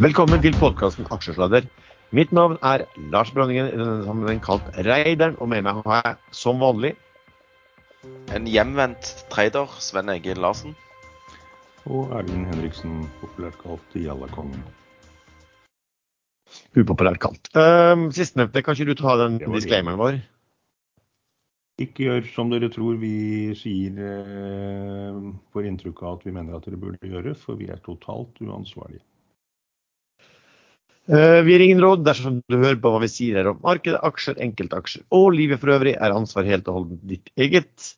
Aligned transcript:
Velkommen 0.00 0.40
til 0.40 0.54
podkasten 0.56 1.04
Aksjesladder. 1.12 1.66
Mitt 2.16 2.30
navn 2.32 2.54
er 2.64 2.86
Lars 3.12 3.28
Branningen, 3.36 3.66
i 3.68 3.76
denne 3.76 4.06
sammenheng 4.06 4.38
kalt 4.40 4.64
Reideren, 4.86 5.34
og 5.36 5.50
med 5.52 5.66
meg 5.66 5.82
har 5.84 6.06
jeg 6.06 6.14
som 6.38 6.62
vanlig 6.62 6.94
En 8.32 8.48
hjemvendt 8.48 9.10
trader, 9.28 9.68
Sven 9.76 10.08
Egil 10.08 10.40
Larsen. 10.40 10.72
Og 11.84 12.14
Erlend 12.16 12.48
Henriksen, 12.48 13.02
populært 13.20 13.60
kalt 13.60 13.98
Jallakongen. 14.00 14.64
upopulært 16.80 17.20
kalt. 17.20 17.52
Um, 17.52 18.08
Sistnevnte, 18.08 18.64
kan 18.64 18.72
ikke 18.72 18.94
du 18.94 19.02
ta 19.02 19.18
den 19.20 19.36
disclaimeren 19.52 20.00
vår? 20.00 20.22
Ikke 21.84 22.08
gjør 22.08 22.24
som 22.32 22.48
dere 22.48 22.72
tror 22.72 22.96
vi 23.04 23.52
sier 23.52 24.00
eh, 24.00 25.22
får 25.52 25.68
inntrykk 25.74 26.02
av 26.06 26.18
at 26.22 26.26
vi 26.30 26.36
mener 26.40 26.56
at 26.56 26.64
dere 26.64 26.80
burde 26.80 27.04
gjøre, 27.04 27.36
for 27.36 27.60
vi 27.60 27.68
er 27.68 27.84
totalt 27.84 28.40
uansvarlige. 28.40 29.04
Eh, 31.10 31.40
vi 31.42 31.52
gir 31.52 31.62
ingen 31.64 31.80
råd 31.82 32.04
dersom 32.06 32.36
du 32.46 32.54
hører 32.54 32.76
på 32.78 32.90
hva 32.92 33.00
vi 33.02 33.08
sier 33.10 33.40
her 33.40 33.48
om 33.50 33.56
markedet, 33.64 33.98
aksjer, 34.06 34.36
enkeltaksjer 34.44 35.02
og 35.16 35.32
livet 35.34 35.58
for 35.58 35.72
øvrig, 35.74 35.96
er 35.98 36.14
ansvar 36.14 36.46
helt 36.46 36.68
og 36.70 36.76
holdent 36.76 37.02
ditt 37.10 37.32
eget. 37.34 37.88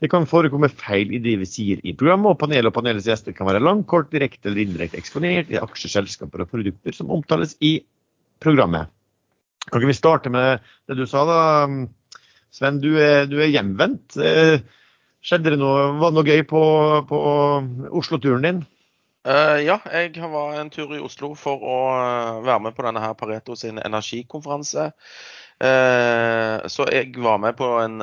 Det 0.00 0.08
kan 0.12 0.24
forekomme 0.30 0.70
feil 0.72 1.12
i 1.12 1.20
det 1.20 1.34
vi 1.42 1.48
sier 1.50 1.82
i 1.84 1.92
programmet, 1.92 2.32
og 2.32 2.40
panelet 2.40 2.70
og 2.70 2.76
panelets 2.78 3.10
gjester 3.10 3.36
kan 3.36 3.50
være 3.50 3.60
langt, 3.60 3.84
kort, 3.92 4.08
direkte 4.14 4.48
eller 4.48 4.64
indirekte 4.64 4.96
eksponert 5.02 5.52
i 5.52 5.60
aksjer, 5.60 5.92
selskaper 5.98 6.46
og 6.46 6.52
produkter 6.54 6.96
som 6.96 7.12
omtales 7.12 7.58
i 7.60 7.74
programmet. 8.40 8.88
Kan 9.68 9.82
ikke 9.82 9.92
vi 9.92 10.00
starte 10.00 10.32
med 10.32 10.64
det 10.88 10.96
du 10.96 11.04
sa 11.06 11.26
da? 11.28 11.40
Sven, 12.52 12.80
du 12.80 12.94
er, 12.96 13.26
du 13.28 13.36
er 13.36 13.52
hjemvendt. 13.52 14.16
Eh, 14.16 14.62
Skjedde 15.22 15.52
det 15.52 15.58
noe, 15.60 15.92
var 16.00 16.10
det 16.10 16.16
noe 16.16 16.26
gøy 16.26 16.40
på, 16.50 16.60
på 17.06 17.18
Oslo-turen 18.00 18.42
din? 18.48 18.64
Eh, 19.22 19.60
ja, 19.62 19.76
jeg 19.86 20.18
var 20.32 20.56
en 20.58 20.70
tur 20.72 20.96
i 20.96 21.02
Oslo 21.02 21.36
for 21.38 21.62
å 21.62 21.76
eh, 21.94 22.38
være 22.42 22.62
med 22.64 22.74
på 22.74 22.82
denne 22.88 23.02
her 23.04 23.14
Pareto 23.18 23.54
sin 23.58 23.78
energikonferanse. 23.78 24.90
Uh, 25.62 26.58
så 26.66 26.88
jeg 26.90 27.12
var 27.22 27.36
med 27.38 27.54
på 27.54 27.68
en, 27.78 28.00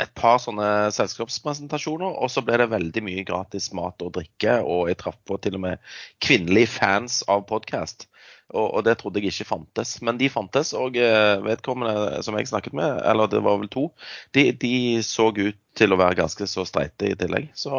et 0.00 0.12
par 0.16 0.38
sånne 0.40 0.88
selskapspresentasjoner, 0.96 2.08
og 2.08 2.30
så 2.32 2.40
ble 2.46 2.56
det 2.62 2.70
veldig 2.72 3.02
mye 3.04 3.24
gratis 3.28 3.66
mat 3.76 4.00
og 4.00 4.14
drikke, 4.16 4.54
og 4.64 4.88
jeg 4.88 4.96
traff 5.02 5.18
på 5.28 5.36
til 5.44 5.58
og 5.58 5.64
med 5.66 5.82
kvinnelige 6.24 6.70
fans 6.78 7.18
av 7.28 7.44
podkast. 7.50 8.06
Og, 8.54 8.64
og 8.64 8.86
det 8.86 8.96
trodde 9.02 9.20
jeg 9.20 9.34
ikke 9.34 9.50
fantes, 9.50 9.98
men 10.00 10.16
de 10.16 10.30
fantes. 10.32 10.72
Og 10.76 10.96
vedkommende 11.44 12.22
som 12.24 12.38
jeg 12.40 12.48
snakket 12.48 12.78
med, 12.80 12.96
eller 13.12 13.28
det 13.28 13.44
var 13.44 13.60
vel 13.60 13.68
to, 13.72 13.90
de, 14.32 14.48
de 14.56 14.74
så 15.04 15.28
ut 15.36 15.60
til 15.76 15.92
å 15.92 16.00
være 16.00 16.22
ganske 16.24 16.48
så 16.48 16.64
streite 16.68 17.12
i 17.12 17.18
tillegg. 17.20 17.52
Så 17.52 17.76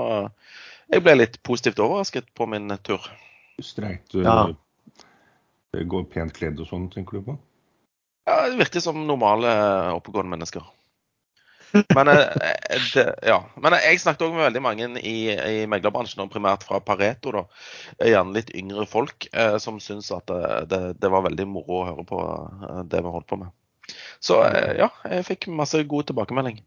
jeg 0.92 1.04
ble 1.06 1.16
litt 1.18 1.40
positivt 1.44 1.80
overrasket 1.84 2.30
på 2.36 2.48
min 2.50 2.72
tur. 2.84 3.02
Streit 3.62 4.14
Ja. 4.18 4.48
det 5.74 5.88
går 5.90 6.04
pent 6.12 6.34
kledd 6.34 6.60
og 6.60 6.68
sånn, 6.70 6.90
tenker 6.92 7.20
du 7.20 7.28
på? 7.32 7.38
Ja, 8.28 8.50
Det 8.50 8.58
virker 8.58 8.80
som 8.80 9.06
normale, 9.08 9.50
oppegående 9.94 10.32
mennesker. 10.36 10.64
Men, 11.96 12.08
eh, 12.08 12.30
det, 12.94 13.06
ja. 13.26 13.40
Men 13.58 13.74
jeg 13.82 14.00
snakket 14.00 14.28
òg 14.28 14.36
med 14.36 14.46
veldig 14.46 14.62
mange 14.62 14.88
i, 15.02 15.16
i 15.34 15.66
meglerbransjen, 15.70 16.22
og 16.22 16.30
primært 16.32 16.64
fra 16.68 16.80
Pareto. 16.80 17.32
da. 17.34 17.44
Gjerne 18.06 18.36
litt 18.38 18.52
yngre 18.54 18.86
folk 18.90 19.28
eh, 19.34 19.58
som 19.58 19.80
syntes 19.82 20.12
at 20.14 20.30
det, 20.30 20.70
det, 20.70 20.82
det 21.02 21.10
var 21.10 21.26
veldig 21.26 21.48
moro 21.50 21.80
å 21.82 21.88
høre 21.90 22.06
på 22.06 22.20
eh, 22.70 22.84
det 22.92 23.02
vi 23.02 23.14
holdt 23.16 23.28
på 23.32 23.40
med. 23.42 23.50
Så 24.24 24.38
eh, 24.46 24.78
ja, 24.84 24.92
jeg 25.10 25.26
fikk 25.32 25.50
masse 25.52 25.82
god 25.90 26.12
tilbakemelding. 26.12 26.62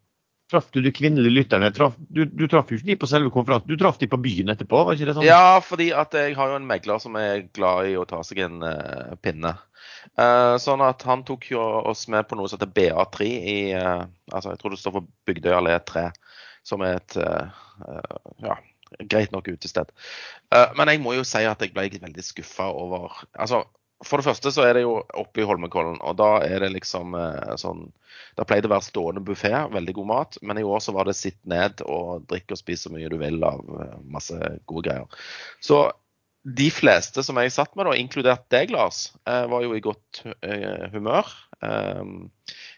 Traff 0.51 0.69
du 0.71 0.79
de 0.79 0.93
kvinnelige 0.95 1.35
lytterne? 1.35 1.73
Traf, 1.75 1.97
du, 1.99 2.23
du 2.25 2.45
traff 2.47 2.69
jo 2.71 2.77
ikke 2.79 2.87
de 2.93 2.97
på 3.03 3.09
selve 3.11 3.33
konferansen, 3.35 3.67
du 3.67 3.81
traff 3.81 3.97
de 3.99 4.07
på 4.11 4.19
byen 4.23 4.53
etterpå? 4.53 4.85
var 4.87 4.95
ikke 4.95 5.09
det 5.09 5.17
sånn? 5.17 5.27
Ja, 5.27 5.59
fordi 5.65 5.89
at 5.91 6.15
jeg 6.15 6.37
har 6.39 6.53
jo 6.53 6.59
en 6.61 6.69
megler 6.69 7.01
som 7.03 7.19
er 7.19 7.49
glad 7.57 7.91
i 7.91 7.97
å 7.99 8.05
ta 8.07 8.21
seg 8.27 8.45
en 8.45 8.63
uh, 8.63 9.17
pinne. 9.27 9.57
Uh, 10.15 10.55
sånn 10.63 10.85
at 10.87 11.03
han 11.09 11.25
tok 11.27 11.49
jo 11.51 11.65
oss 11.91 12.07
med 12.13 12.29
på 12.31 12.39
noe 12.39 12.47
som 12.47 12.61
heter 12.61 12.71
BA3 12.79 13.27
i 13.27 13.57
uh, 13.75 14.07
altså 14.31 14.55
Jeg 14.55 14.61
tror 14.63 14.75
det 14.77 14.79
står 14.85 14.95
for 15.01 15.11
Bygdøy 15.27 15.57
allé 15.57 15.75
3, 15.91 16.07
som 16.67 16.85
er 16.87 17.01
et 17.01 17.19
ja, 18.43 18.55
greit 19.11 19.35
nok 19.35 19.51
utested. 19.51 19.91
Men 20.79 20.91
jeg 20.91 21.03
må 21.03 21.15
jo 21.15 21.27
si 21.27 21.43
at 21.47 21.63
jeg 21.63 21.75
ble 21.75 21.87
veldig 22.03 22.25
skuffa 22.27 22.67
over 22.75 23.15
Altså, 23.35 23.65
for 24.05 24.21
det 24.21 24.27
første 24.27 24.51
så 24.53 24.65
er 24.67 24.75
det 24.77 24.83
jo 24.85 24.99
oppe 25.17 25.41
i 25.41 25.47
Holmenkollen, 25.49 25.97
og 26.05 26.17
da 26.19 26.41
er 26.45 26.61
det 26.61 26.73
liksom 26.75 27.15
eh, 27.17 27.55
sånn 27.57 27.87
Da 28.37 28.45
pleier 28.45 28.61
det 28.65 28.69
å 28.69 28.75
være 28.75 28.85
stående 28.85 29.23
buffé, 29.25 29.53
veldig 29.73 29.95
god 29.97 30.07
mat, 30.11 30.37
men 30.43 30.59
i 30.61 30.65
år 30.65 30.81
så 30.85 30.93
var 30.93 31.09
det 31.09 31.15
sitt 31.17 31.39
ned 31.49 31.81
og 31.89 32.27
drikk 32.29 32.53
og 32.53 32.59
spis 32.61 32.83
så 32.85 32.91
mye 32.93 33.09
du 33.09 33.17
vil 33.21 33.41
av 33.45 33.63
eh, 33.81 33.95
masse 34.13 34.37
gode 34.69 34.89
greier. 34.91 35.07
Så 35.65 35.79
de 36.47 36.69
fleste 36.71 37.25
som 37.27 37.41
jeg 37.41 37.51
satt 37.55 37.73
med, 37.75 37.89
da, 37.89 37.95
inkludert 37.99 38.45
deg, 38.53 38.71
Lars, 38.71 39.09
eh, 39.27 39.47
var 39.51 39.65
jo 39.65 39.73
i 39.75 39.81
godt 39.85 40.21
humør 40.93 41.33
eh, 41.65 42.05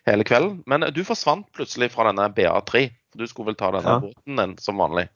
hele 0.08 0.24
kvelden. 0.24 0.62
Men 0.70 0.86
du 0.94 1.02
forsvant 1.04 1.50
plutselig 1.52 1.90
fra 1.92 2.06
denne 2.08 2.30
BA3. 2.32 2.86
for 3.10 3.18
Du 3.18 3.26
skulle 3.26 3.50
vel 3.52 3.58
ta 3.60 3.72
denne 3.74 3.98
Ja. 3.98 4.00
båten 4.00 4.38
din 4.40 4.56
som 4.62 4.78
vanlig. 4.80 5.08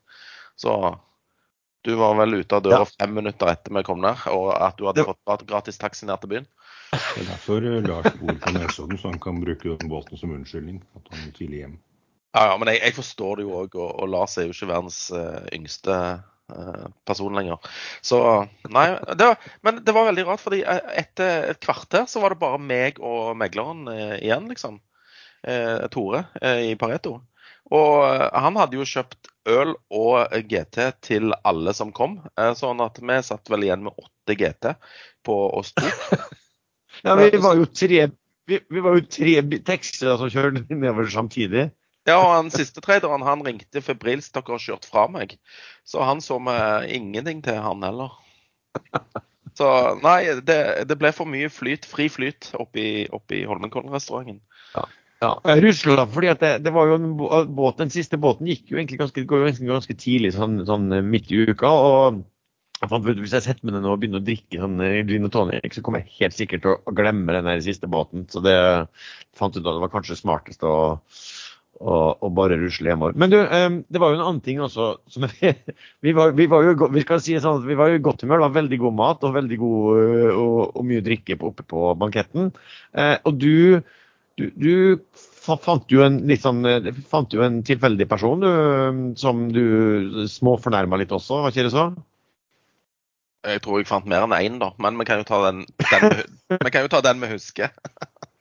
Så 0.58 0.74
du 1.84 1.94
var 1.98 2.14
vel 2.18 2.34
ute 2.40 2.56
av 2.56 2.62
døra 2.62 2.82
Ja. 2.84 2.90
fem 3.00 3.14
minutter 3.14 3.50
etter 3.52 3.74
vi 3.74 3.82
kom 3.86 4.02
der, 4.04 4.20
og 4.30 4.50
at 4.54 4.76
du 4.78 4.84
hadde 4.86 5.02
Det- 5.04 5.14
fått 5.26 5.46
gratis 5.46 5.78
taxi 5.78 6.06
ned 6.06 6.20
til 6.20 6.28
byen. 6.30 6.46
Det 6.92 7.22
er 7.22 7.30
derfor 7.30 7.64
eh, 7.64 7.80
Lars 7.82 8.12
bor 8.20 8.34
på 8.34 8.52
Nesodden, 8.52 8.98
så 8.98 9.10
han 9.10 9.18
kan 9.18 9.40
bruke 9.42 9.76
den 9.78 9.88
båten 9.90 10.18
som 10.18 10.30
unnskyldning. 10.34 10.82
At 10.96 11.08
han 11.10 11.28
er 11.28 11.32
tidlig 11.32 11.62
hjem. 11.64 11.78
Ja, 12.34 12.44
ja, 12.50 12.56
men 12.56 12.68
jeg, 12.68 12.80
jeg 12.82 12.94
forstår 12.94 13.36
det 13.36 13.46
jo 13.48 13.56
òg, 13.64 13.74
og, 13.76 13.90
og 14.02 14.08
Lars 14.08 14.36
er 14.38 14.46
jo 14.46 14.52
ikke 14.54 14.68
verdens 14.70 15.00
uh, 15.12 15.42
yngste 15.52 15.96
eh, 16.52 16.86
person 17.04 17.34
lenger. 17.34 17.58
Så 18.04 18.20
nei, 18.68 18.86
det 19.16 19.26
var, 19.26 19.36
Men 19.62 19.82
det 19.84 19.94
var 19.94 20.06
veldig 20.12 20.26
rart, 20.28 20.40
fordi 20.40 20.62
etter 20.64 21.50
et 21.50 21.60
kvarter 21.60 22.06
så 22.08 22.20
var 22.22 22.30
det 22.32 22.40
bare 22.40 22.60
meg 22.60 23.00
og 23.00 23.34
megleren 23.36 23.88
igjen, 24.20 24.48
liksom. 24.52 24.80
Eh, 25.42 25.88
Tore 25.90 26.26
eh, 26.40 26.70
i 26.70 26.74
Pareto. 26.78 27.18
Og 27.72 28.04
han 28.32 28.56
hadde 28.60 28.76
jo 28.76 28.84
kjøpt 28.86 29.31
øl 29.48 29.74
og 29.90 30.34
GT 30.48 30.78
til 31.02 31.34
alle 31.42 31.74
som 31.74 31.92
kom, 31.94 32.20
eh, 32.38 32.52
sånn 32.58 32.82
at 32.84 33.00
vi 33.02 33.18
satt 33.26 33.50
vel 33.50 33.66
igjen 33.66 33.84
med 33.86 33.96
åtte 33.98 34.36
GT 34.38 34.74
på 35.26 35.38
oss 35.58 35.74
to. 35.78 35.88
Ja, 37.02 37.14
vi 37.16 37.38
var 37.40 37.56
jo 37.56 37.64
tre, 37.64 38.02
vi, 38.46 38.58
vi 38.68 38.80
var 38.84 38.98
jo 38.98 39.06
tre 39.08 39.38
tekster 39.64 40.18
som 40.20 40.28
kjørte 40.30 40.60
nedover 40.68 41.08
samtidig. 41.10 41.70
Ja, 42.04 42.18
og 42.18 42.28
han 42.34 42.50
siste 42.52 42.82
traderen 42.84 43.24
han 43.24 43.42
ringte 43.46 43.80
febrilsk 43.82 44.34
dere 44.36 44.52
har 44.52 44.62
kjørt 44.62 44.86
fra 44.86 45.06
meg. 45.10 45.32
Så 45.88 46.04
han 46.04 46.20
så 46.22 46.36
meg 46.42 46.92
ingenting 46.92 47.40
til, 47.46 47.56
han 47.64 47.82
heller. 47.86 48.12
Så 49.58 49.68
nei, 50.00 50.40
det, 50.48 50.58
det 50.88 50.96
ble 51.00 51.10
for 51.12 51.28
mye 51.28 51.50
flyt, 51.52 51.84
fri 51.88 52.06
flyt 52.08 52.54
oppi, 52.56 53.04
oppi 53.12 53.42
Holmenkollen-restauranten. 53.48 54.38
Ja, 54.72 54.86
jeg 55.22 55.62
Russland, 55.62 56.10
fordi 56.12 56.34
det, 56.40 56.52
det 56.64 56.72
var 56.74 56.90
jo 56.90 56.98
en 56.98 57.12
båt, 57.16 57.78
Den 57.78 57.92
siste 57.94 58.18
båten 58.20 58.48
gikk 58.50 58.72
jo 58.72 58.80
egentlig 58.80 58.98
ganske, 59.00 59.22
jo 59.22 59.72
ganske 59.72 59.96
tidlig, 59.98 60.32
sånn, 60.34 60.62
sånn 60.66 60.90
midt 61.08 61.30
i 61.30 61.44
uka. 61.46 61.70
og 61.70 62.22
jeg 62.82 62.90
fant 62.90 63.06
ut, 63.06 63.20
Hvis 63.22 63.36
jeg 63.36 63.46
setter 63.46 63.68
meg 63.68 63.76
ned 63.76 63.86
og 63.86 64.00
begynner 64.02 64.22
å 64.22 64.26
drikke 64.26 64.58
sånn 64.58 64.82
eh, 64.82 65.04
gin 65.06 65.28
og 65.28 65.32
tonic, 65.34 65.70
så 65.74 65.84
kommer 65.86 66.02
jeg 66.02 66.16
helt 66.18 66.34
sikkert 66.34 66.64
til 66.64 66.74
å 66.74 66.94
glemme 66.98 67.36
den 67.36 67.46
der 67.46 67.62
siste 67.62 67.90
båten. 67.90 68.26
Så 68.32 68.42
det 68.42 68.56
fant 69.38 69.54
ut 69.54 69.62
at 69.62 69.70
det 69.70 69.84
var 69.84 69.92
kanskje 69.92 70.18
smartest 70.18 70.66
å, 70.66 70.74
å, 71.78 71.94
å 72.18 72.32
bare 72.34 72.58
rusle 72.58 72.90
hjemover. 72.90 73.14
Men 73.22 73.30
du, 73.30 73.38
eh, 73.38 73.68
det 73.86 74.02
var 74.02 74.10
jo 74.10 74.18
en 74.18 74.26
annen 74.26 74.42
ting 74.42 74.58
også. 74.66 74.88
Som 75.14 75.28
vi, 76.04 76.16
var, 76.18 76.34
vi, 76.34 76.48
var 76.50 76.66
jo, 76.66 76.90
vi, 76.90 77.06
si 77.22 77.38
sånn 77.38 77.62
vi 77.68 77.78
var 77.78 77.92
jo 77.92 78.02
i 78.02 78.04
godt 78.04 78.26
humør. 78.26 78.42
Det 78.42 78.48
var 78.48 78.58
veldig 78.58 78.82
god 78.82 78.98
mat 78.98 79.26
og 79.28 79.38
veldig 79.38 79.62
god 79.62 80.02
eh, 80.02 80.28
og, 80.34 80.60
og 80.74 80.90
mye 80.90 81.06
drikke 81.06 81.38
oppe 81.38 81.68
på 81.70 81.92
banketten. 82.02 82.50
Eh, 82.98 83.14
og 83.22 83.38
du 83.38 83.78
du, 84.42 84.48
du 84.62 85.22
fant 85.42 85.92
jo 85.92 86.04
en 86.06 86.20
sånn 86.40 86.66
eh, 86.68 86.90
fant 87.10 87.34
jo 87.34 87.44
en 87.46 87.60
tilfeldig 87.66 88.08
person 88.10 88.42
du, 88.42 88.50
som 89.20 89.46
du 89.54 90.26
småfornærma 90.30 91.00
litt 91.00 91.14
også, 91.14 91.42
var 91.44 91.54
ikke 91.54 91.68
det 91.68 91.74
så? 91.74 91.90
Jeg 93.42 93.62
tror 93.64 93.80
jeg 93.80 93.88
fant 93.90 94.06
mer 94.06 94.26
enn 94.26 94.36
én, 94.36 94.58
da, 94.62 94.70
men 94.82 94.98
vi 95.00 95.06
kan 95.08 95.22
jo 95.22 95.26
ta 95.26 95.40
den, 95.48 95.64
den, 95.82 96.12
vi 96.52 96.58
vi 96.62 96.74
kan 96.74 96.84
jo 96.86 96.92
ta 96.92 97.02
den 97.02 97.22
vi 97.22 97.32
husker. 97.34 97.72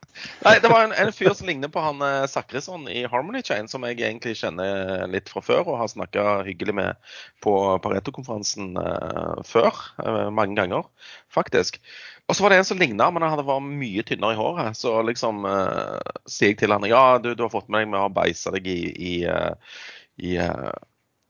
Nei, 0.46 0.56
Det 0.64 0.70
var 0.72 0.86
en, 0.86 0.94
en 0.94 1.14
fyr 1.16 1.34
som 1.38 1.50
ligner 1.50 1.72
på 1.72 1.84
han 1.84 2.02
eh, 2.06 2.28
Sakrisson 2.30 2.88
i 2.92 3.04
Harmony 3.10 3.42
Chain, 3.46 3.70
som 3.72 3.86
jeg 3.88 4.00
egentlig 4.00 4.38
kjenner 4.40 5.06
litt 5.12 5.30
fra 5.32 5.44
før 5.46 5.66
og 5.66 5.80
har 5.82 5.92
snakka 5.92 6.26
hyggelig 6.48 6.76
med 6.78 7.14
på 7.44 7.56
Pareto-konferansen 7.84 8.76
uh, 8.78 9.42
før. 9.48 9.78
Uh, 10.02 10.30
mange 10.34 10.58
ganger, 10.60 10.88
faktisk. 11.34 11.82
Og 12.30 12.36
så 12.38 12.44
var 12.44 12.54
det 12.54 12.62
en 12.62 12.68
som 12.70 12.80
ligna, 12.80 13.10
men 13.12 13.26
han 13.26 13.34
hadde 13.34 13.48
vært 13.48 13.66
mye 13.68 14.06
tynnere 14.08 14.38
i 14.38 14.40
håret. 14.40 14.78
Så 14.80 14.94
liksom 15.04 15.44
uh, 15.44 16.00
sier 16.30 16.54
jeg 16.54 16.62
til 16.62 16.72
han 16.72 16.88
ja, 16.88 17.18
du, 17.20 17.34
du 17.36 17.44
har 17.44 17.52
fått 17.54 17.68
med 17.68 17.84
deg 17.84 17.92
med 17.92 18.06
å 18.06 18.14
beise 18.14 18.54
deg 18.56 18.70
i, 18.72 18.80
i, 18.92 19.18
eh, 19.28 19.76
i 20.22 20.38
eh, 20.40 20.72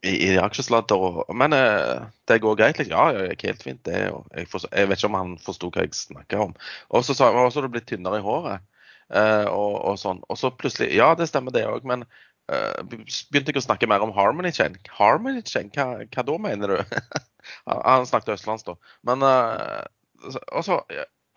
i, 0.02 0.14
i 0.32 0.38
aksjesladder. 0.42 1.34
Men 1.38 1.54
eh, 1.54 2.06
det 2.28 2.40
går 2.42 2.56
greit? 2.58 2.80
Liksom. 2.80 2.94
Ja, 2.96 3.12
ja, 3.14 3.28
gikk 3.30 3.46
helt 3.50 3.64
fint. 3.64 3.84
det. 3.86 4.00
Jeg, 4.34 4.48
forstår, 4.50 4.74
jeg 4.78 4.90
vet 4.90 5.02
ikke 5.02 5.12
om 5.12 5.18
han 5.20 5.36
forsto 5.42 5.70
hva 5.70 5.86
jeg 5.86 5.98
snakka 5.98 6.46
om. 6.48 6.56
Og 6.90 7.06
så 7.06 7.16
sa 7.18 7.30
han 7.30 7.50
at 7.50 7.58
du 7.58 7.70
blitt 7.70 7.90
tynnere 7.92 8.22
i 8.22 8.26
håret. 8.26 8.66
Eh, 9.14 9.48
og, 9.52 9.78
og 9.92 10.02
sånn. 10.02 10.22
Og 10.30 10.40
så 10.40 10.52
plutselig 10.56 10.92
Ja, 10.96 11.14
det 11.18 11.30
stemmer 11.32 11.56
det 11.56 11.68
òg, 11.70 11.88
men 11.88 12.06
uh, 12.52 12.82
begynte 12.88 13.54
jeg 13.54 13.62
å 13.62 13.66
snakke 13.68 13.90
mer 13.90 14.04
om 14.06 14.14
Harmony 14.16 14.52
Chain. 14.56 14.78
Harmony 14.98 15.44
Chain, 15.48 15.72
hva, 15.76 16.04
hva 16.04 16.28
da 16.28 16.38
mener 16.42 16.76
du? 16.76 17.00
han 17.72 18.08
snakket 18.10 18.38
østlands, 18.38 18.68
da. 18.68 18.78
Men 19.08 19.26
uh, 19.26 19.82
og 20.52 20.64
så 20.66 20.84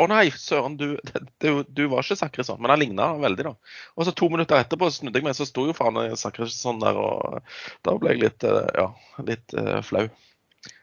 Å 0.02 0.08
nei, 0.10 0.26
søren, 0.34 0.74
du, 0.74 0.96
du, 1.42 1.48
du 1.70 1.84
var 1.92 2.02
ikke 2.02 2.18
Sakrisson, 2.18 2.58
men 2.58 2.72
han 2.72 2.80
ligna 2.82 3.12
veldig, 3.22 3.44
da. 3.46 3.74
Og 3.94 4.08
så 4.08 4.14
to 4.16 4.26
minutter 4.32 4.58
etterpå 4.58 4.88
snudde 4.90 5.20
jeg 5.20 5.26
meg, 5.28 5.36
så 5.38 5.46
sto 5.46 5.68
jo 5.68 5.76
faen 5.76 6.00
Sakrisson 6.18 6.82
der, 6.82 6.98
og 6.98 7.38
da 7.86 7.94
ble 7.94 8.16
jeg 8.16 8.24
litt, 8.24 8.46
uh, 8.48 8.66
ja, 8.74 8.88
litt 9.28 9.54
uh, 9.54 9.78
flau. 9.86 10.08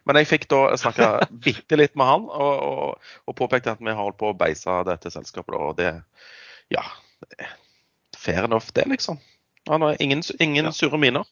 Men 0.08 0.20
jeg 0.22 0.30
fikk 0.30 0.48
da 0.54 0.62
snakka 0.80 1.10
bitte 1.46 1.80
litt 1.80 1.98
med 2.00 2.08
han, 2.08 2.30
og, 2.32 2.64
og, 2.70 3.12
og, 3.28 3.36
påpekte 3.38 3.76
at 3.76 3.84
vi 3.84 3.92
har 3.92 4.00
holdt 4.00 4.20
på 4.22 4.32
å 4.32 4.38
beise 4.38 4.80
dette 4.88 5.12
selskapet, 5.14 5.60
og 5.60 5.76
det 5.82 5.92
Ja. 6.72 6.86
Fair 8.18 8.48
enough, 8.48 8.72
det, 8.76 8.88
liksom. 8.92 9.20
Han 9.70 9.86
har 9.86 10.00
ingen, 10.02 10.24
ingen 10.40 10.66
ja. 10.66 10.74
sure 10.76 10.98
miner. 11.02 11.28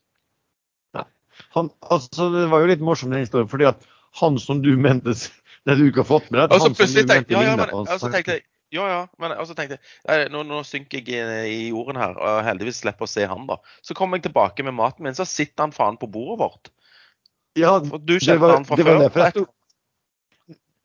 Han, 1.55 1.69
altså, 1.79 2.29
det 2.33 2.45
var 2.51 2.63
jo 2.63 2.69
litt 2.69 2.83
morsomt 2.83 3.13
den 3.15 3.23
historien, 3.23 3.49
fordi 3.49 3.69
at 3.69 3.85
han 4.19 4.39
som 4.41 4.61
du 4.63 4.73
mente 4.77 5.15
det 5.67 5.75
du 5.79 5.85
ikke 5.87 6.03
har 6.03 6.09
fått 6.09 6.31
med 6.31 6.41
deg 6.41 6.55
han 6.55 6.73
som 6.73 6.75
du 6.75 7.03
tenkte 7.09 7.35
ja, 7.35 7.43
ja, 7.45 7.55
men, 7.59 7.71
altså, 7.73 8.09
tenkte 8.11 8.37
jeg, 8.37 8.45
ja, 8.75 8.85
ja, 8.89 8.99
men 9.21 9.33
så 9.49 9.55
tenkte 9.57 9.79
jeg 9.79 10.29
nå, 10.33 10.43
nå, 10.45 10.61
synker 10.67 11.01
jeg 11.01 11.47
i, 11.49 11.61
jorden 11.71 11.97
her, 11.99 12.17
og 12.17 12.41
heldigvis 12.45 12.83
slipper 12.83 13.07
å 13.07 13.09
se 13.09 13.25
han, 13.25 13.47
da. 13.49 13.57
Så 13.85 13.95
kommer 13.97 14.19
jeg 14.19 14.27
tilbake 14.29 14.65
med 14.65 14.77
maten 14.77 15.07
min, 15.07 15.17
så 15.17 15.25
sitter 15.25 15.65
han 15.65 15.73
faen 15.75 15.97
på 16.01 16.09
bordet 16.11 16.37
vårt. 16.43 16.71
Ja, 17.57 17.79
du 17.81 18.13
kjente 18.21 18.51
han 18.51 18.67
fra 18.67 18.77
før. 18.77 19.01
Jeg 19.09 19.33
sto, 19.33 19.45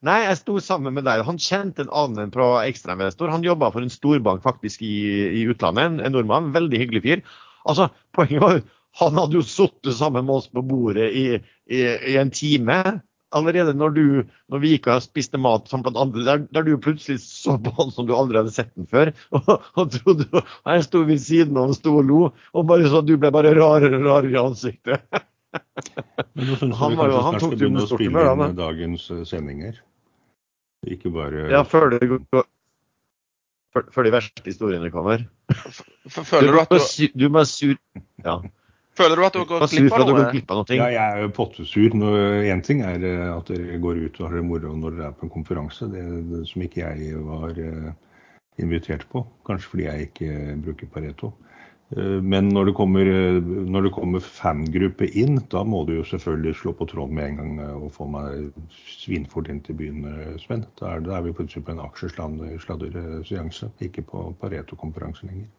nei, 0.06 0.20
jeg 0.26 0.40
sto 0.40 0.60
sammen 0.62 0.94
med 0.96 1.06
deg. 1.08 1.24
Han 1.26 1.40
kjente 1.40 1.84
en 1.84 1.92
annen 2.04 2.32
fra 2.34 2.48
ekstrainvestor. 2.68 3.32
Han 3.32 3.46
jobba 3.46 3.72
for 3.74 3.84
en 3.84 3.92
storbank 3.92 4.44
faktisk 4.44 4.84
i, 4.86 4.94
i 5.40 5.44
utlandet, 5.50 6.00
en 6.04 6.16
nordmann. 6.16 6.52
Veldig 6.54 6.80
hyggelig 6.84 7.04
fyr. 7.06 7.26
Altså, 7.64 7.90
Poenget 8.14 8.42
var 8.44 8.62
han 9.00 9.18
hadde 9.18 9.40
jo 9.40 9.42
sittet 9.46 9.96
sammen 9.98 10.26
med 10.28 10.38
oss 10.38 10.46
på 10.52 10.62
bordet 10.62 11.10
i, 11.18 11.26
i, 11.66 11.82
i 12.12 12.16
en 12.20 12.30
time. 12.34 12.78
Allerede 13.34 13.72
når, 13.74 13.94
du, 13.96 14.04
når 14.52 14.60
vi 14.62 14.74
gikk 14.76 14.86
og 14.92 15.02
spiste 15.02 15.40
mat 15.42 15.66
sammen 15.66 15.88
blant 15.88 15.98
andre, 15.98 16.22
der, 16.28 16.44
der, 16.54 16.66
du 16.68 16.78
plutselig 16.78 17.18
så 17.24 17.56
på 17.58 17.72
han 17.74 17.90
som 17.90 18.06
du 18.06 18.12
aldri 18.14 18.38
hadde 18.38 18.54
sett 18.54 18.70
den 18.78 18.86
før. 18.86 19.10
Og, 19.34 19.48
og 19.74 19.90
trodde, 19.96 20.28
jeg 20.38 20.84
sto 20.86 21.02
ved 21.08 21.22
siden 21.24 21.58
av 21.58 21.72
og 21.72 21.78
sto 21.80 21.96
og 21.98 22.06
lo, 22.06 22.20
og 22.54 22.68
bare 22.68 22.86
så 22.92 23.02
du 23.02 23.16
ble 23.18 23.32
bare 23.34 23.56
rarere 23.58 23.98
og 23.98 24.06
rarere 24.06 24.36
i 24.36 24.38
ansiktet. 24.38 25.24
Men 26.34 26.48
nå 26.50 26.60
syns 26.60 26.78
jeg 26.78 26.94
vi 26.94 27.00
kanskje 27.00 27.18
snart 27.24 27.42
skal 27.42 27.56
begynne 27.56 27.82
å 27.82 27.90
spille 27.90 28.24
inn 28.30 28.56
dagens 28.58 29.10
eh, 29.10 29.26
sendinger. 29.26 29.82
Ikke 30.90 31.12
bare 31.14 31.48
Ja, 31.52 31.62
før 31.68 31.90
det 31.94 32.08
går 32.10 32.44
før 33.74 34.06
de 34.06 34.12
verste 34.14 34.44
historiene 34.46 34.90
kommer. 34.94 35.24
Føler 36.06 36.52
du 36.54 36.60
at 36.60 36.70
du 36.70 37.08
Du 37.18 37.26
må 37.32 37.44
sur... 37.48 37.74
Ja. 38.24 38.38
Føler 38.94 39.18
du 39.18 39.24
at 39.26 39.34
du 39.34 39.40
har 39.42 39.48
gått 39.50 39.72
glipp 39.74 39.96
av 39.96 40.04
noe? 40.06 40.26
Noe? 40.30 40.76
Ja, 40.76 40.86
jeg 40.94 41.02
er 41.02 41.24
jo 41.24 41.30
pottesur. 41.34 41.96
Én 42.46 42.62
ting 42.62 42.84
er 42.86 43.02
eh, 43.02 43.26
at 43.32 43.50
dere 43.50 43.80
går 43.82 44.04
ut 44.04 44.20
og 44.20 44.28
har 44.28 44.36
det 44.38 44.44
moro 44.46 44.74
når 44.78 44.94
dere 44.94 45.08
er 45.08 45.16
på 45.18 45.26
en 45.26 45.32
konferanse, 45.34 45.88
det, 45.90 46.04
det 46.30 46.44
som 46.46 46.62
ikke 46.62 46.84
jeg 46.84 47.24
var 47.26 47.58
uh, 47.58 47.88
invitert 48.62 49.02
på. 49.10 49.24
Kanskje 49.48 49.72
fordi 49.72 49.88
jeg 49.88 50.06
ikke 50.08 50.30
bruker 50.62 50.92
Pareto. 50.94 51.32
Uh, 51.92 52.20
men 52.24 52.48
når 52.48 52.70
det, 52.70 52.74
kommer, 52.78 53.10
når 53.44 53.88
det 53.88 53.92
kommer 53.94 54.24
fangruppe 54.24 55.10
inn, 55.12 55.36
da 55.52 55.64
må 55.68 55.82
du 55.84 55.98
jo 55.98 56.06
selvfølgelig 56.08 56.56
slå 56.62 56.72
på 56.78 56.88
tråden 56.90 57.18
med 57.18 57.28
en 57.28 57.40
gang 57.42 57.76
og 57.76 57.90
få 57.94 58.08
meg 58.10 58.48
svinfort 58.80 59.52
inn 59.52 59.60
til 59.66 59.76
byen, 59.78 60.06
Sven. 60.42 60.64
Da 60.80 60.94
er, 60.94 61.04
da 61.04 61.18
er 61.18 61.28
vi 61.28 61.36
plutselig 61.36 61.66
på 61.68 61.76
en 61.76 61.84
aksjesladderseanse, 61.84 63.72
ikke 63.84 64.06
på 64.08 64.30
Pareto-konferanse 64.40 65.28
lenger. 65.28 65.52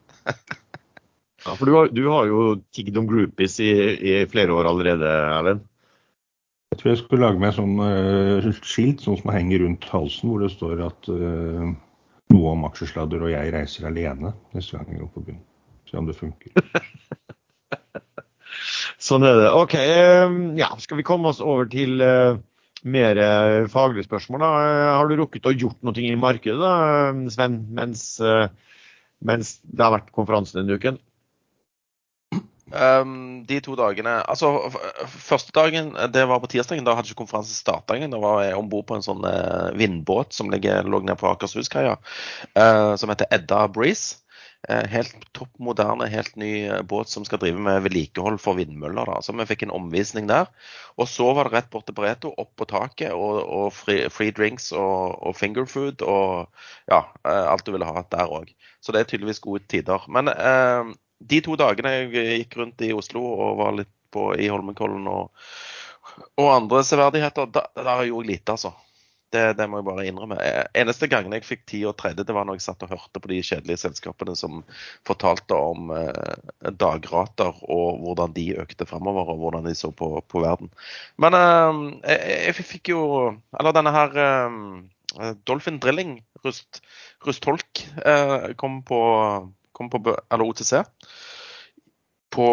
Ja, 1.45 1.53
for 1.53 1.69
du 1.69 1.75
har, 1.75 1.89
du 1.93 2.07
har 2.09 2.25
jo 2.25 2.43
tigget 2.73 2.97
om 2.97 3.07
groupies 3.09 3.59
i, 3.61 3.69
i, 4.01 4.13
flere 4.29 4.53
år 4.53 4.65
allerede, 4.71 5.05
Erlend? 5.05 5.65
Jeg 6.73 6.79
tror 6.79 6.89
jeg 6.91 7.01
skulle 7.03 7.21
lage 7.21 7.39
meg 7.39 7.53
sånn 7.55 7.75
uh, 7.77 8.47
skilt 8.65 9.03
sånn 9.05 9.19
som 9.19 9.29
henger 9.31 9.61
rundt 9.61 9.85
halsen, 9.91 10.31
hvor 10.31 10.41
det 10.41 10.49
står 10.55 10.81
at 10.87 11.09
uh, 11.13 11.67
noe 12.33 12.53
om 12.55 12.65
aksjesladder 12.67 13.27
og 13.27 13.31
jeg 13.31 13.53
reiser 13.53 13.85
alene 13.91 14.33
neste 14.57 14.75
gang 14.75 14.89
jeg 14.89 15.03
går 15.03 15.11
på 15.13 15.23
byen. 15.27 15.43
Se 15.89 15.99
om 15.99 16.09
det 16.09 16.17
funker. 16.17 16.51
sånn 19.07 19.25
er 19.27 19.39
det. 19.41 19.53
OK. 19.53 19.77
Uh, 19.77 20.35
ja, 20.59 20.71
skal 20.81 21.01
vi 21.01 21.07
komme 21.07 21.31
oss 21.31 21.43
over 21.43 21.69
til 21.71 22.01
uh, 22.01 22.37
mer 22.85 23.21
faglige 23.71 24.07
spørsmål? 24.09 24.45
da? 24.45 24.53
Har 24.99 25.09
du 25.09 25.17
rukket 25.19 25.49
å 25.49 25.55
gjort 25.55 25.81
noe 25.85 26.05
i 26.05 26.13
markedet, 26.19 26.59
da, 26.61 27.11
Sven, 27.33 27.63
mens, 27.73 28.07
mens 29.25 29.57
det 29.65 29.81
har 29.81 29.95
vært 29.95 30.13
konferanse 30.13 30.57
denne 30.57 30.77
uken? 30.77 31.01
Um, 32.73 33.43
de 33.45 33.59
to 33.61 33.75
dagene 33.77 34.15
Altså, 34.25 34.49
første 35.05 35.53
dagen, 35.53 35.91
det 36.11 36.23
var 36.27 36.41
på 36.41 36.49
tirsdagen. 36.49 36.85
Da 36.85 36.95
hadde 36.97 37.11
ikke 37.11 37.21
konferansen 37.21 37.53
starta 37.53 37.95
engang. 37.95 38.15
Da 38.15 38.21
var 38.23 38.41
jeg 38.43 38.57
om 38.57 38.69
bord 38.71 38.87
på 38.89 38.97
en 38.97 39.05
sånn 39.05 39.21
uh, 39.25 39.69
vindbåt 39.77 40.33
som 40.33 40.49
ligger, 40.53 40.87
lå 40.89 41.03
nede 41.03 41.17
på 41.19 41.29
Akershus-kaia, 41.29 41.95
uh, 42.57 42.93
som 42.97 43.13
heter 43.13 43.29
Edda 43.35 43.67
Breeze. 43.69 44.24
Uh, 44.65 44.81
helt 44.89 45.13
topp 45.37 45.51
moderne, 45.61 46.07
helt 46.09 46.35
ny 46.41 46.51
båt 46.89 47.11
som 47.11 47.25
skal 47.27 47.41
drive 47.41 47.61
med 47.61 47.83
vedlikehold 47.85 48.39
for 48.41 48.57
vindmøller. 48.57 49.11
Da. 49.11 49.19
Så 49.21 49.35
vi 49.37 49.45
fikk 49.49 49.67
en 49.67 49.75
omvisning 49.75 50.29
der. 50.31 50.49
Og 50.97 51.09
så 51.11 51.27
var 51.37 51.49
det 51.49 51.55
rett 51.57 51.71
bort 51.73 51.85
til 51.89 51.97
Breto, 51.97 52.33
opp 52.41 52.55
på 52.57 52.67
taket, 52.71 53.13
og, 53.13 53.41
og 53.45 53.73
free, 53.75 54.09
free, 54.09 54.33
drinks 54.33 54.71
og, 54.73 55.17
og 55.21 55.37
finger 55.37 55.69
food 55.69 56.01
og 56.05 56.47
ja, 56.89 57.03
alt 57.25 57.65
du 57.67 57.73
ville 57.75 57.89
ha 57.89 58.05
der 58.09 58.31
òg. 58.31 58.53
Så 58.81 58.95
det 58.95 59.03
er 59.03 59.09
tydeligvis 59.11 59.43
gode 59.43 59.65
tider. 59.69 60.05
Men 60.09 60.29
de 61.19 61.41
to 61.43 61.57
dagene 61.59 61.93
jeg 61.95 62.39
gikk 62.41 62.57
rundt 62.59 62.83
i 62.85 62.93
Oslo 62.95 63.23
og 63.25 63.59
var 63.61 63.77
litt 63.79 63.91
på, 64.13 64.29
i 64.39 64.49
Holmenkollen 64.51 65.07
og, 65.11 65.45
og 66.39 66.49
andre 66.53 66.83
severdigheter, 66.87 67.49
der, 67.51 67.69
der 67.77 67.91
er 67.97 68.07
jeg 68.07 68.27
lite, 68.29 68.55
altså. 68.55 68.73
Det, 69.35 69.43
det, 69.59 69.67
må 69.69 69.81
jeg 69.81 69.87
bare 69.89 70.05
innrømme. 70.07 70.37
Eneste 70.77 71.09
gangen 71.11 71.35
jeg 71.35 71.45
fikk 71.47 71.65
tid 71.69 71.85
og 71.89 71.97
tredje, 71.99 72.23
det 72.23 72.35
var 72.35 72.47
når 72.47 72.59
jeg 72.59 72.65
satt 72.67 72.85
og 72.87 72.93
hørte 72.93 73.21
på 73.21 73.31
de 73.31 73.41
kjedelige 73.43 73.81
selskapene 73.83 74.35
som 74.39 74.61
fortalte 75.07 75.57
om 75.59 75.91
eh, 75.95 76.71
dagrater 76.79 77.59
og 77.67 77.99
hvordan 78.05 78.35
de 78.37 78.47
økte 78.63 78.87
fremover, 78.87 79.33
og 79.33 79.43
hvordan 79.43 79.67
de 79.67 79.75
så 79.77 79.91
på, 79.91 80.13
på 80.31 80.43
verden. 80.45 80.71
Men 81.21 81.37
eh, 81.37 81.83
jeg, 82.15 82.39
jeg, 82.47 82.67
fikk 82.71 82.93
jo 82.95 83.03
Eller 83.59 83.75
denne 83.75 83.91
her 83.93 84.17
eh, 84.23 85.35
Dolphin 85.47 85.77
Drilling, 85.83 86.17
Rust, 86.45 86.81
Rustholk, 87.27 87.85
eh, 88.05 88.51
kom 88.59 88.81
på 88.87 89.03
kom 89.75 89.89
på 89.91 89.99
eller 90.31 90.47
OTC 90.47 90.79
på 92.35 92.47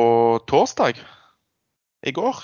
torsdag 0.50 0.98
i 2.06 2.14
går. 2.14 2.40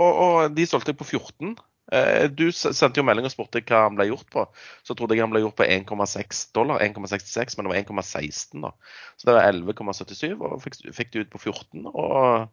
Og, 0.00 0.12
og 0.24 0.56
de 0.56 0.66
solgte 0.68 0.94
jeg 0.94 1.00
på 1.00 1.08
14. 1.08 1.56
Eh, 1.92 2.28
du 2.30 2.46
sendte 2.54 3.00
jo 3.00 3.06
melding 3.06 3.26
og 3.26 3.32
spurte 3.32 3.62
hva 3.66 3.84
han 3.86 3.98
ble 3.98 4.08
gjort 4.10 4.28
på. 4.32 4.46
Så 4.86 4.96
trodde 4.98 5.16
jeg 5.16 5.24
han 5.24 5.32
ble 5.34 5.42
gjort 5.42 5.58
på 5.58 5.66
1,6 5.66 6.42
dollar. 6.56 6.82
1,66, 6.84 7.56
men 7.58 7.66
det 7.66 7.74
var 7.74 7.80
1,16 7.82 8.66
da. 8.66 8.72
Så 9.18 9.28
det 9.28 9.36
var 9.36 9.50
11,77, 9.50 10.34
og 10.38 10.58
fikk, 10.64 10.80
fikk 10.96 11.14
det 11.14 11.26
ut 11.26 11.32
på 11.34 11.42
14. 11.42 11.88
Og 11.90 12.48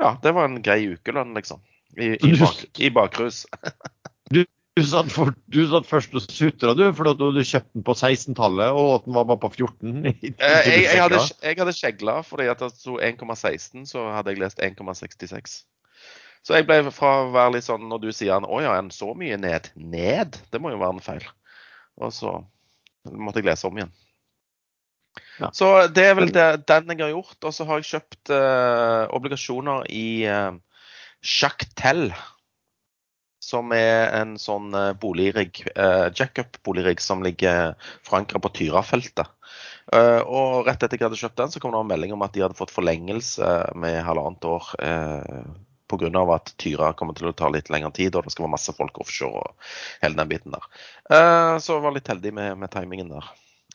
ja, 0.00 0.16
det 0.22 0.34
var 0.36 0.48
en 0.48 0.62
grei 0.64 0.82
ukelønn, 0.92 1.36
liksom. 1.38 1.62
I, 2.00 2.14
i, 2.16 2.34
bak, 2.40 2.64
i 2.80 2.88
bakrus. 2.92 3.44
du 4.32 4.44
du 4.72 4.80
satt, 4.88 5.10
for, 5.12 5.34
du 5.52 5.58
satt, 5.68 5.84
først 5.84 6.14
og 6.16 6.22
sutra 6.24 6.72
du, 6.72 6.86
for 6.96 7.04
du 7.04 7.26
hadde 7.26 7.42
kjøpt 7.44 7.74
den 7.76 7.82
på 7.84 7.92
16-tallet, 7.92 8.72
og 8.72 8.94
at 8.94 9.04
den 9.04 9.16
var 9.18 9.26
bare 9.28 9.42
på 9.42 9.50
14? 9.52 10.06
Jeg 10.08 10.30
jeg, 10.32 10.78
jeg, 10.86 10.96
hadde, 10.96 11.18
jeg 11.44 11.58
hadde 11.58 11.74
skjegla, 11.76 12.14
fordi 12.24 12.46
at 12.48 12.62
det 12.64 12.70
sto 12.78 12.96
1,16, 12.96 13.84
så 13.90 14.06
hadde 14.14 14.32
jeg 14.32 14.40
lest 14.40 14.62
1,66. 14.64 15.58
Så 16.42 16.56
jeg 16.58 16.66
ble 16.66 16.80
fra 16.90 17.12
å 17.22 17.30
være 17.34 17.56
litt 17.56 17.66
sånn, 17.68 17.84
når 17.90 18.02
du 18.02 18.08
sier 18.10 18.34
han, 18.34 18.46
å 18.46 18.58
ja, 18.64 18.74
en 18.78 18.90
så 18.94 19.12
mye 19.18 19.38
ned? 19.38 19.70
Ned? 19.78 20.38
Det 20.50 20.60
må 20.62 20.72
jo 20.72 20.80
være 20.80 20.96
en 20.98 21.04
feil. 21.04 21.26
Og 22.02 22.10
så 22.16 22.40
måtte 23.06 23.42
jeg 23.42 23.50
lese 23.50 23.68
om 23.68 23.78
igjen. 23.78 23.92
Ja. 25.38 25.50
Så 25.54 25.68
det 25.92 26.04
er 26.08 26.16
vel 26.18 26.32
det, 26.34 26.48
den 26.68 26.92
jeg 26.92 27.04
har 27.04 27.14
gjort. 27.14 27.38
Og 27.46 27.54
så 27.54 27.66
har 27.68 27.80
jeg 27.80 27.90
kjøpt 27.92 28.34
uh, 28.34 29.06
obligasjoner 29.14 29.86
i 29.94 30.06
uh, 30.26 30.52
Jacques 31.22 32.12
som 33.42 33.72
er 33.74 34.12
en 34.16 34.36
sånn 34.40 34.70
eh, 34.78 34.92
boligrigg, 35.02 35.64
uh, 35.74 36.06
jackup-boligrigg 36.14 37.02
som 37.02 37.24
ligger 37.26 37.74
forankra 38.06 38.38
på 38.40 38.52
Tyrafeltet. 38.54 39.28
Uh, 39.92 40.22
og 40.22 40.68
rett 40.68 40.84
etter 40.86 40.96
jeg 40.96 41.08
hadde 41.08 41.18
kjøpt 41.20 41.40
den, 41.40 41.50
så 41.52 41.60
kom 41.60 41.74
det 41.74 41.80
en 41.82 41.90
melding 41.90 42.14
om 42.14 42.22
at 42.24 42.32
de 42.36 42.44
hadde 42.44 42.56
fått 42.56 42.72
forlengelse 42.72 43.50
med 43.82 43.98
halvannet 44.06 44.46
år. 44.48 44.70
Uh, 44.78 45.50
Pga. 45.92 46.24
at 46.34 46.54
Tyra 46.60 46.92
kommer 46.98 47.14
til 47.18 47.30
å 47.30 47.36
ta 47.36 47.50
litt 47.52 47.70
lengre 47.72 47.92
tid, 47.94 48.16
og 48.16 48.26
det 48.26 48.34
skal 48.34 48.48
være 48.48 48.56
masse 48.56 48.74
folk 48.76 48.98
offshore 49.04 49.44
og 49.44 49.70
hele 50.02 50.18
den 50.18 50.32
biten 50.32 50.56
der. 50.56 50.66
Uh, 51.06 51.54
så 51.62 51.76
jeg 51.76 51.86
var 51.86 51.96
litt 51.96 52.10
heldig 52.10 52.34
med, 52.40 52.58
med 52.64 52.72
timingen 52.72 53.12
der. 53.12 53.30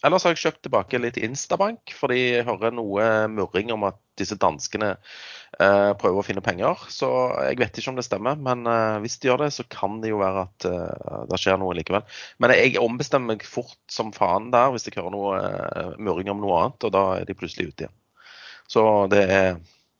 Ellers 0.05 0.27
har 0.27 0.36
jeg 0.36 0.43
kjøpt 0.43 0.59
tilbake 0.67 1.00
litt 1.01 1.15
Instabank, 1.25 1.89
fordi 1.97 2.19
jeg 2.19 2.45
hører 2.45 2.74
noe 2.75 3.05
murring 3.33 3.71
om 3.74 3.88
at 3.88 3.97
disse 4.19 4.36
danskene 4.38 4.91
eh, 4.93 5.93
prøver 5.97 6.21
å 6.21 6.25
finne 6.25 6.43
penger. 6.45 6.83
Så 6.93 7.09
jeg 7.47 7.57
vet 7.57 7.79
ikke 7.79 7.89
om 7.93 7.97
det 7.97 8.05
stemmer, 8.05 8.38
men 8.38 8.62
eh, 8.69 9.00
hvis 9.01 9.17
de 9.17 9.31
gjør 9.31 9.47
det, 9.47 9.50
så 9.55 9.65
kan 9.74 9.97
det 10.03 10.12
jo 10.12 10.19
være 10.21 10.43
at 10.45 10.67
eh, 10.69 11.24
det 11.31 11.39
skjer 11.41 11.57
noe 11.62 11.74
likevel. 11.79 12.05
Men 12.43 12.53
jeg 12.53 12.77
ombestemmer 12.81 13.33
meg 13.33 13.47
fort 13.50 13.79
som 13.89 14.13
faen 14.13 14.51
der 14.53 14.69
hvis 14.74 14.86
jeg 14.86 15.00
hører 15.00 15.15
noe 15.15 15.39
eh, 15.41 15.95
murring 15.97 16.29
om 16.33 16.45
noe 16.45 16.62
annet, 16.62 16.86
og 16.86 16.93
da 16.93 17.05
er 17.17 17.25
de 17.25 17.38
plutselig 17.38 17.71
ute 17.71 17.88
igjen. 17.88 17.97
Så 18.69 18.83
det 19.09 19.24
er, 19.33 19.57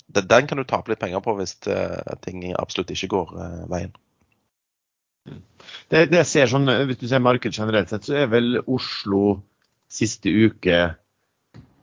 den 0.08 0.48
kan 0.48 0.58
du 0.60 0.64
tape 0.64 0.92
litt 0.92 1.02
penger 1.02 1.24
på 1.24 1.36
hvis 1.38 1.58
eh, 1.68 2.14
ting 2.24 2.46
absolutt 2.56 2.94
ikke 2.96 3.12
går 3.12 3.34
eh, 3.44 3.64
veien. 3.72 3.96
Det, 5.92 6.06
det 6.08 6.22
jeg 6.22 6.30
ser 6.30 6.52
sånn, 6.52 6.72
Hvis 6.88 7.02
du 7.02 7.10
ser 7.10 7.20
markedet 7.20 7.58
generelt 7.58 7.92
sett, 7.92 8.08
så 8.08 8.16
er 8.22 8.30
vel 8.32 8.62
Oslo 8.64 9.42
siste 9.92 10.32
uke 10.32 10.78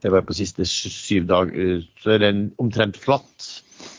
Det 0.01 0.11
var 0.13 0.25
på 0.25 0.33
siste 0.37 0.65
syv 0.69 1.27
dager, 1.29 1.85
så 2.01 2.15
er 2.15 2.23
det 2.23 2.31
omtrent 2.61 2.97
flatt. 3.01 3.45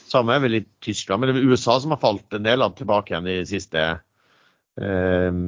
Samme 0.06 0.37
er 0.37 0.42
vel 0.45 0.59
i 0.61 0.64
Tyskland, 0.83 1.23
men 1.23 1.33
det 1.33 1.40
er 1.40 1.49
USA 1.50 1.78
som 1.83 1.95
har 1.95 2.02
falt 2.02 2.37
en 2.37 2.47
del 2.47 2.62
av 2.62 2.76
tilbake 2.78 3.11
igjen 3.11 3.26
i 3.30 3.40
siste, 3.49 3.87
eh, 4.78 5.40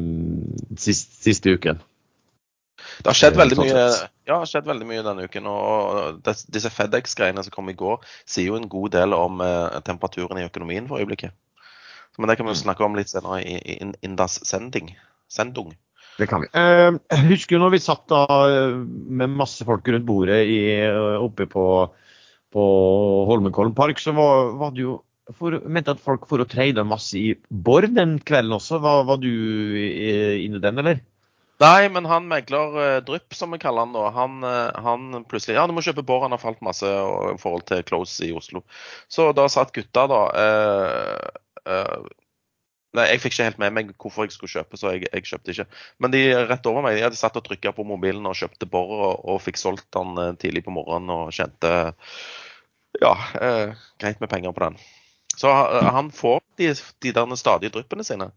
siste, 0.75 1.21
siste 1.29 1.55
uken. 1.55 1.79
Det 2.99 3.11
har 3.11 3.19
skjedd 3.19 3.39
veldig 3.39 3.59
mye 3.61 3.85
ja, 4.29 4.35
det 4.35 4.43
har 4.43 4.49
skjedd 4.51 4.67
veldig 4.69 4.87
mye 4.89 5.05
denne 5.07 5.25
uken. 5.25 5.47
og 5.49 6.19
Disse 6.53 6.69
FedEx-greiene 6.73 7.41
som 7.45 7.55
kom 7.55 7.71
i 7.73 7.77
går, 7.79 8.03
sier 8.29 8.51
jo 8.51 8.59
en 8.59 8.69
god 8.69 8.93
del 8.99 9.17
om 9.17 9.41
eh, 9.41 9.79
temperaturen 9.87 10.41
i 10.41 10.45
økonomien 10.45 10.89
for 10.91 11.01
øyeblikket. 11.01 11.33
Men 12.19 12.29
det 12.29 12.37
kan 12.37 12.49
vi 12.49 12.53
jo 12.53 12.61
snakke 12.61 12.85
om 12.85 12.99
litt 12.99 13.09
senere 13.09 13.41
i, 13.47 13.57
i 13.57 13.79
Indas 14.05 14.41
sending. 14.45 14.91
Sendung. 15.33 15.73
Det 16.19 16.27
kan 16.29 16.45
vi. 16.45 16.51
Eh, 16.53 16.91
husker 17.31 17.57
du 17.57 17.63
når 17.63 17.77
vi 17.79 17.83
satt 17.87 18.05
da 18.11 18.27
eh, 18.51 18.77
med 18.77 19.33
masse 19.39 19.65
folk 19.65 19.89
rundt 19.89 20.09
bordet 20.09 20.43
i, 20.45 20.61
oppe 21.17 21.49
på, 21.49 21.67
på 22.53 22.71
Holmenkollen 23.31 23.77
park, 23.79 24.03
så 24.03 24.13
var, 24.19 24.59
var 24.61 24.75
det 24.77 24.85
jo 24.85 24.99
for, 25.39 25.57
mente 25.65 25.95
at 25.95 26.05
folk 26.05 26.29
for 26.29 26.45
å 26.45 26.49
trade 26.49 26.85
masse 26.89 27.17
i 27.17 27.31
Bård 27.49 27.89
den 27.97 28.19
kvelden 28.29 28.59
også. 28.59 28.83
Var, 28.85 29.07
var 29.09 29.25
du 29.25 29.31
inne 29.31 30.61
i 30.61 30.67
den, 30.69 30.85
eller? 30.85 31.01
Nei, 31.59 31.89
men 31.91 32.07
han 32.07 32.29
megler 32.31 32.77
uh, 32.79 32.99
Drypp, 33.03 33.35
som 33.35 33.51
vi 33.51 33.59
kaller 33.59 33.83
han 33.83 33.95
da, 33.95 34.05
han, 34.15 34.39
uh, 34.47 34.71
han, 34.85 35.25
plutselig 35.31 35.57
Ja, 35.57 35.67
du 35.67 35.75
må 35.75 35.83
kjøpe 35.83 36.05
Bård, 36.07 36.23
han 36.29 36.35
har 36.37 36.43
falt 36.43 36.61
masse 36.63 36.87
i 36.87 37.35
forhold 37.43 37.65
til 37.67 37.83
Close 37.89 38.23
i 38.29 38.31
Oslo. 38.37 38.63
Så 39.11 39.33
da 39.35 39.49
satt 39.51 39.75
gutta, 39.75 40.07
da 40.11 40.23
uh, 40.39 42.07
Nei, 42.97 43.05
jeg 43.11 43.21
fikk 43.21 43.35
ikke 43.35 43.47
helt 43.51 43.59
med 43.61 43.75
meg 43.77 43.91
hvorfor 44.01 44.25
jeg 44.25 44.33
skulle 44.33 44.53
kjøpe, 44.55 44.79
så 44.81 44.95
jeg, 44.95 45.11
jeg 45.11 45.27
kjøpte 45.29 45.53
ikke. 45.53 45.67
Men 46.01 46.15
de 46.15 46.23
rett 46.49 46.69
over 46.71 46.87
meg 46.87 46.97
de 46.97 47.03
hadde 47.05 47.19
satt 47.19 47.37
og 47.37 47.45
trykka 47.45 47.75
på 47.77 47.85
mobilen 47.87 48.25
og 48.31 48.39
kjøpte 48.39 48.71
bår 48.71 48.95
og, 48.95 49.27
og, 49.29 49.43
fikk 49.45 49.61
solgt 49.61 49.85
den 49.93 50.39
tidlig 50.41 50.63
på 50.65 50.73
morgenen 50.73 51.13
og 51.13 51.35
kjente 51.37 51.75
ja, 53.03 53.13
greit 54.01 54.25
med 54.25 54.33
penger 54.33 54.57
på 54.57 54.65
den. 54.65 54.81
Så 55.37 55.53
han 55.53 56.09
får 56.17 56.41
de, 56.59 56.73
de 57.05 57.13
der 57.15 57.37
stadige 57.37 57.77
dryppene 57.77 58.09
sine. 58.09 58.31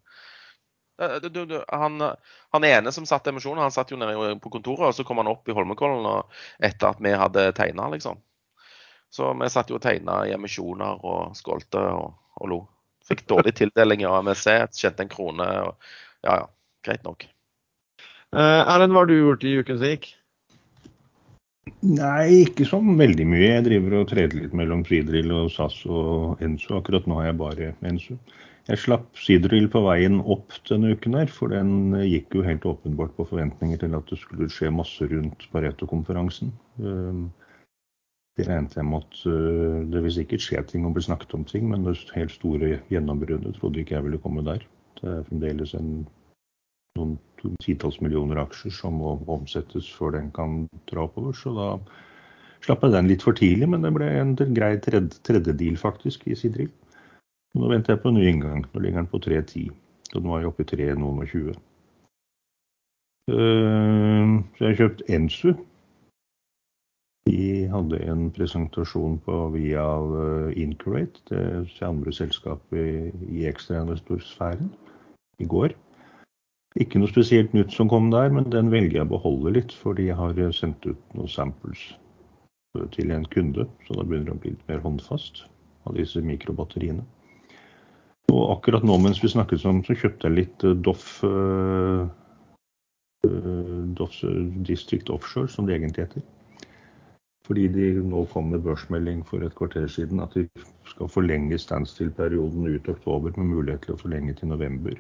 Eh, 1.02 1.18
du, 1.22 1.46
du, 1.46 1.58
han, 1.68 2.02
han, 2.50 2.68
ene 2.68 2.92
som 2.92 3.08
satt 3.10 3.28
emisjonen, 3.28 3.64
han 3.64 3.74
satt 3.74 3.92
jo 3.92 4.00
nede 4.00 4.36
på 4.42 4.52
kontoret, 4.54 4.92
og 4.92 4.96
så 4.96 5.06
kom 5.08 5.22
han 5.22 5.32
opp 5.32 5.50
i 5.50 5.56
Holmenkollen 5.58 6.06
etter 6.62 6.92
at 6.92 7.02
vi 7.02 7.16
hadde 7.24 7.48
tegna, 7.58 7.90
liksom. 7.94 8.22
Så 9.12 9.34
vi 9.36 9.50
satt 9.52 9.72
jo 9.72 9.80
og 9.80 9.84
tegna 9.84 10.22
i 10.28 10.36
emisjoner 10.36 11.02
og 11.04 11.36
skålte 11.36 11.82
og, 11.98 12.14
og, 12.40 12.48
lo. 12.48 12.62
Fikk 13.08 13.26
dårlig 13.28 13.58
tildeling 13.58 14.06
av 14.08 14.22
MSC, 14.24 14.54
kjente 14.78 15.04
en 15.04 15.12
krone. 15.12 15.48
Og, 15.68 15.94
ja 16.24 16.38
ja, 16.44 16.48
greit 16.86 17.04
nok. 17.04 17.26
Uh, 18.32 18.62
Erlend, 18.62 18.94
hva 18.94 19.02
har 19.02 19.10
du 19.10 19.18
gjort 19.18 19.44
i 19.44 19.58
uken 19.60 19.82
som 19.82 19.90
gikk? 19.90 20.08
Nei, 21.82 22.46
ikke 22.46 22.66
sånn 22.70 22.94
veldig 22.98 23.26
mye. 23.28 23.50
Jeg 23.50 23.66
driver 23.66 23.98
og 24.00 24.08
treder 24.14 24.38
litt 24.38 24.54
mellom 24.58 24.86
Fridrill 24.88 25.34
og 25.36 25.52
SAS 25.52 25.82
og 25.90 26.40
Enso. 26.46 26.78
Akkurat 26.78 27.10
nå 27.10 27.20
har 27.20 27.32
jeg 27.32 27.40
bare 27.42 27.74
Enso. 27.90 28.16
Jeg 28.70 28.78
slapp 28.78 29.18
Sidrill 29.18 29.66
på 29.74 29.82
veien 29.88 30.20
opp 30.22 30.54
denne 30.70 30.94
uken 30.94 31.16
her, 31.18 31.30
for 31.34 31.50
den 31.50 31.96
gikk 32.06 32.36
jo 32.38 32.44
helt 32.46 32.66
åpenbart 32.70 33.16
på 33.18 33.26
forventninger 33.32 33.80
til 33.82 33.96
at 33.98 34.12
det 34.12 34.20
skulle 34.22 34.50
skje 34.54 34.70
masse 34.74 35.08
rundt 35.10 35.48
Pareto-konferansen. 35.54 36.52
Ehm, 36.78 37.24
det 38.38 38.46
regnet 38.48 38.78
jeg 38.78 38.86
med 38.86 39.02
at 39.02 39.24
eh, 39.32 39.80
det 39.92 40.04
vil 40.06 40.14
sikkert 40.14 40.46
skje 40.46 40.62
ting 40.70 40.86
og 40.86 40.94
bli 40.96 41.04
snakket 41.08 41.34
om 41.38 41.46
ting, 41.48 41.66
men 41.72 41.88
det 41.88 41.98
helt 42.14 42.36
store 42.36 42.78
gjennombruddet 42.92 43.58
trodde 43.58 43.82
ikke 43.82 43.98
jeg 43.98 44.06
ville 44.06 44.22
komme 44.22 44.46
der. 44.46 44.62
Det 45.02 45.10
er 45.10 45.26
fremdeles 45.32 45.74
en, 45.80 45.90
noen 47.00 47.18
titalls 47.66 47.98
millioner 48.06 48.44
aksjer 48.44 48.78
som 48.78 49.02
må 49.02 49.16
omsettes 49.26 49.90
før 49.90 50.20
den 50.20 50.30
kan 50.38 50.68
dra 50.92 51.08
oppover. 51.10 51.34
Så 51.34 51.56
da 51.58 51.72
slapp 52.62 52.86
jeg 52.86 52.94
den 52.94 53.10
litt 53.10 53.26
for 53.26 53.34
tidlig, 53.38 53.72
men 53.74 53.82
det 53.82 53.94
ble 53.98 54.14
en 54.22 54.38
grei 54.38 54.76
tredje, 54.86 55.18
tredje 55.26 55.58
deal 55.58 55.82
faktisk 55.82 56.30
i 56.30 56.38
Sidrill. 56.38 56.70
Nå 57.58 57.68
venter 57.72 57.94
jeg 57.96 58.02
på 58.04 58.12
en 58.12 58.18
ny 58.20 58.28
inngang. 58.30 58.64
Nå 58.72 58.84
ligger 58.84 59.02
den 59.02 59.12
på 59.12 59.20
3,10. 59.24 59.72
Så 60.12 60.20
den 60.20 60.32
var 60.32 60.42
jo 60.44 60.52
oppe 60.52 60.64
i 60.64 60.70
3,20. 60.72 61.58
Uh, 63.32 64.40
så 64.56 64.64
jeg 64.64 64.70
har 64.70 64.80
kjøpt 64.80 65.04
Ensu. 65.12 65.52
De 67.30 67.68
hadde 67.70 68.00
en 68.12 68.26
presentasjon 68.34 69.20
på 69.24 69.38
via 69.54 69.84
uh, 69.84 70.50
Incurate, 70.58 71.22
det 71.30 71.86
andre 71.86 72.12
selskapet 72.16 73.14
i 73.30 73.46
ekstrainvestorsfæren, 73.48 74.72
i 75.40 75.48
går. 75.48 75.76
Ikke 76.82 77.00
noe 77.00 77.12
spesielt 77.12 77.54
nytt 77.54 77.76
som 77.76 77.90
kom 77.92 78.10
der, 78.12 78.32
men 78.34 78.50
den 78.52 78.72
velger 78.72 79.02
jeg 79.02 79.08
å 79.10 79.14
beholde 79.14 79.54
litt, 79.60 79.74
for 79.76 79.96
de 79.96 80.08
har 80.16 80.40
sendt 80.56 80.88
ut 80.88 81.16
noen 81.18 81.32
samples 81.32 81.92
til 82.96 83.12
en 83.12 83.26
kunde, 83.28 83.68
så 83.86 83.98
da 83.98 84.06
begynner 84.08 84.32
det 84.32 84.38
å 84.38 84.42
bli 84.42 84.54
litt 84.54 84.70
mer 84.72 84.84
håndfast 84.84 85.44
av 85.88 85.98
disse 86.00 86.22
mikrobatteriene. 86.24 87.04
Og 88.32 88.52
akkurat 88.56 88.86
nå 88.88 88.96
mens 89.02 89.20
vi 89.24 89.30
snakket 89.32 89.66
om, 89.68 89.82
så 89.84 89.96
kjøpte 89.98 90.30
jeg 90.30 90.38
litt 90.38 90.64
eh, 90.68 90.78
Doff, 90.88 91.08
uh, 91.28 92.08
Doff 93.98 94.22
District 94.68 95.12
Offshore, 95.12 95.52
som 95.52 95.68
det 95.68 95.78
egentlig 95.78 96.08
heter. 96.08 96.24
Fordi 97.48 97.68
de 97.74 97.88
nå 98.08 98.24
kom 98.32 98.52
med 98.54 98.64
børsmelding 98.64 99.26
for 99.28 99.44
et 99.44 99.56
kvarter 99.58 99.90
siden 99.92 100.22
at 100.24 100.36
de 100.38 100.46
skal 100.88 101.10
forlenge 101.12 101.58
standstill-perioden 101.60 102.70
ut 102.70 102.92
oktober 102.94 103.34
med 103.36 103.50
mulighet 103.50 103.88
til 103.88 103.98
å 103.98 104.00
forlenge 104.00 104.38
til 104.38 104.54
november. 104.54 104.96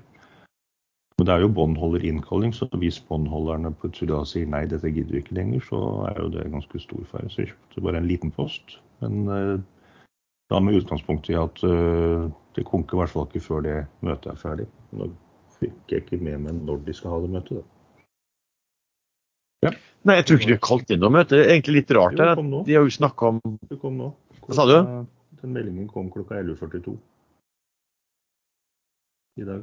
Men 1.20 1.28
det 1.30 1.36
er 1.36 1.44
jo 1.46 1.54
båndholderinnkalling, 1.54 2.52
så 2.58 2.66
hvis 2.82 2.98
båndholderne 3.08 3.72
plutselig 3.78 4.10
da 4.10 4.24
sier 4.28 4.50
nei, 4.50 4.66
dette 4.68 4.90
gidder 4.90 5.16
vi 5.16 5.22
ikke 5.22 5.38
lenger, 5.38 5.64
så 5.70 5.82
er 6.10 6.18
jo 6.18 6.32
det 6.34 6.48
ganske 6.50 6.82
stor 6.82 7.04
fare. 7.14 7.30
Så 7.30 7.44
jeg 7.44 7.52
kjøpte 7.54 7.86
bare 7.86 8.02
en 8.02 8.10
liten 8.10 8.34
post. 8.34 8.80
Men 9.06 9.30
da 10.52 10.60
med 10.60 10.82
utgangspunkt 10.82 11.30
i 11.30 11.38
at 11.40 11.62
uh, 11.64 12.26
det 12.55 12.65
konker 12.67 12.98
i 12.98 13.01
hvert 13.01 13.13
fall 13.13 13.27
ikke 13.27 13.43
før 13.46 13.62
det 13.65 13.75
møtet 14.05 14.31
er 14.34 14.39
ferdig. 14.39 14.67
Nå 14.98 15.12
fikk 15.60 15.93
jeg 15.93 16.03
ikke 16.05 16.20
med 16.24 16.41
meg 16.46 16.63
når 16.67 16.81
de 16.88 16.96
skal 16.98 17.15
ha 17.15 17.22
det 17.24 17.31
møtet, 17.36 17.62
da. 17.62 17.67
Ja. 19.62 19.72
Nei, 20.10 20.15
jeg 20.17 20.25
tror 20.25 20.39
ikke 20.39 20.50
de 20.50 20.55
har 20.58 20.65
kalt 20.65 20.91
inn 20.93 21.03
noe 21.03 21.13
møte. 21.13 21.38
Det 21.38 21.46
er 21.46 21.51
egentlig 21.53 21.75
litt 21.81 21.91
rart. 21.93 22.17
Jo, 22.17 22.36
det 22.41 22.63
de 22.65 22.77
har 22.77 22.88
jo 22.88 22.93
snakka 22.96 23.29
om 23.36 23.41
Det 23.70 23.77
kom 23.81 24.00
nå. 24.00 24.10
Hva 24.41 24.58
sa 24.58 24.65
du? 24.65 24.77
Den 25.41 25.53
meldingen 25.53 25.88
kom 25.89 26.10
klokka 26.13 26.39
11.42 26.41 26.96
i 29.41 29.46
dag. 29.48 29.62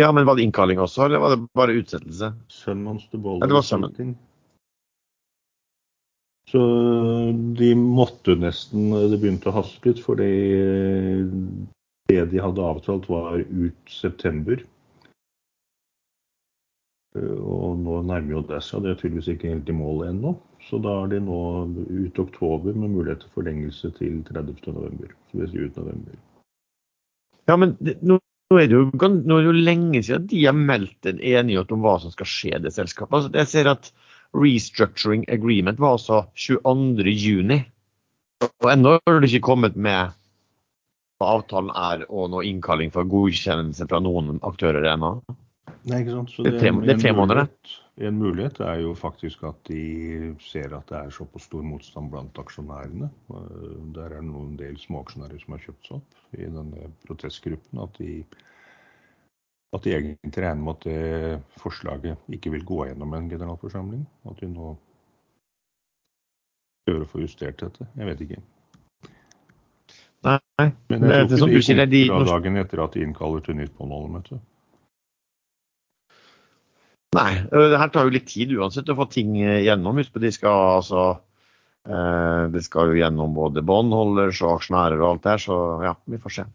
Ja, 0.00 0.10
men 0.12 0.26
var 0.28 0.36
det 0.36 0.44
innkalling 0.44 0.80
også, 0.80 1.06
eller 1.06 1.22
var 1.22 1.32
det 1.32 1.44
bare 1.56 1.76
utsettelse? 1.78 2.32
Sønnen 2.52 2.90
hans 2.90 3.06
til 3.08 3.22
Bolle. 3.24 3.40
Ja, 3.40 3.48
det 3.48 3.56
var 3.56 3.64
summon. 3.64 4.16
Så 6.50 6.62
de 7.58 7.72
måtte 7.74 8.36
nesten 8.38 8.92
Det 8.94 9.18
begynte 9.18 9.50
å 9.50 9.56
haste 9.56 9.88
litt, 9.88 10.02
fordi 10.04 10.30
det 12.06 12.22
de 12.30 12.38
hadde 12.38 12.62
avtalt, 12.62 13.08
var 13.10 13.40
ut 13.42 13.90
september. 13.90 14.60
Og 17.16 17.80
nå 17.80 17.96
nærmer 18.06 18.36
jo 18.36 18.44
det 18.46 18.60
seg. 18.62 18.84
Det 18.84 18.92
er 18.92 19.00
tydeligvis 19.00 19.32
ikke 19.32 19.50
helt 19.50 19.72
i 19.72 19.74
mål 19.74 20.04
ennå. 20.10 20.36
Så 20.68 20.78
da 20.82 20.92
er 21.02 21.12
de 21.14 21.20
nå 21.24 21.40
ut 21.88 22.20
oktober 22.22 22.76
med 22.76 22.92
mulighet 22.92 23.24
til 23.24 23.34
forlengelse 23.34 23.90
til 23.98 24.20
30.11. 24.28 25.12
Så 25.30 25.40
vi 25.40 25.50
sier 25.50 25.66
ut 25.66 25.80
november. 25.80 26.16
Ja, 27.46 27.56
men 27.58 27.76
det, 27.78 27.96
nå, 28.02 28.18
er 28.54 28.66
det 28.70 28.78
jo, 28.78 28.86
nå 28.90 29.38
er 29.38 29.44
det 29.44 29.50
jo 29.50 29.66
lenge 29.66 30.02
siden 30.02 30.26
de 30.30 30.44
har 30.44 30.56
meldt 30.58 31.10
en 31.10 31.22
enighet 31.22 31.72
om 31.74 31.82
hva 31.82 31.96
som 32.02 32.14
skal 32.14 32.30
skje 32.30 32.54
i 32.56 32.62
det 32.62 32.74
selskapet. 32.74 33.18
Altså, 33.18 33.34
jeg 33.38 33.52
ser 33.52 33.70
at 33.70 33.90
restructuring 34.34 35.24
agreement 35.32 35.80
var 35.80 35.96
altså 35.96 36.24
22.6. 36.36 37.64
Og 38.46 38.70
ennå 38.72 38.98
har 38.98 39.20
det 39.20 39.32
ikke 39.32 39.46
kommet 39.52 39.76
med 39.76 40.14
hva 41.16 41.32
avtalen 41.38 41.72
er 41.72 42.04
og 42.10 42.30
noe 42.34 42.44
innkalling 42.44 42.92
for 42.92 43.08
godkjennelse 43.08 43.88
fra 43.88 44.00
noen 44.04 44.40
aktører 44.44 44.84
ennå. 44.92 45.16
Nei, 45.86 46.00
ikke 46.02 46.16
sant. 46.16 46.32
Så 46.34 46.44
det, 46.44 46.56
er 46.60 46.80
det 46.82 46.96
er 46.96 47.02
tre 47.04 47.12
måneder. 47.16 47.46
En 48.06 48.18
mulighet 48.20 48.58
er 48.60 48.82
jo 48.82 48.92
faktisk 48.98 49.44
at 49.48 49.56
de 49.70 50.34
ser 50.44 50.74
at 50.76 50.90
det 50.90 50.98
er 50.98 51.14
såpass 51.14 51.46
stor 51.48 51.62
motstand 51.64 52.10
blant 52.12 52.40
aksjonærene. 52.42 53.08
Der 53.96 54.10
er 54.10 54.18
det 54.18 54.26
noen 54.26 54.58
del 54.60 54.76
småaksjonærer 54.82 55.40
som 55.40 55.54
har 55.56 55.62
kjøpt 55.64 55.88
seg 55.88 56.00
opp 56.00 56.36
i 56.36 56.50
denne 56.58 56.90
protestgruppen. 57.06 57.80
At 57.86 57.96
de 58.02 58.18
at 59.76 59.86
de 59.86 59.94
egentlig 59.94 60.42
regner 60.42 60.64
med 60.64 60.74
at 60.74 60.84
det 60.86 61.60
forslaget 61.62 62.32
ikke 62.32 62.52
vil 62.54 62.64
gå 62.66 62.82
gjennom 62.88 63.14
en 63.16 63.30
generalforsamling. 63.30 64.02
At 64.30 64.42
de 64.42 64.50
nå 64.50 64.74
prøver 66.86 67.06
å 67.06 67.10
få 67.10 67.22
justert 67.24 67.62
dette. 67.62 67.88
Jeg 67.96 68.10
vet 68.10 68.26
ikke. 68.26 68.42
Nei, 70.26 70.68
Men 70.90 71.06
jeg 71.12 71.30
tror 71.30 71.54
ikke 71.54 71.86
de 71.86 72.02
kommer 72.08 72.26
de... 72.26 72.32
dagen 72.32 72.60
etter 72.62 72.82
at 72.82 72.96
de 72.96 73.04
innkaller 73.06 73.44
til 73.46 73.58
nytt 73.60 73.74
påmålemøte. 73.78 74.40
Nei, 77.16 77.30
det 77.48 77.78
her 77.80 77.92
tar 77.94 78.08
jo 78.08 78.12
litt 78.12 78.26
tid 78.28 78.50
uansett 78.58 78.90
å 78.92 78.96
få 78.98 79.06
ting 79.08 79.36
gjennom. 79.38 80.00
Husk 80.02 80.12
på 80.12 80.20
de 80.24 80.32
skal 80.34 80.80
altså 80.80 81.04
Eh, 81.86 82.44
det 82.50 82.64
skal 82.66 82.90
jo 82.90 82.98
gjennom 82.98 83.34
både 83.36 83.62
båndholders 83.66 84.40
og 84.42 84.56
aksjonærer 84.56 85.02
og 85.02 85.10
alt 85.12 85.26
der, 85.26 85.42
så 85.42 85.58
ja, 85.86 85.92
vi 86.10 86.18
får 86.22 86.34
se. 86.34 86.46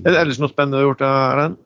Er 0.00 0.06
det 0.06 0.20
ellers 0.22 0.40
noe 0.40 0.52
spennende 0.52 0.78
du 0.78 0.80
har 0.80 0.88
gjort, 0.88 1.04
Erlend? 1.04 1.58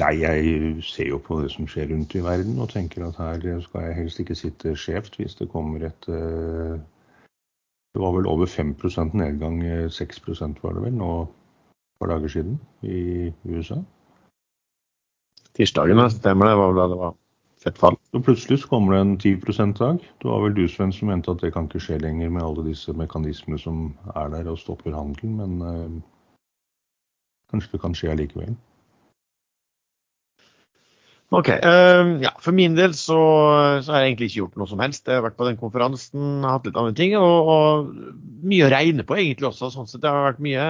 Nei, 0.00 0.12
jeg 0.22 0.82
ser 0.88 1.10
jo 1.10 1.18
på 1.20 1.36
det 1.42 1.50
som 1.52 1.66
skjer 1.68 1.90
rundt 1.92 2.14
i 2.16 2.22
verden 2.24 2.56
og 2.64 2.70
tenker 2.72 3.04
at 3.04 3.18
her 3.20 3.60
skal 3.60 3.84
jeg 3.86 3.96
helst 3.98 4.20
ikke 4.22 4.36
sitte 4.38 4.72
skjevt 4.78 5.18
hvis 5.20 5.36
det 5.36 5.50
kommer 5.52 5.84
et 5.84 6.08
eh, 6.08 6.80
Det 7.92 8.00
var 8.00 8.14
vel 8.16 8.26
over 8.26 8.48
5% 8.48 9.12
nedgang, 9.20 9.58
6% 9.92 10.62
var 10.62 10.72
det 10.72 10.84
vel 10.86 10.94
nå 10.96 11.10
et 11.22 11.98
par 12.00 12.08
dager 12.08 12.28
siden 12.28 12.56
i 12.82 13.28
USA. 13.44 13.82
Tirsdagen, 15.52 16.00
stemmer 16.10 16.48
det. 16.48 16.56
var 16.56 16.72
vel 16.72 16.80
da 16.80 16.88
det 16.88 16.98
var 17.02 17.12
fett 17.62 17.78
fall. 17.78 17.98
Og 18.16 18.24
plutselig 18.24 18.62
så 18.62 18.68
kommer 18.68 18.94
det 18.94 19.00
en 19.00 19.18
10 19.18 19.36
%-dag. 19.44 20.00
Det 20.22 20.30
var 20.30 20.40
vel 20.40 20.56
du, 20.56 20.68
Sven, 20.68 20.92
som 20.92 21.08
mente 21.08 21.30
at 21.30 21.44
det 21.44 21.52
kan 21.52 21.68
ikke 21.68 21.84
skje 21.84 22.00
lenger 22.00 22.32
med 22.32 22.42
alle 22.42 22.64
disse 22.70 22.92
mekanismene 22.92 23.60
som 23.60 23.92
er 24.16 24.32
der 24.32 24.50
og 24.50 24.58
stopper 24.58 24.96
handelen, 24.96 25.36
men 25.36 25.62
øh, 25.62 26.02
kanskje 27.50 27.72
det 27.72 27.80
kan 27.80 27.94
skje 27.94 28.10
allikevel. 28.10 28.56
Ok. 31.32 31.48
Uh, 31.64 32.18
ja, 32.20 32.32
for 32.44 32.52
min 32.56 32.74
del 32.76 32.92
så, 32.96 33.18
så, 33.80 33.94
har 33.94 34.02
jeg 34.02 34.12
egentlig 34.12 34.28
ikke 34.28 34.40
gjort 34.42 34.58
noe 34.60 34.68
som 34.68 34.82
helst. 34.84 35.06
Jeg 35.08 35.16
har 35.16 35.24
vært 35.24 35.38
på 35.38 35.46
den 35.48 35.56
konferansen, 35.60 36.44
hatt 36.44 36.68
litt 36.68 36.76
andre 36.76 36.96
ting. 36.98 37.14
Og, 37.16 37.48
og 37.48 38.44
mye 38.48 38.66
å 38.66 38.72
regne 38.72 39.06
på 39.08 39.16
egentlig 39.16 39.48
også. 39.48 39.72
sånn 39.72 39.88
sett 39.88 40.04
Det 40.04 40.12
har 40.12 40.32
vært 40.32 40.44
mye 40.44 40.66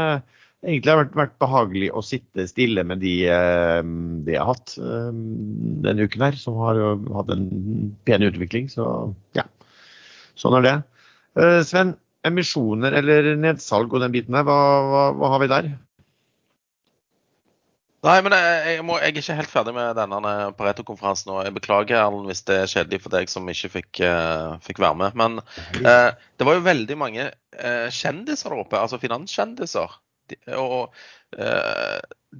Egentlig 0.62 0.92
har 0.92 1.00
vært, 1.00 1.16
vært 1.18 1.32
behagelig 1.42 1.88
å 1.90 2.04
sitte 2.06 2.44
stille 2.46 2.84
med 2.86 3.00
de, 3.02 3.16
uh, 3.26 3.80
de 4.22 4.36
jeg 4.36 4.38
har 4.38 4.52
hatt 4.52 4.76
uh, 4.78 5.08
denne 5.82 6.06
uken 6.06 6.22
her, 6.22 6.36
som 6.38 6.60
har 6.62 6.78
jo 6.78 6.92
hatt 7.16 7.32
en 7.34 7.48
pen 8.06 8.22
utvikling. 8.22 8.68
Så 8.70 8.84
ja, 9.34 9.42
sånn 10.38 10.54
er 10.60 10.68
det. 10.68 10.76
Uh, 11.34 11.58
Sven, 11.66 11.96
emisjoner 12.30 12.94
eller 13.00 13.32
nedsalg 13.42 13.90
og 13.90 14.04
den 14.04 14.14
biten 14.14 14.38
der, 14.38 14.46
hva, 14.46 14.60
hva, 14.86 15.02
hva 15.18 15.32
har 15.34 15.42
vi 15.42 15.50
der? 15.50 15.72
Nei, 18.02 18.16
men 18.26 18.34
jeg, 18.34 18.54
jeg, 18.66 18.82
må, 18.82 18.96
jeg, 18.98 19.12
er 19.12 19.20
ikke 19.20 19.36
helt 19.38 19.52
ferdig 19.52 19.72
med 19.76 19.92
denne 19.94 20.32
Pareto-konferansen 20.58 21.28
og 21.30 21.44
Jeg 21.46 21.54
beklager 21.54 22.00
Erlend, 22.00 22.26
hvis 22.26 22.42
det 22.48 22.56
er 22.58 22.72
kjedelig 22.72 22.98
for 23.04 23.14
deg 23.14 23.30
som 23.30 23.50
ikke 23.52 23.70
fikk, 23.76 24.00
uh, 24.02 24.58
fikk 24.64 24.80
være 24.82 24.98
med. 24.98 25.10
Men 25.20 25.30
uh, 25.38 26.10
det 26.10 26.46
var 26.48 26.54
jo 26.58 26.64
veldig 26.66 26.96
mange 26.98 27.24
uh, 27.30 27.88
kjendiser 27.94 28.50
der 28.50 28.62
oppe, 28.64 28.80
altså 28.80 28.98
finanskjendiser. 29.02 29.90
De, 30.30 30.36
og 30.58 30.82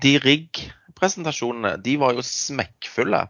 de 0.02 0.12
rigg-presentasjonene, 0.24 1.72
de 1.84 1.94
var 2.00 2.10
jo 2.16 2.22
smekkfulle. 2.26 3.22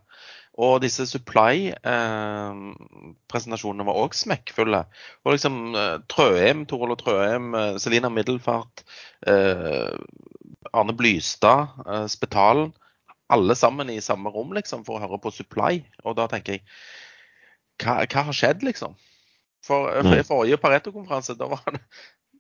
Og 0.63 0.73
disse 0.83 1.07
supply-presentasjonene 1.09 3.87
var 3.89 4.01
òg 4.01 4.13
smekkfulle. 4.17 4.81
Og 5.25 5.31
liksom 5.37 5.55
Trøim, 6.13 6.59
Torolv 6.69 6.97
Trøim, 7.01 7.47
Selina 7.83 8.09
Middelfart 8.13 8.77
Arne 10.73 10.95
Blystad, 10.97 11.75
uh, 11.87 12.07
Spetalen. 12.11 12.73
Alle 13.33 13.57
sammen 13.57 13.91
i 13.91 14.01
samme 14.05 14.31
rom 14.33 14.53
liksom, 14.53 14.85
for 14.85 14.99
å 14.99 15.07
høre 15.07 15.21
på 15.23 15.33
Supply. 15.33 15.81
Og 16.05 16.19
da 16.19 16.29
tenker 16.31 16.59
jeg 16.59 16.67
Hva, 17.81 18.03
hva 18.05 18.27
har 18.29 18.37
skjedd, 18.37 18.63
liksom? 18.67 18.93
For, 19.67 19.89
eh, 19.95 20.03
for 20.03 20.19
I 20.19 20.27
forrige 20.27 20.59
Pareto-konferanse 20.61 21.37
da, 21.39 21.49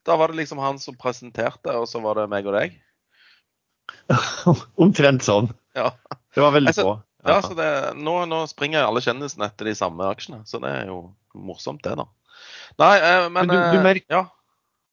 da, 0.06 0.16
var 0.18 0.32
det 0.32 0.40
liksom 0.42 0.60
han 0.62 0.80
som 0.82 0.98
presenterte, 0.98 1.70
og 1.78 1.86
så 1.88 2.02
var 2.02 2.18
det 2.18 2.28
meg 2.30 2.48
og 2.50 2.56
deg. 2.58 2.76
Omtrent 4.82 5.24
sånn. 5.26 5.50
Ja. 5.78 5.92
Det 6.34 6.42
var 6.42 6.54
veldig 6.56 6.74
få. 6.76 6.96
Ja, 7.22 7.38
så 7.44 7.54
det, 7.54 7.68
nå, 8.02 8.16
nå, 8.26 8.42
springer 8.50 8.82
alle 8.82 9.02
kjendisene 9.04 9.46
etter 9.46 9.70
de 9.70 9.76
samme 9.78 10.08
aksjene. 10.10 10.42
Så 10.48 10.58
det 10.62 10.72
er 10.82 10.90
jo 10.90 11.04
morsomt, 11.38 11.84
det, 11.86 11.94
da. 12.00 12.08
Nei, 12.82 12.94
eh, 12.98 13.26
men, 13.28 13.46
men, 13.46 13.52
du, 13.52 13.78
du 13.78 13.84
merker, 13.84 14.08
ja. 14.10 14.24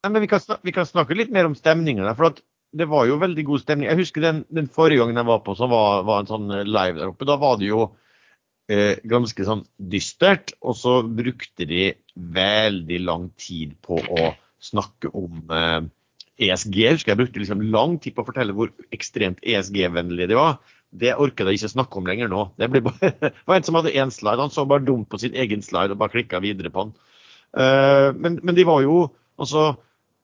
Nei, 0.05 0.13
men 0.13 0.23
vi, 0.23 0.29
kan 0.31 0.41
snakke, 0.43 0.63
vi 0.63 0.73
kan 0.75 0.87
snakke 0.87 1.17
litt 1.17 1.33
mer 1.33 1.49
om 1.49 1.57
stemningen. 1.57 2.05
For 2.13 2.29
at 2.29 2.43
det 2.71 2.85
var 2.89 3.07
jo 3.09 3.17
veldig 3.21 3.45
god 3.47 3.63
stemning. 3.63 3.89
Jeg 3.89 4.01
husker 4.03 4.23
den, 4.23 4.43
den 4.53 4.69
forrige 4.71 5.01
gangen 5.01 5.17
jeg 5.17 5.29
var 5.29 5.41
på, 5.45 5.55
som 5.57 5.71
var, 5.73 6.03
var, 6.07 6.21
en 6.21 6.29
sånn 6.29 6.51
live 6.67 6.99
der 6.99 7.11
oppe. 7.11 7.27
Da 7.27 7.39
var 7.41 7.57
det 7.57 7.69
jo 7.71 7.85
eh, 8.69 8.99
ganske 9.09 9.45
sånn 9.47 9.63
dystert. 9.77 10.53
Og 10.61 10.77
så 10.77 10.99
brukte 11.03 11.67
de 11.69 11.93
veldig 12.13 12.99
lang 13.07 13.29
tid 13.41 13.73
på 13.85 13.97
å 13.97 14.33
snakke 14.61 15.11
om 15.17 15.49
eh, 15.55 15.79
ESG. 16.49 16.77
Jeg 16.83 16.99
husker 16.99 17.15
jeg 17.15 17.21
brukte 17.23 17.41
liksom 17.41 17.65
lang 17.73 17.97
tid 18.03 18.15
på 18.15 18.23
å 18.23 18.29
fortelle 18.29 18.55
hvor 18.55 18.71
ekstremt 18.95 19.41
ESG-vennlige 19.41 20.29
de 20.29 20.37
var. 20.37 20.59
Det 20.89 21.13
orker 21.21 21.49
jeg 21.49 21.59
ikke 21.59 21.73
snakke 21.73 22.01
om 22.01 22.07
lenger 22.09 22.29
nå. 22.29 22.45
Det, 22.57 22.69
bare, 22.69 23.13
det 23.25 23.33
var 23.49 23.57
en 23.57 23.65
som 23.65 23.81
hadde 23.81 23.97
én 23.97 24.13
slide. 24.13 24.45
Han 24.45 24.53
så 24.53 24.69
bare 24.69 24.85
dumt 24.85 25.09
på 25.09 25.21
sin 25.21 25.33
egen 25.37 25.65
slide 25.65 25.97
og 25.97 26.01
bare 26.03 26.13
klikka 26.13 26.41
videre 26.45 26.69
på 26.73 26.85
den. 26.85 26.97
Eh, 27.57 28.09
men, 28.13 28.37
men 28.45 28.57
de 28.57 28.69
var 28.69 28.85
jo 28.85 29.07
altså 29.41 29.71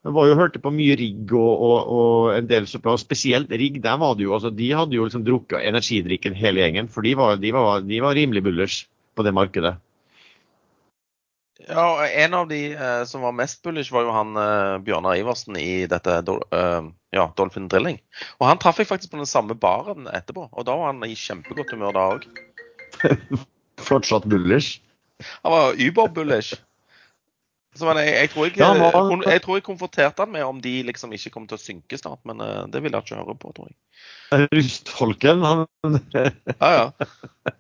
jeg 0.06 0.14
var 0.14 0.28
jo 0.30 0.36
hørte 0.38 0.62
på 0.62 0.70
mye 0.70 0.94
rigg 1.00 1.32
og, 1.34 1.62
og, 1.66 1.88
og 1.90 2.36
en 2.36 2.50
del 2.50 2.68
supplement, 2.70 3.02
spesielt 3.02 3.50
rigg. 3.50 3.80
Der 3.82 3.98
var 3.98 4.14
det 4.14 4.28
jo, 4.28 4.36
altså, 4.38 4.52
de 4.54 4.68
hadde 4.78 4.94
jo 4.94 5.08
liksom 5.08 5.24
drukket 5.26 5.66
energidrikken 5.66 6.38
hele 6.38 6.62
gjengen, 6.62 6.90
for 6.94 7.02
de 7.02 7.16
var, 7.18 7.40
de 7.42 7.54
var, 7.56 7.82
de 7.82 8.02
var 8.04 8.14
rimelig 8.14 8.44
bullers 8.46 8.84
på 9.18 9.26
det 9.26 9.34
markedet. 9.34 9.74
Ja, 11.66 12.06
En 12.06 12.34
av 12.38 12.48
de 12.52 12.60
eh, 12.74 13.04
som 13.10 13.26
var 13.26 13.34
mest 13.34 13.64
bullish, 13.64 13.90
var 13.94 14.06
jo 14.06 14.14
han 14.14 14.38
eh, 14.38 14.76
Bjørnar 14.86 15.18
Iversen 15.18 15.58
i 15.58 15.88
dette 15.90 16.20
eh, 16.22 16.90
ja, 17.16 17.26
Dolphin 17.40 17.66
Drilling. 17.72 17.98
Og 18.38 18.46
han 18.52 18.62
traff 18.62 18.78
jeg 18.78 18.92
faktisk 18.92 19.16
på 19.16 19.22
den 19.24 19.30
samme 19.30 19.58
baren 19.58 20.06
etterpå, 20.12 20.52
og 20.52 20.68
da 20.70 20.78
var 20.78 20.94
han 20.94 21.02
i 21.08 21.18
kjempegodt 21.18 21.74
humør 21.74 21.98
da 21.98 22.06
òg. 22.14 22.30
Fortsatt 23.90 24.30
bullish? 24.30 24.84
Han 25.42 25.56
var 25.56 25.82
über-bullish. 25.82 26.54
Så, 27.76 27.90
jeg, 28.00 28.14
jeg, 28.14 28.30
tror 28.32 28.46
jeg, 28.48 28.56
jeg, 29.26 29.42
tror 29.44 29.58
jeg 29.58 29.66
konfronterte 29.66 30.24
han 30.24 30.32
med 30.32 30.46
om 30.48 30.62
de 30.64 30.78
liksom 30.88 31.12
ikke 31.16 31.34
kommer 31.34 31.52
til 31.52 31.58
å 31.60 31.64
synke 31.64 32.00
snart, 32.00 32.22
men 32.28 32.40
uh, 32.40 32.64
det 32.72 32.80
vil 32.84 32.96
jeg 32.96 33.04
ikke 33.04 33.20
høre 33.20 33.36
på, 33.42 33.52
tror 33.58 33.68
jeg. 33.68 34.48
Rustfolken, 34.56 35.44
han 35.44 36.00
Ja, 36.16 36.72
ja. 36.72 36.88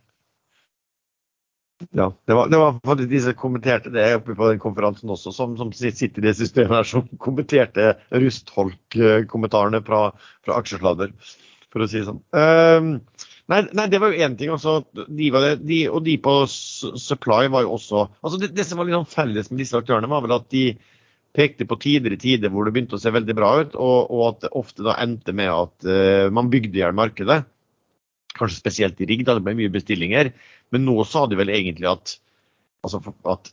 Ja, 1.91 2.13
det 2.25 2.34
var, 2.34 2.47
det 2.47 2.58
var 2.58 2.95
de 2.95 3.19
som 3.19 3.36
kommenterte 3.36 3.91
det 3.91 4.06
oppe 4.15 4.36
på 4.38 4.47
den 4.47 4.62
konferansen 4.63 5.12
også, 5.12 5.34
som, 5.36 5.58
som 5.60 5.73
sitter 5.75 6.21
i 6.21 6.23
det 6.23 6.36
systemet 6.39 6.71
her, 6.71 6.88
som 6.88 7.10
kommenterte 7.19 7.89
Rustholk-kommentarene 8.15 9.82
fra, 9.84 10.06
fra 10.47 10.60
aksjesladder, 10.62 11.12
for 11.73 11.84
å 11.84 11.89
si 11.91 11.99
det 11.99 12.08
sånn. 12.08 12.21
Um, 12.32 12.93
Nei, 13.51 13.62
nei, 13.77 13.86
det 13.93 13.99
var 14.01 14.10
jo 14.10 14.25
én 14.25 14.36
ting. 14.39 14.51
Også, 14.53 14.79
de 14.95 15.29
det, 15.29 15.53
de, 15.62 15.79
og 15.91 16.01
de 16.05 16.17
på 16.21 16.34
Supply 16.49 17.49
var 17.53 17.65
jo 17.65 17.75
også 17.75 18.08
altså 18.08 18.39
det, 18.41 18.51
det, 18.58 18.65
som 18.65 18.81
var 18.81 18.89
litt 18.89 18.97
sånn 18.97 19.12
felles 19.12 19.51
med 19.51 19.62
disse 19.62 19.77
aktørene, 19.77 20.10
var 20.10 20.23
vel 20.25 20.38
at 20.39 20.47
de 20.53 20.65
pekte 21.36 21.67
på 21.67 21.77
tidligere 21.84 22.21
tider 22.21 22.53
hvor 22.53 22.65
det 22.65 22.73
begynte 22.73 22.95
å 22.97 23.01
se 23.01 23.12
veldig 23.12 23.36
bra 23.38 23.49
ut, 23.60 23.75
og, 23.75 23.97
og 24.08 24.23
at 24.29 24.45
det 24.45 24.53
ofte 24.55 24.86
da 24.88 24.95
endte 25.03 25.36
med 25.36 25.51
at 25.51 25.88
uh, 25.89 26.31
man 26.34 26.49
bygde 26.53 26.79
i 26.79 26.81
hjel 26.81 26.95
markedet. 26.95 27.43
Kanskje 28.36 28.62
spesielt 28.62 29.01
i 29.03 29.08
rigg, 29.10 29.25
da 29.27 29.36
det 29.36 29.43
ble 29.45 29.55
mye 29.60 29.73
bestillinger. 29.73 30.31
Men 30.73 30.88
nå 30.88 30.95
sa 31.08 31.25
de 31.29 31.38
vel 31.39 31.51
egentlig 31.53 31.91
at, 31.91 32.15
altså, 32.88 33.03
at 33.31 33.51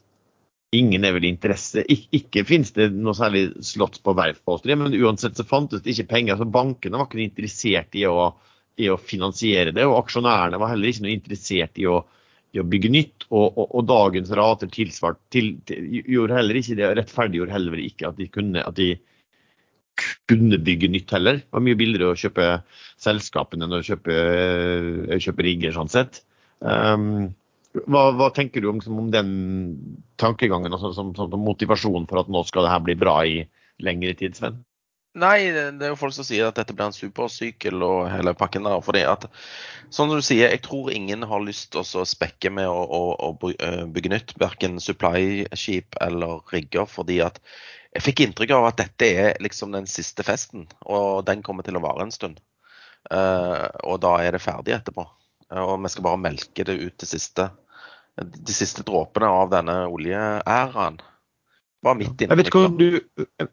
ingen 0.75 1.05
er 1.05 1.15
vel 1.19 1.27
interesse. 1.29 1.85
Ik 1.91 2.07
ikke 2.17 2.47
finnes 2.49 2.73
det 2.75 2.89
noe 2.95 3.15
særlig 3.19 3.51
slått 3.67 4.01
på 4.03 4.15
verftpåstående, 4.17 4.79
men 4.87 4.97
uansett 5.05 5.37
så 5.39 5.47
fantes 5.47 5.85
det 5.85 5.93
ikke 5.95 6.11
penger. 6.15 6.41
så 6.41 6.49
Bankene 6.49 6.99
var 6.99 7.11
ikke 7.11 7.27
interessert 7.27 7.99
i 7.99 8.07
å 8.09 8.33
i 8.81 8.89
å 8.89 8.99
finansiere 9.01 9.75
det, 9.75 9.85
og 9.89 9.99
aksjonærene 10.01 10.61
var 10.61 10.73
heller 10.73 10.93
ikke 10.93 11.05
noe 11.07 11.15
interessert 11.15 11.81
i 11.81 11.87
å, 11.91 11.99
i 12.57 12.61
å 12.63 12.67
bygge 12.69 12.91
nytt. 12.93 13.27
Og, 13.31 13.47
og, 13.51 13.67
og, 13.67 13.85
dagens 13.89 14.33
rater 14.37 14.71
til, 14.73 14.93
til, 15.33 15.53
gjorde 15.91 16.39
heller 16.39 16.61
ikke 16.61 16.79
det, 16.79 16.93
rettferdiggjorde 17.01 17.57
heller 17.57 17.83
ikke 17.83 18.09
at 18.11 18.21
de 18.21 18.29
kunne, 18.33 18.65
at 18.65 18.79
de 18.79 18.95
kunne 20.31 20.61
bygge 20.65 20.91
nytt 20.93 21.13
heller. 21.13 21.43
Det 21.43 21.53
var 21.53 21.67
mye 21.67 21.79
billigere 21.79 22.15
å 22.15 22.19
kjøpe 22.19 22.49
selskapene 23.03 23.69
enn 23.69 23.79
å 23.79 23.85
kjøpe, 23.85 24.17
eh, 24.17 25.21
kjøpe 25.21 25.47
rigger, 25.47 25.77
sånn 25.77 25.93
sett. 25.93 26.23
Um, 26.61 27.33
hva, 27.73 28.11
hva, 28.17 28.29
tenker 28.35 28.63
du 28.63 28.69
om, 28.71 28.81
om 28.93 29.09
den 29.13 29.31
tankegangen, 30.21 30.73
altså, 30.73 30.93
som, 30.97 31.15
som, 31.17 31.33
for 31.33 32.21
at 32.23 32.31
nå 32.33 32.45
skal 32.49 32.67
det 32.67 32.73
her 32.73 32.85
bli 32.85 32.97
bra 33.01 33.17
i 33.29 33.43
lengre 33.83 34.15
tid, 34.19 34.37
Sven? 34.39 34.61
Nei, 35.13 35.51
det 35.53 35.85
er 35.85 35.91
jo 35.91 35.99
folk 36.01 36.15
som 36.17 36.25
sier 36.25 36.47
at 36.49 36.57
dette 36.57 36.73
blir 36.73 36.89
en 36.89 36.95
supersykkel 36.97 37.83
og 37.85 38.07
hele 38.09 38.33
pakken 38.39 38.65
der. 38.65 38.79
fordi 38.81 39.03
at, 39.05 39.27
sånn 39.93 40.09
Som 40.09 40.17
du 40.17 40.25
sier, 40.25 40.49
jeg 40.49 40.63
tror 40.65 40.89
ingen 40.93 41.27
har 41.29 41.45
lyst 41.45 41.75
til 41.75 41.85
å 41.85 42.07
spekke 42.09 42.49
med 42.49 42.69
å, 42.69 42.81
å, 42.81 43.03
å 43.29 43.33
bygge 43.93 44.13
nytt. 44.15 44.33
Verken 44.41 44.81
supply-skip 44.81 46.01
eller 46.01 46.41
rigger. 46.53 46.89
fordi 46.89 47.21
at 47.21 47.41
jeg 47.93 48.07
fikk 48.07 48.25
inntrykk 48.25 48.57
av 48.57 48.71
at 48.71 48.81
dette 48.81 49.05
er 49.05 49.43
liksom 49.45 49.75
den 49.77 49.87
siste 49.91 50.25
festen, 50.25 50.65
og 50.89 51.27
den 51.29 51.43
kommer 51.45 51.67
til 51.67 51.77
å 51.77 51.85
vare 51.85 52.07
en 52.07 52.15
stund. 52.15 52.41
Uh, 53.13 53.69
og 53.85 54.01
da 54.01 54.15
er 54.25 54.33
det 54.33 54.41
ferdig 54.41 54.73
etterpå. 54.79 55.05
Og 55.53 55.75
vi 55.83 55.91
skal 55.93 56.07
bare 56.07 56.23
melke 56.23 56.65
det 56.65 56.79
ut 56.81 56.95
til 56.97 57.11
siste, 57.11 57.51
de 58.17 58.55
siste 58.55 58.85
dråpene 58.89 59.29
av 59.29 59.51
denne 59.53 59.83
oljeæraen. 59.93 61.03
Bare 61.85 61.99
mitt 62.01 62.15
inntrykk. 62.15 62.31
Jeg 62.31 62.41
vet 62.41 62.49
ikke 62.49 62.65
om 62.71 62.79
du 62.81 63.51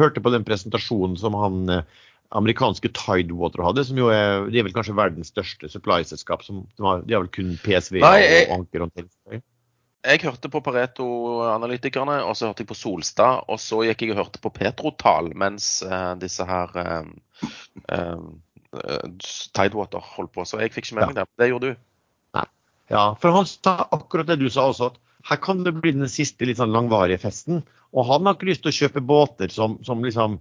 hørte 0.00 0.22
på 0.22 0.32
den 0.34 0.46
presentasjonen 0.46 1.16
som 1.20 1.34
han 1.38 1.68
eh, 1.68 2.00
amerikanske 2.30 2.90
Tidewater 2.94 3.64
hadde, 3.66 3.84
som 3.84 3.98
jo 3.98 4.10
er, 4.14 4.46
de 4.50 4.60
er 4.60 4.66
vel 4.66 4.74
kanskje 4.74 4.96
verdens 4.98 5.32
største 5.32 5.70
supply-selskap. 5.70 6.44
De, 6.46 6.82
har 6.82 7.06
vel 7.06 7.30
kun 7.34 7.56
PSV 7.62 7.98
Nei, 8.02 8.18
jeg, 8.22 8.44
og 8.48 8.60
anker 8.60 8.84
og 8.86 8.92
Jeg 10.06 10.22
hørte 10.22 10.52
på 10.52 10.62
Pareto-analytikerne, 10.64 12.20
og 12.24 12.38
så 12.38 12.50
hørte 12.50 12.64
jeg 12.64 12.70
på 12.70 12.78
Solstad. 12.78 13.42
Og 13.50 13.58
så 13.60 13.82
gikk 13.88 14.06
jeg 14.06 14.14
og 14.14 14.22
hørte 14.22 14.42
på 14.42 14.52
Petrotal 14.54 15.32
mens 15.34 15.80
uh, 15.82 16.14
disse 16.20 16.46
her 16.46 16.70
uh, 16.78 17.50
uh, 17.90 18.30
Tidewater 19.58 20.12
holdt 20.14 20.34
på. 20.36 20.46
Så 20.46 20.62
jeg 20.62 20.72
fikk 20.76 20.88
ikke 20.88 21.00
med 21.00 21.10
meg 21.10 21.18
det. 21.18 21.28
Det 21.42 21.50
gjorde 21.50 21.74
du. 21.74 21.84
Nei. 22.38 22.46
Ja, 22.94 23.04
for 23.18 23.34
han 23.34 23.50
sa 23.50 23.80
akkurat 23.90 24.30
det 24.30 24.38
du 24.40 24.46
sa 24.50 24.70
også, 24.70 24.94
at 24.94 25.02
her 25.28 25.42
kan 25.42 25.66
det 25.66 25.74
bli 25.82 25.92
den 25.98 26.08
siste 26.08 26.46
litt 26.48 26.62
sånn 26.62 26.72
langvarige 26.72 27.20
festen. 27.26 27.64
Og 27.96 28.06
han 28.06 28.26
har 28.26 28.36
ikke 28.36 28.50
lyst 28.50 28.62
til 28.64 28.72
å 28.72 28.78
kjøpe 28.82 29.02
båter 29.06 29.52
som, 29.52 29.78
som 29.86 30.04
liksom, 30.04 30.38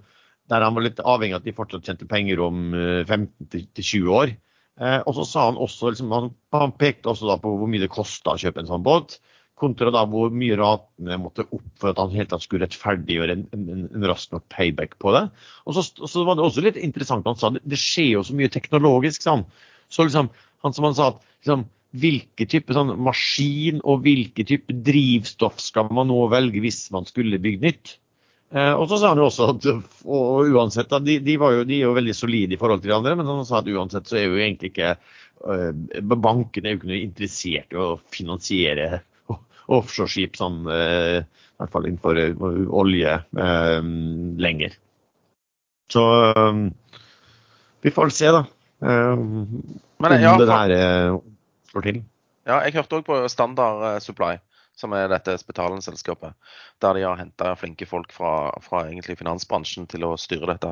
der 0.49 0.65
han 0.65 0.75
var 0.75 0.85
litt 0.85 1.01
avhengig 1.01 1.37
av 1.37 1.41
at 1.41 1.49
de 1.49 1.55
fortsatt 1.57 1.89
tjente 1.89 2.07
penger 2.09 2.41
om 2.45 2.69
15-20 2.75 4.13
år. 4.13 4.35
Eh, 4.79 4.99
og 5.03 5.17
så 5.17 5.25
sa 5.27 5.49
han 5.49 5.59
også, 5.59 5.91
liksom, 5.91 6.13
han, 6.15 6.29
han, 6.55 6.75
pekte 6.79 7.11
også 7.11 7.27
da 7.27 7.35
på 7.41 7.51
hvor 7.51 7.69
mye 7.69 7.83
det 7.83 7.91
kosta 7.91 8.35
å 8.35 8.39
kjøpe 8.39 8.63
en 8.63 8.69
sånn 8.69 8.85
båt 8.85 9.17
kontra 9.59 9.91
da 9.91 10.05
hvor 10.07 10.31
mye 10.31 10.55
ratene 10.55 11.17
måtte 11.19 11.43
opp 11.51 11.65
for 11.81 11.91
at 11.91 11.99
han 11.99 12.13
helt 12.15 12.29
tatt 12.31 12.45
skulle 12.45 12.63
rettferdiggjøre 12.63 13.35
en, 13.35 13.41
en, 13.55 13.81
en 13.89 14.05
rask 14.07 14.31
nok 14.31 14.45
payback 14.53 14.95
på 15.03 15.11
det. 15.15 15.25
Og 15.67 15.75
så, 15.75 15.83
så, 15.99 16.23
var 16.23 16.39
det 16.39 16.45
også 16.45 16.63
litt 16.63 16.79
interessant 16.79 17.27
han 17.27 17.39
sa 17.39 17.51
det, 17.55 17.63
det 17.67 17.79
skjer 17.81 18.13
jo 18.13 18.23
så 18.23 18.37
mye 18.39 18.53
teknologisk. 18.53 19.25
Sånn. 19.25 19.43
Så 19.91 20.07
liksom, 20.07 20.31
han 20.63 20.75
som 20.75 20.87
han 20.87 20.95
sa 20.95 21.09
at 21.11 21.19
liksom, 21.41 21.67
hvilke 21.97 22.45
type 22.49 22.75
sånn, 22.75 22.93
maskin 23.01 23.79
og 23.81 24.03
hvilke 24.05 24.45
type 24.45 24.75
drivstoff 24.85 25.57
skal 25.63 25.89
man 25.95 26.11
nå 26.11 26.27
velge 26.29 26.61
hvis 26.61 26.83
man 26.93 27.07
skulle 27.09 27.41
bygge 27.41 27.65
nytt? 27.65 27.95
Eh, 28.53 28.73
og 28.73 28.87
så 28.89 28.97
sa 28.97 29.13
han 29.13 29.21
jo 29.21 29.27
også 29.29 29.49
at 29.53 29.67
og 29.69 30.49
uansett, 30.53 30.93
de, 31.05 31.19
de, 31.21 31.37
jo, 31.37 31.65
de, 31.65 31.79
er 31.79 31.85
jo 31.87 31.97
veldig 31.97 32.15
solide 32.17 32.55
i 32.55 32.61
forhold 32.61 32.81
til 32.81 32.93
de 32.93 32.97
andre, 32.97 33.17
men 33.17 33.29
han 33.29 33.45
sa 33.45 33.61
at 33.61 33.69
uansett 33.69 34.09
så 34.09 34.17
er 34.17 34.25
jo 34.25 34.39
egentlig 34.41 34.73
ikke 34.73 34.95
eh, 34.95 36.01
Bankene 36.09 36.71
er 36.71 36.75
jo 36.75 36.81
ikke 36.81 36.91
noe 36.91 37.03
interessert 37.03 37.77
i 37.77 37.81
å 37.81 37.91
finansiere 38.13 39.03
offshoreskip, 39.69 40.37
sånn, 40.39 40.63
eh, 40.73 41.19
i 41.21 41.61
hvert 41.61 41.73
fall 41.73 41.87
innenfor 41.89 42.19
eh, 42.21 42.45
olje, 42.81 43.17
eh, 43.45 43.81
lenger. 44.45 44.77
Så 45.89 46.03
vi 47.81 47.91
får 47.93 48.11
se, 48.13 48.29
da. 48.29 48.43
Men, 48.79 49.79
om 49.97 50.21
ja, 50.21 50.35
det 50.37 50.45
her 50.51 50.73
slår 51.71 51.87
til. 51.87 52.03
Ja, 52.49 52.61
jeg 52.65 52.77
hørte 52.79 52.99
òg 52.99 53.07
på 53.07 53.21
Standard 53.31 54.01
Supply 54.03 54.37
som 54.79 54.93
er 54.95 55.09
dette 55.11 55.35
Spetalen-selskapet. 55.39 56.35
Der 56.81 56.95
de 56.95 57.03
har 57.03 57.17
henta 57.19 57.51
flinke 57.59 57.87
folk 57.89 58.13
fra, 58.15 58.51
fra 58.63 58.85
finansbransjen 58.87 59.87
til 59.91 60.05
å 60.07 60.13
styre 60.19 60.53
dette. 60.53 60.71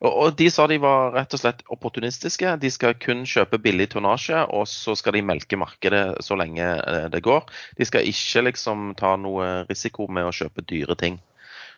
Og, 0.00 0.12
og, 0.12 0.28
De 0.38 0.48
sa 0.52 0.68
de 0.70 0.78
var 0.82 1.12
rett 1.16 1.34
og 1.34 1.42
slett 1.42 1.64
opportunistiske. 1.74 2.54
De 2.62 2.70
skal 2.70 2.94
kun 3.02 3.24
kjøpe 3.28 3.60
billig 3.62 3.90
tonnasje, 3.94 4.44
og 4.46 4.68
så 4.70 4.94
skal 4.98 5.18
de 5.18 5.24
melke 5.32 5.58
markedet 5.58 6.22
så 6.24 6.38
lenge 6.38 6.68
eh, 6.78 7.08
det 7.12 7.24
går. 7.26 7.48
De 7.78 7.88
skal 7.88 8.06
ikke 8.08 8.46
liksom 8.50 8.92
ta 8.98 9.16
noe 9.20 9.66
risiko 9.70 10.08
med 10.08 10.28
å 10.28 10.36
kjøpe 10.36 10.64
dyre 10.68 10.98
ting. 10.98 11.18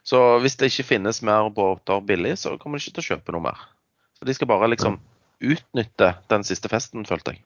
Så 0.04 0.20
hvis 0.44 0.58
det 0.60 0.68
ikke 0.68 0.90
finnes 0.92 1.22
mer 1.24 1.48
båter 1.54 2.04
billig, 2.04 2.36
så 2.42 2.58
kommer 2.60 2.76
de 2.76 2.84
ikke 2.84 2.98
til 2.98 3.06
å 3.06 3.10
kjøpe 3.14 3.36
noe 3.36 3.48
mer. 3.48 3.66
Så 4.18 4.28
De 4.28 4.36
skal 4.36 4.50
bare 4.52 4.68
liksom 4.68 5.00
utnytte 5.44 6.12
den 6.30 6.44
siste 6.46 6.68
festen, 6.72 7.08
følte 7.08 7.34
jeg. 7.34 7.44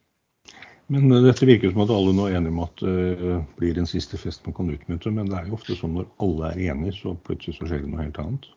Men 0.93 1.13
eh, 1.13 1.25
dette 1.27 1.49
virker 1.49 1.73
som 1.73 1.83
at 1.85 1.93
alle 1.93 2.15
nå 2.17 2.29
er 2.29 2.39
enige 2.39 2.55
om 2.55 2.63
at 2.65 2.85
det 2.85 3.17
uh, 3.21 3.41
blir 3.61 3.81
en 3.81 3.89
siste 3.89 4.21
fest 4.21 4.45
man 4.47 4.57
kan 4.57 4.71
utnytte. 4.73 5.13
Men 5.15 5.29
det 5.31 5.41
er 5.41 5.49
jo 5.49 5.59
ofte 5.59 5.77
sånn 5.79 5.97
når 5.99 6.09
alle 6.25 6.53
er 6.53 6.63
enige, 6.73 6.97
så 7.01 7.15
plutselig 7.27 7.59
så 7.59 7.69
skjer 7.69 7.85
det 7.85 7.93
noe 7.93 8.07
helt 8.07 8.21
annet. 8.23 8.49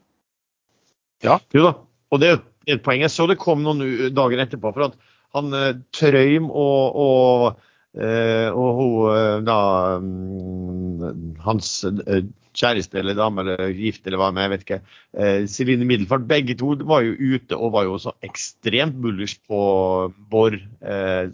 Ja, 1.26 1.38
jo 1.54 1.66
da. 1.68 1.74
Og 2.12 2.22
det 2.24 2.30
er 2.32 2.40
et 2.72 2.86
poeng. 2.86 3.04
Jeg 3.04 3.14
så 3.14 3.28
det 3.30 3.40
kom 3.42 3.66
noen 3.66 3.84
dager 4.16 4.44
etterpå. 4.44 4.72
For 4.76 4.88
at 4.88 4.98
han 5.36 5.52
uh, 5.56 5.74
Trøym 5.96 6.48
og, 6.50 7.04
og, 7.04 7.68
og 7.92 8.70
hun 8.78 9.44
da 9.44 9.60
um, 10.00 10.81
Hans 11.46 11.70
kjæreste 12.52 13.00
eller 13.00 13.16
dame 13.16 13.46
eller 13.46 13.70
gift 13.78 14.08
eller 14.08 14.20
hva 14.20 14.32
med, 14.36 14.44
jeg 14.44 14.52
vet 14.52 14.66
ikke. 14.66 14.80
Celine 15.52 15.88
Middelfart. 15.88 16.26
Begge 16.28 16.58
to 16.60 16.74
var 16.88 17.06
jo 17.06 17.14
ute 17.16 17.56
og 17.56 17.72
var 17.78 17.88
jo 17.88 18.00
så 18.02 18.12
ekstremt 18.28 18.98
bullish 19.04 19.40
på 19.48 19.62
Borr, 20.32 20.58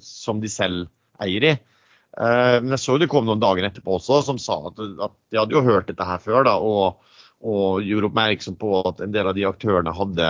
som 0.04 0.44
de 0.44 0.52
selv 0.52 0.86
eier 1.24 1.50
i. 1.50 1.56
Eh, 2.18 2.58
men 2.64 2.74
jeg 2.74 2.82
så 2.82 2.98
det 2.98 3.10
kom 3.12 3.28
noen 3.28 3.42
dager 3.42 3.68
etterpå 3.68 4.00
også 4.00 4.24
som 4.26 4.40
sa 4.42 4.58
at, 4.72 4.80
at 5.06 5.14
de 5.30 5.38
hadde 5.38 5.54
jo 5.54 5.66
hørt 5.66 5.90
dette 5.92 6.08
her 6.08 6.22
før. 6.24 6.42
da, 6.48 6.58
og, 6.58 6.98
og 7.46 7.86
gjorde 7.86 8.10
oppmerksom 8.10 8.58
på 8.58 8.82
at 8.90 9.04
en 9.06 9.14
del 9.14 9.30
av 9.30 9.38
de 9.38 9.46
aktørene 9.50 9.94
hadde, 9.94 10.30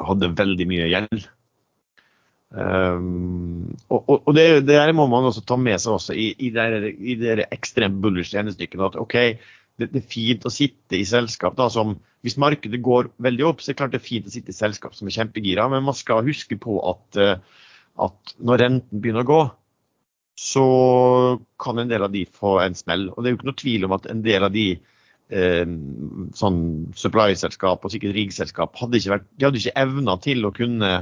hadde 0.00 0.32
veldig 0.40 0.66
mye 0.70 0.90
gjeld. 0.90 1.28
Um, 2.54 3.74
og, 3.90 4.06
og, 4.20 4.30
det, 4.36 4.62
det 4.68 4.78
må 4.94 5.08
man 5.10 5.26
også 5.26 5.42
ta 5.44 5.58
med 5.58 5.80
seg 5.82 5.96
også 5.96 6.14
i, 6.14 6.28
i 6.46 6.52
det, 6.54 6.92
i 6.94 7.16
det 7.18 7.48
ekstremt 7.50 7.98
bullish 8.02 8.36
regnestykkene. 8.36 8.86
At 8.86 8.98
OK, 9.02 9.16
det, 9.76 9.90
det, 9.90 10.02
er 10.02 10.12
fint 10.12 10.46
å 10.46 10.52
sitte 10.54 10.98
i 10.98 11.04
selskap 11.08 11.58
da, 11.58 11.68
som 11.72 11.98
Hvis 12.24 12.38
markedet 12.40 12.80
går 12.82 13.12
veldig 13.22 13.44
opp, 13.46 13.60
så 13.62 13.70
er 13.70 13.74
det 13.74 13.80
klart 13.82 13.92
det 13.94 14.00
er 14.00 14.08
fint 14.08 14.26
å 14.26 14.32
sitte 14.34 14.50
i 14.50 14.56
selskap 14.56 14.96
som 14.96 15.06
er 15.06 15.14
kjempegira, 15.14 15.68
men 15.70 15.84
man 15.86 15.94
skal 15.94 16.26
huske 16.26 16.58
på 16.58 16.80
at 16.90 17.20
uh, 17.22 17.62
at 18.02 18.34
når 18.44 18.62
renten 18.62 19.00
begynner 19.00 19.24
å 19.24 19.30
gå, 19.30 19.40
så 20.36 20.66
kan 21.60 21.80
en 21.80 21.90
del 21.90 22.04
av 22.04 22.12
de 22.12 22.26
få 22.28 22.58
en 22.60 22.76
smell. 22.76 23.08
Og 23.12 23.22
det 23.22 23.28
er 23.28 23.34
jo 23.34 23.38
ikke 23.40 23.50
noe 23.50 23.62
tvil 23.62 23.88
om 23.88 23.96
at 23.96 24.08
en 24.12 24.22
del 24.24 24.44
av 24.44 24.52
de 24.52 24.66
eh, 25.32 25.76
sånn 26.36 26.60
supply-selskap 26.96 27.84
og 27.84 27.94
sikkert 27.94 28.16
riggselskap 28.18 28.76
hadde 28.80 29.00
ikke 29.00 29.14
vært, 29.14 29.30
de 29.32 29.48
hadde 29.48 29.62
ikke 29.62 29.84
evna 29.86 30.18
til 30.24 30.44
å 30.44 30.52
kunne 30.56 30.92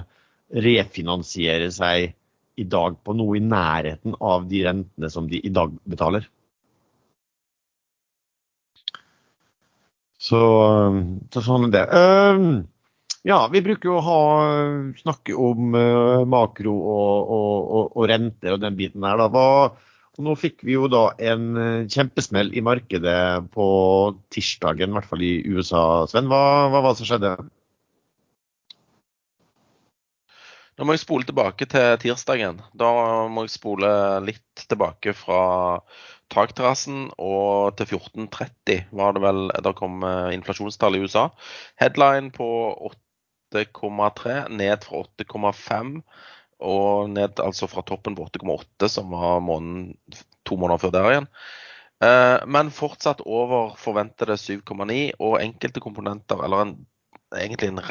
refinansiere 0.55 1.71
seg 1.75 2.13
i 2.55 2.65
dag 2.71 2.97
på 3.03 3.15
noe 3.19 3.39
i 3.39 3.43
nærheten 3.43 4.15
av 4.23 4.47
de 4.51 4.63
rentene 4.67 5.11
som 5.11 5.27
de 5.31 5.41
i 5.43 5.53
dag 5.53 5.75
betaler. 5.91 6.29
Så, 10.25 10.41
så 11.35 11.43
sånn 11.45 11.69
er 11.69 11.75
det. 11.75 11.83
Uh, 11.93 12.63
ja, 13.29 13.43
vi 13.53 13.61
bruker 13.65 13.91
jo 13.91 13.99
å 13.99 14.05
ha, 14.07 14.21
snakke 15.01 15.35
om 15.37 15.75
uh, 15.77 16.23
makro 16.29 16.77
og, 16.77 17.33
og, 17.35 17.57
og, 17.59 17.91
og, 17.91 18.07
renter 18.09 18.55
og 18.55 18.63
den 18.63 18.79
biten 18.79 19.05
der. 19.05 19.21
Da. 19.21 19.29
Hva, 19.35 19.75
nå 20.25 20.37
fikk 20.39 20.63
vi 20.65 20.79
jo 20.79 20.89
da 20.93 21.09
en 21.33 21.51
uh, 21.59 21.91
kjempesmell 21.91 22.55
i 22.57 22.63
markedet 22.65 23.19
på 23.53 23.67
tirsdagen, 24.33 24.95
i 24.95 24.99
hvert 25.01 25.11
fall 25.11 25.27
i 25.27 25.35
USA. 25.51 25.85
Sven, 26.09 26.31
hva 26.31 26.71
var 26.73 26.89
det 26.93 26.97
som 27.03 27.11
skjedde? 27.11 27.37
Nå 30.75 30.87
må 30.87 30.97
jeg 30.97 31.05
spole 31.05 31.27
tilbake 31.27 31.69
til 31.71 31.99
tirsdagen. 32.03 32.59
Da 32.75 32.91
må 33.31 33.45
jeg 33.45 33.55
spole 33.55 33.89
litt 34.27 34.65
tilbake 34.67 35.15
fra 35.15 35.41
takterrassen 36.33 37.11
og 37.21 37.77
til 37.79 37.95
14.30 37.95 38.89
var 38.99 39.15
det 39.15 39.23
vel 39.23 39.43
da 39.63 39.73
kom 39.77 40.01
inflasjonstallet 40.03 40.39
inflasjonstall 40.39 40.99
i 40.99 41.03
USA. 41.05 41.25
Headline 41.79 42.33
på 42.35 42.49
8,3, 43.55 44.49
ned 44.51 44.87
fra 44.87 45.05
8,5 45.05 45.93
og 46.65 47.13
ned 47.13 47.43
altså 47.45 47.69
fra 47.71 47.85
toppen 47.87 48.17
på 48.19 48.27
8,8, 48.27 48.89
som 48.97 49.15
var 49.15 49.45
måneden, 49.45 49.93
to 50.47 50.59
måneder 50.59 50.83
før 50.83 50.95
der 50.95 51.11
igjen. 51.13 51.29
Eh, 52.03 52.39
men 52.51 52.73
fortsatt 52.75 53.23
over 53.23 53.75
forventede 53.81 54.37
7,9, 54.41 55.15
og 55.21 55.39
enkelte 55.43 55.83
komponenter, 55.85 56.43
eller 56.47 56.65
en, 56.65 56.75
egentlig 57.37 57.71
en 57.71 57.83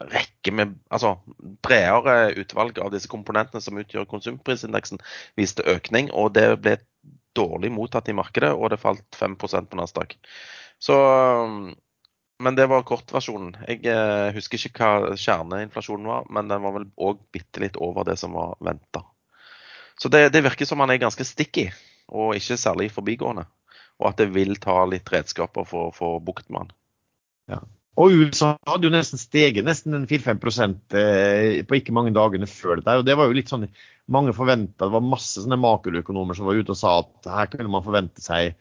rekke 0.00 0.52
med 0.52 0.74
altså 0.92 1.16
bredere 1.64 2.34
utvalg 2.42 2.78
av 2.82 2.92
disse 2.92 3.08
komponentene 3.10 3.62
som 3.64 3.78
utgjør 3.80 4.08
konsumprisindeksen, 4.10 5.00
viste 5.38 5.64
økning. 5.70 6.10
Og 6.12 6.34
det 6.36 6.48
ble 6.60 6.76
dårlig 7.36 7.72
mottatt 7.72 8.08
i 8.08 8.16
markedet, 8.16 8.52
og 8.52 8.70
det 8.72 8.80
falt 8.82 9.06
5% 9.16 9.70
på 9.70 9.80
Nasdaq. 9.80 10.16
Så 10.82 10.96
men 12.38 12.56
det 12.56 12.66
var 12.68 12.84
kortversjonen. 12.84 13.54
Jeg 13.64 13.86
eh, 13.88 14.34
husker 14.36 14.60
ikke 14.60 14.84
hva 14.84 15.16
kjerneinflasjonen 15.16 16.08
var, 16.10 16.26
men 16.28 16.50
den 16.50 16.64
var 16.66 16.74
vel 16.74 16.88
òg 17.00 17.22
bitte 17.32 17.62
litt 17.62 17.78
over 17.80 18.04
det 18.04 18.18
som 18.20 18.36
var 18.36 18.58
venta. 18.60 19.06
Så 19.96 20.10
det, 20.12 20.26
det, 20.34 20.42
virker 20.44 20.68
som 20.68 20.82
han 20.84 20.92
er 20.92 21.00
ganske 21.00 21.24
sticky, 21.24 21.70
og 22.12 22.36
ikke 22.36 22.58
særlig 22.60 22.90
forbigående. 22.92 23.46
Og 23.96 24.10
at 24.10 24.20
det 24.20 24.28
vil 24.34 24.58
ta 24.60 24.82
litt 24.84 25.08
redskaper 25.08 25.64
for 25.64 25.88
å 25.88 25.94
få 25.96 26.10
bukt 26.20 26.50
med 26.50 26.66
han. 26.66 26.74
Ja. 27.54 27.62
Og 27.96 28.12
USA 28.12 28.52
hadde 28.68 28.88
jo 28.88 28.92
nesten 28.92 29.20
steget 29.20 29.64
nesten 29.64 30.04
4-5 30.08 30.40
eh, 31.00 31.62
på 31.64 31.78
ikke 31.78 31.94
mange 31.96 32.12
dagene 32.16 32.48
før 32.50 32.80
dette. 32.80 32.98
og 33.00 33.06
det 33.08 33.16
var 33.16 33.30
jo 33.30 33.36
litt 33.38 33.52
sånn, 33.52 33.68
Mange 34.06 34.30
forventa, 34.36 34.86
det 34.86 34.94
var 34.94 35.02
masse 35.02 35.42
sånne 35.42 35.56
makroøkonomer 35.58 36.36
som 36.38 36.46
var 36.46 36.60
ute 36.60 36.70
og 36.70 36.78
sa 36.78 36.92
at 37.00 37.26
her 37.26 37.48
kunne 37.50 37.72
man 37.72 37.82
forvente 37.82 38.22
seg 38.22 38.52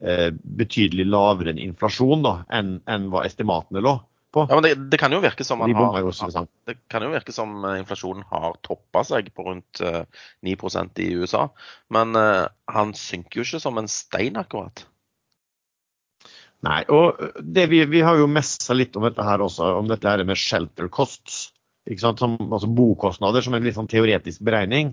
Eh, 0.00 0.30
betydelig 0.32 1.04
lavere 1.12 1.52
inflasjon 1.60 2.22
da, 2.24 2.38
enn, 2.56 2.78
enn 2.88 3.10
hva 3.12 3.20
estimatene 3.28 3.82
lå 3.84 3.98
på. 4.32 4.46
Ja, 4.48 4.56
men 4.56 4.64
det, 4.64 4.70
det, 4.88 4.96
kan 5.02 5.12
jo 5.12 5.18
virke 5.20 5.44
som 5.44 5.60
De 5.60 5.74
har, 5.76 6.46
det 6.70 6.76
kan 6.88 7.04
jo 7.04 7.10
virke 7.12 7.34
som 7.36 7.58
eh, 7.68 7.82
inflasjonen 7.82 8.24
har 8.30 8.56
toppa 8.64 9.02
seg 9.04 9.28
på 9.36 9.44
rundt 9.50 9.82
uh, 9.84 10.00
eh, 10.00 10.54
9% 10.54 11.02
i 11.04 11.10
USA. 11.20 11.50
Men 11.92 12.16
han 12.16 12.94
synker 12.96 13.42
jo 13.42 13.44
ikke 13.44 13.60
som 13.60 13.82
en 13.82 13.92
stein, 13.92 14.40
akkurat. 14.40 14.86
Nei, 16.66 16.80
og 16.92 17.20
vi, 17.40 17.84
vi, 17.88 18.02
har 18.04 18.18
jo 18.20 18.28
messa 18.28 18.76
litt 18.76 18.96
om 18.98 19.06
dette 19.06 19.24
her 19.24 19.40
også, 19.40 19.70
om 19.78 19.88
dette 19.88 20.08
her 20.08 20.22
med 20.28 20.38
shelter 20.38 20.90
costs. 20.92 21.48
Som, 21.98 22.36
altså 22.52 22.68
bokostnader 22.70 23.42
som 23.42 23.56
en 23.56 23.64
litt 23.64 23.74
sånn 23.74 23.88
teoretisk 23.90 24.44
beregning, 24.46 24.92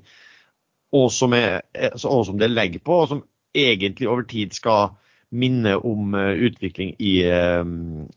og 0.96 1.12
som, 1.14 1.36
er, 1.36 1.60
og 2.08 2.24
som 2.26 2.40
det 2.40 2.48
legger 2.50 2.82
på, 2.82 2.96
og 3.04 3.12
som 3.12 3.20
egentlig 3.54 4.08
over 4.10 4.24
tid 4.26 4.56
skal 4.56 4.96
minne 5.36 5.76
om 5.76 6.16
eh, 6.16 6.40
utvikling 6.48 6.94
i, 7.04 7.20
eh, 7.28 7.64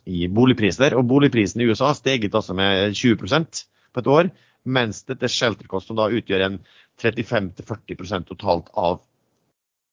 i 0.07 0.29
boligpriser. 0.31 0.95
Og 0.97 1.09
boligprisen 1.11 1.61
i 1.61 1.67
USA 1.69 1.91
har 1.91 1.99
steget 1.99 2.37
altså 2.39 2.55
med 2.57 2.95
20 2.95 3.19
på 3.27 4.01
et 4.01 4.11
år, 4.15 4.31
mens 4.65 5.03
dette 5.09 5.29
shelterkost, 5.29 5.91
som 5.91 5.99
da 5.99 6.09
utgjør 6.15 6.47
en 6.47 6.59
35-40% 7.03 8.31
totalt 8.31 8.71
av 8.79 9.01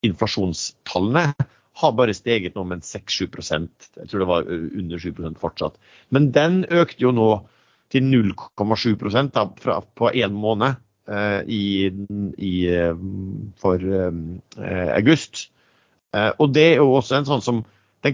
inflasjonstallene, 0.06 1.32
har 1.78 1.94
bare 1.98 2.16
steget 2.16 2.56
nå 2.58 2.64
med 2.66 2.82
6-7 2.86 3.28
Jeg 3.30 4.08
tror 4.08 4.18
det 4.20 4.28
var 4.30 4.48
eh, 4.48 4.66
under 4.80 4.98
7% 4.98 5.38
fortsatt. 5.38 5.78
Men 6.10 6.30
den 6.32 6.64
økte 6.64 7.04
jo 7.04 7.12
nå 7.12 7.30
til 7.92 8.04
0,7% 8.04 9.38
på 9.94 10.10
én 10.10 10.34
måned 10.34 10.76
eh, 11.08 11.40
i, 11.46 11.64
i, 12.38 12.54
for 13.60 13.78
eh, 13.78 14.90
august. 14.96 15.48
Eh, 16.16 16.30
og 16.38 16.52
det 16.54 16.66
er 16.72 16.80
jo 16.82 16.94
også 16.98 17.18
en 17.18 17.28
sånn 17.28 17.44
som 17.44 17.64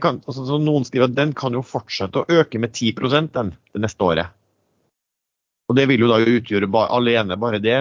kan, 0.01 0.23
altså, 0.25 0.47
så 0.49 0.57
Noen 0.59 0.87
skriver 0.87 1.11
at 1.11 1.17
den 1.17 1.35
kan 1.37 1.55
jo 1.55 1.61
fortsette 1.63 2.23
å 2.23 2.41
øke 2.41 2.59
med 2.59 2.73
10% 2.73 3.35
den, 3.35 3.53
det 3.75 3.83
neste 3.85 4.07
året. 4.07 4.33
Og 5.69 5.77
det 5.79 5.87
vil 5.89 6.03
jo 6.05 6.09
da 6.11 6.19
utgjøre 6.21 6.69
bare, 6.69 6.93
alene 6.93 7.37
bare 7.41 7.61
det 7.63 7.77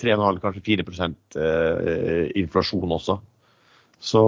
3,5-4 0.00 0.84
eh, 1.36 2.30
inflasjon 2.40 2.94
også. 2.96 3.18
Så, 3.98 4.22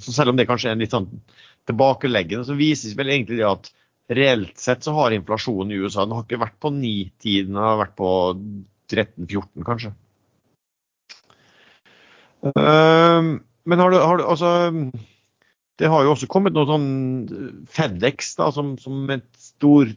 så, 0.00 0.12
selv 0.12 0.32
om 0.32 0.38
det 0.38 0.46
kanskje 0.48 0.70
er 0.70 0.76
en 0.76 0.82
litt 0.82 0.94
sånn 0.94 1.08
tilbakeleggende, 1.68 2.46
så 2.48 2.56
vises 2.58 2.96
vel 2.98 3.12
egentlig 3.12 3.40
det 3.40 3.48
at 3.48 3.70
reelt 4.16 4.54
sett 4.60 4.86
så 4.86 4.94
har 4.96 5.14
inflasjonen 5.14 5.74
i 5.74 5.80
USA 5.82 6.06
den 6.06 6.14
har 6.14 6.24
ikke 6.24 6.40
vært 6.44 6.58
på 6.62 6.70
9-10, 6.72 7.48
den 7.48 7.58
har 7.60 7.80
vært 7.82 7.96
på 7.98 8.10
13-14 8.92 9.66
kanskje. 9.66 9.92
Uh, 12.46 13.36
men 13.66 13.82
har 13.82 13.90
du, 13.90 13.98
har 13.98 14.20
du, 14.20 14.22
altså 14.28 14.50
Det 15.80 15.88
har 15.90 16.04
jo 16.04 16.12
også 16.12 16.28
kommet 16.30 16.54
noe 16.54 16.68
sånn 16.68 17.64
Fedex 17.72 18.36
da, 18.38 18.52
som, 18.54 18.76
som 18.78 19.08
et 19.10 19.26
stor 19.40 19.90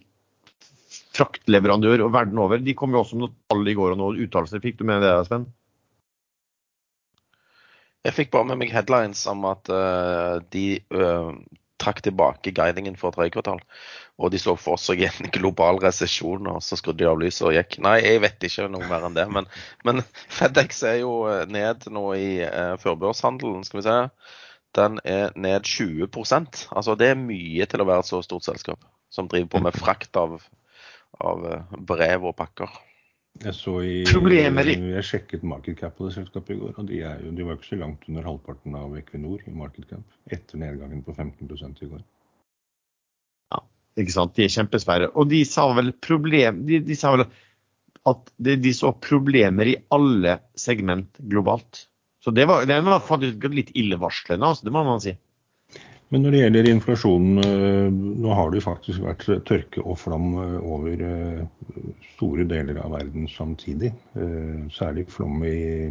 fraktleverandør 1.20 2.06
og 2.06 2.14
verden 2.16 2.42
over. 2.42 2.62
De 2.64 2.76
kom 2.78 2.96
jo 2.96 3.04
også 3.04 3.18
med 3.18 3.28
noe 3.28 3.36
tall 3.52 3.70
i 3.70 3.76
går 3.78 3.94
og 3.94 4.02
noen 4.02 4.22
uttalelser. 4.26 4.64
Fikk 4.64 4.80
du 4.80 4.88
med 4.90 5.04
det, 5.06 5.14
Sven? 5.28 5.48
Jeg 8.08 8.16
fikk 8.16 8.30
bare 8.32 8.48
med 8.48 8.62
meg 8.62 8.72
headlines 8.72 9.26
om 9.28 9.44
at 9.50 9.68
uh, 9.74 10.40
de 10.54 10.80
uh, 10.96 11.34
trakk 11.80 12.02
tilbake 12.04 12.54
guidingen 12.56 12.98
for 13.00 13.16
tredje 13.16 13.34
kvartal. 13.36 13.60
Og 14.20 14.32
de 14.34 14.40
så 14.40 14.56
for 14.60 14.80
seg 14.80 15.06
en 15.08 15.32
global 15.38 15.82
resesjon, 15.84 16.48
og 16.52 16.62
så 16.64 16.80
skrudde 16.80 17.04
de 17.04 17.10
av 17.10 17.20
lyset 17.20 17.48
og 17.50 17.56
gikk. 17.56 17.80
Nei, 17.84 17.98
jeg 18.06 18.24
vet 18.24 18.48
ikke 18.48 18.68
noe 18.72 18.88
mer 18.88 19.08
enn 19.08 19.18
det. 19.18 19.28
Men, 19.36 19.50
men 19.88 20.04
Fedex 20.28 20.84
er 20.88 21.02
jo 21.02 21.24
eh, 21.32 21.46
ned 21.52 21.90
nå 21.92 22.06
i 22.16 22.30
uh, 22.44 22.76
førbørshandelen, 22.84 23.66
skal 23.68 23.82
vi 23.82 23.88
se. 23.88 23.98
Den 24.78 25.00
er 25.02 25.32
ned 25.34 25.66
20% 25.66 26.60
Altså 26.78 26.94
det 26.94 27.08
er 27.10 27.16
mye 27.18 27.66
til 27.66 27.82
å 27.82 27.88
være 27.90 28.04
et 28.04 28.10
så 28.12 28.20
stort 28.22 28.46
selskap 28.46 28.84
som 29.10 29.26
driver 29.26 29.50
på 29.56 29.62
med 29.66 29.74
frakt 29.74 30.20
av, 30.22 30.36
av 31.18 31.48
brev 31.90 32.28
og 32.30 32.36
pakker. 32.38 32.70
Jeg 33.40 33.56
så 33.56 33.74
i, 33.88 34.04
jeg 34.04 35.04
sjekket 35.08 35.44
market 35.48 35.78
cap 35.80 35.94
på 35.96 36.10
det 36.10 36.16
selskapet 36.18 36.58
i 36.58 36.60
går, 36.60 36.74
og 36.76 36.88
de, 36.90 36.98
jo, 37.00 37.30
de 37.38 37.46
var 37.48 37.56
ikke 37.56 37.70
så 37.70 37.78
langt 37.80 38.08
under 38.12 38.26
halvparten 38.28 38.74
av 38.76 38.98
Equinor 39.00 39.46
i 39.48 39.54
market 39.56 39.86
cap 39.88 40.34
etter 40.36 40.60
nedgangen 40.60 41.06
på 41.06 41.16
15 41.16 41.48
i 41.48 41.88
går. 41.88 42.02
Ja, 43.54 43.62
ikke 44.02 44.16
sant. 44.18 44.36
De 44.36 44.44
er 44.44 44.52
kjempesvære. 44.52 45.12
Og 45.16 45.30
de 45.32 45.40
sa 45.48 45.70
vel 45.78 45.94
problem, 46.04 46.66
de, 46.68 46.82
de 46.84 47.00
sa 47.00 47.14
vel 47.16 47.30
at 48.10 48.34
de, 48.36 48.58
de, 48.60 48.74
så 48.76 48.92
problemer 49.08 49.72
i 49.72 49.78
alle 49.96 50.36
segment 50.60 51.24
globalt. 51.32 51.86
Så 52.20 52.36
det 52.36 52.44
var, 52.50 52.68
det 52.68 52.82
var 52.84 53.00
faktisk 53.08 53.48
litt 53.56 53.72
illevarslende, 53.78 54.52
altså, 54.52 54.68
det 54.68 54.76
må 54.76 54.84
man 54.84 55.00
si. 55.04 55.16
Men 56.10 56.24
når 56.26 56.34
det 56.34 56.40
gjelder 56.42 56.68
inflasjonen, 56.72 57.40
eh, 57.46 57.88
nå 57.94 58.34
har 58.34 58.50
det 58.50 58.58
jo 58.58 58.66
faktisk 58.66 59.04
vært 59.06 59.28
tørke 59.46 59.84
og 59.84 59.98
flom 60.02 60.32
eh, 60.42 60.56
over 60.66 61.04
eh, 61.06 61.42
store 62.16 62.48
deler 62.50 62.80
av 62.82 62.96
verden 62.98 63.28
samtidig. 63.30 63.92
Særlig 64.74 65.06
flom 65.14 65.44
i 65.46 65.90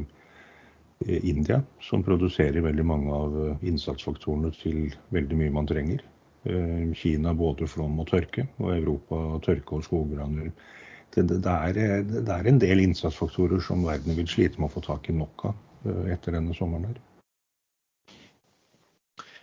India, 1.07 1.61
som 1.81 2.03
produserer 2.03 2.65
veldig 2.65 2.85
mange 2.87 3.15
av 3.15 3.65
innsatsfaktorene 3.67 4.51
til 4.59 4.91
veldig 5.15 5.39
mye 5.39 5.55
man 5.55 5.71
trenger. 5.71 6.03
Kina 6.99 7.33
både 7.39 7.69
flom 7.71 8.01
og 8.03 8.11
tørke, 8.11 8.49
og 8.59 8.75
Europa 8.75 9.21
tørke 9.47 9.79
og 9.79 9.87
skogbranner. 9.87 10.51
Det, 11.15 11.25
det, 11.31 11.41
det, 11.47 11.55
er, 12.27 12.51
en 12.51 12.61
del 12.63 12.83
innsatsfaktorer 12.83 13.63
som 13.65 13.87
verden 13.87 14.19
vil 14.19 14.29
slite 14.31 14.59
med 14.59 14.69
å 14.69 14.75
få 14.75 14.85
tak 14.91 15.09
i 15.09 15.17
nok 15.17 15.49
av 15.53 15.93
etter 16.11 16.35
denne 16.37 16.57
sommeren 16.59 16.91
her. 16.91 16.99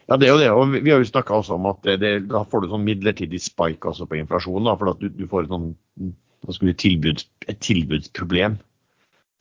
Ja, 0.06 0.18
det 0.22 0.28
er 0.28 0.34
jo 0.36 0.42
det. 0.42 0.52
Og 0.54 0.76
vi 0.76 0.92
har 0.94 1.02
jo 1.02 1.10
snakka 1.10 1.40
også 1.40 1.58
om 1.58 1.70
at 1.72 1.82
det, 1.88 1.98
det, 2.04 2.14
da 2.30 2.44
får 2.46 2.64
du 2.64 2.74
sånn 2.74 2.86
midlertidig 2.86 3.42
spike 3.42 3.90
også 3.90 4.06
på 4.10 4.20
inflasjonen. 4.20 4.70
Da, 4.70 4.76
for 4.78 4.94
at 4.94 5.02
du, 5.02 5.10
du 5.10 5.26
får 5.32 5.48
et, 5.48 5.56
sånn, 5.56 6.76
tilbud, 6.84 7.24
et 7.50 7.64
tilbudsproblem. 7.66 8.60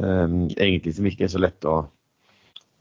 Um, 0.02 0.46
egentlig 0.56 0.96
som 0.96 1.06
ikke 1.06 1.28
er 1.28 1.36
så 1.36 1.42
lett 1.42 1.68
å 1.70 1.84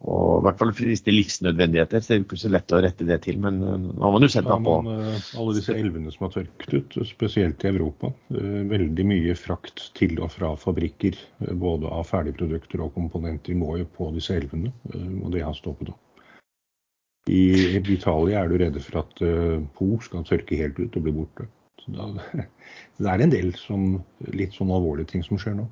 og 0.03 0.41
i 0.41 0.43
hvert 0.43 0.57
fall 0.59 0.71
hvis 0.75 0.99
det 0.99 1.13
er 1.13 1.15
livsnødvendigheter, 1.15 2.01
så 2.03 2.11
er 2.11 2.17
det 2.17 2.25
ikke 2.25 2.37
så 2.41 2.49
lett 2.51 2.73
å 2.75 2.79
rette 2.83 3.05
det 3.07 3.17
til. 3.23 3.37
Men 3.39 3.61
nå 3.63 4.01
har 4.03 4.11
man 4.11 4.25
jo 4.25 4.29
sett 4.33 4.49
ja, 4.51 4.57
på 4.59 4.73
uh, 4.83 5.29
Alle 5.39 5.53
disse 5.55 5.75
elvene 5.79 6.11
som 6.11 6.25
har 6.25 6.33
tørket 6.33 6.73
ut, 6.75 6.97
spesielt 7.07 7.63
i 7.63 7.69
Europa. 7.71 8.11
Uh, 8.27 8.65
veldig 8.67 9.05
mye 9.07 9.35
frakt 9.39 9.85
til 9.95 10.19
og 10.19 10.33
fra 10.35 10.51
fabrikker, 10.59 11.15
både 11.55 11.87
av 11.87 12.03
ferdigprodukter 12.09 12.83
og 12.83 12.91
komponenter, 12.97 13.55
må 13.55 13.77
jo 13.79 13.87
på 13.95 14.09
disse 14.17 14.35
elvene. 14.35 14.73
Og 14.91 15.31
det 15.37 15.45
har 15.47 15.55
stoppet 15.55 15.93
opp. 15.95 16.12
I 17.31 17.43
Italia 17.79 18.41
er 18.43 18.49
du 18.51 18.57
redd 18.59 18.79
for 18.83 18.99
at 18.99 19.21
uh, 19.23 19.61
Po 19.77 19.95
skal 20.03 20.25
tørke 20.27 20.57
helt 20.59 20.79
ut 20.81 20.97
og 20.99 21.05
bli 21.05 21.13
borte. 21.15 21.47
Da, 21.87 22.09
det 22.99 23.09
er 23.11 23.23
en 23.23 23.31
del 23.31 23.53
som, 23.59 24.01
litt 24.35 24.55
sånn 24.57 24.73
alvorlige 24.73 25.13
ting 25.13 25.23
som 25.23 25.39
skjer 25.39 25.55
nå. 25.61 25.69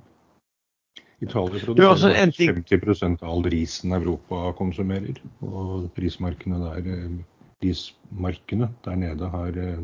Italia 1.22 1.62
produserer 1.62 2.32
ting... 2.34 2.56
50% 2.64 3.22
av 3.22 3.36
all 3.36 3.44
risen 3.54 3.94
Europa 3.94 4.54
konsumerer. 4.58 5.20
Og 5.46 5.92
prismarkene 5.98 6.58
der, 6.64 6.88
eh, 6.96 7.44
prismarkene 7.62 8.72
der 8.88 8.98
nede 9.04 9.30
har, 9.36 9.60
eh, 9.60 9.84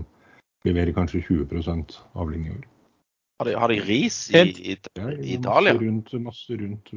leverer 0.65 0.95
kanskje 0.95 1.21
20 1.27 2.01
avling 2.17 2.47
i 2.47 2.56
år. 2.56 2.65
Har 3.38 3.45
de, 3.45 3.53
har 3.53 3.69
de 3.69 3.82
ris 3.86 4.32
i, 4.34 4.39
i, 4.39 4.73
i 4.73 5.36
Italia? 5.36 5.75
Masse 5.75 5.84
rundt, 5.86 6.13
masse 6.25 6.58
rundt 6.58 6.89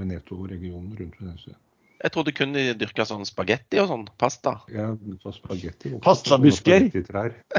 Veneto-regionen 0.00 0.96
rundt 0.98 1.20
Venezia. 1.20 1.54
Jeg 2.02 2.12
trodde 2.12 2.34
kun 2.36 2.52
de 2.52 2.64
dyrka 2.76 3.06
sånn 3.08 3.24
spagetti 3.28 3.78
og 3.80 3.88
sånn. 3.88 4.02
Pasta. 4.20 4.56
Ja, 4.72 4.90
spagetti. 5.32 5.94
Pastabusker? 6.04 6.88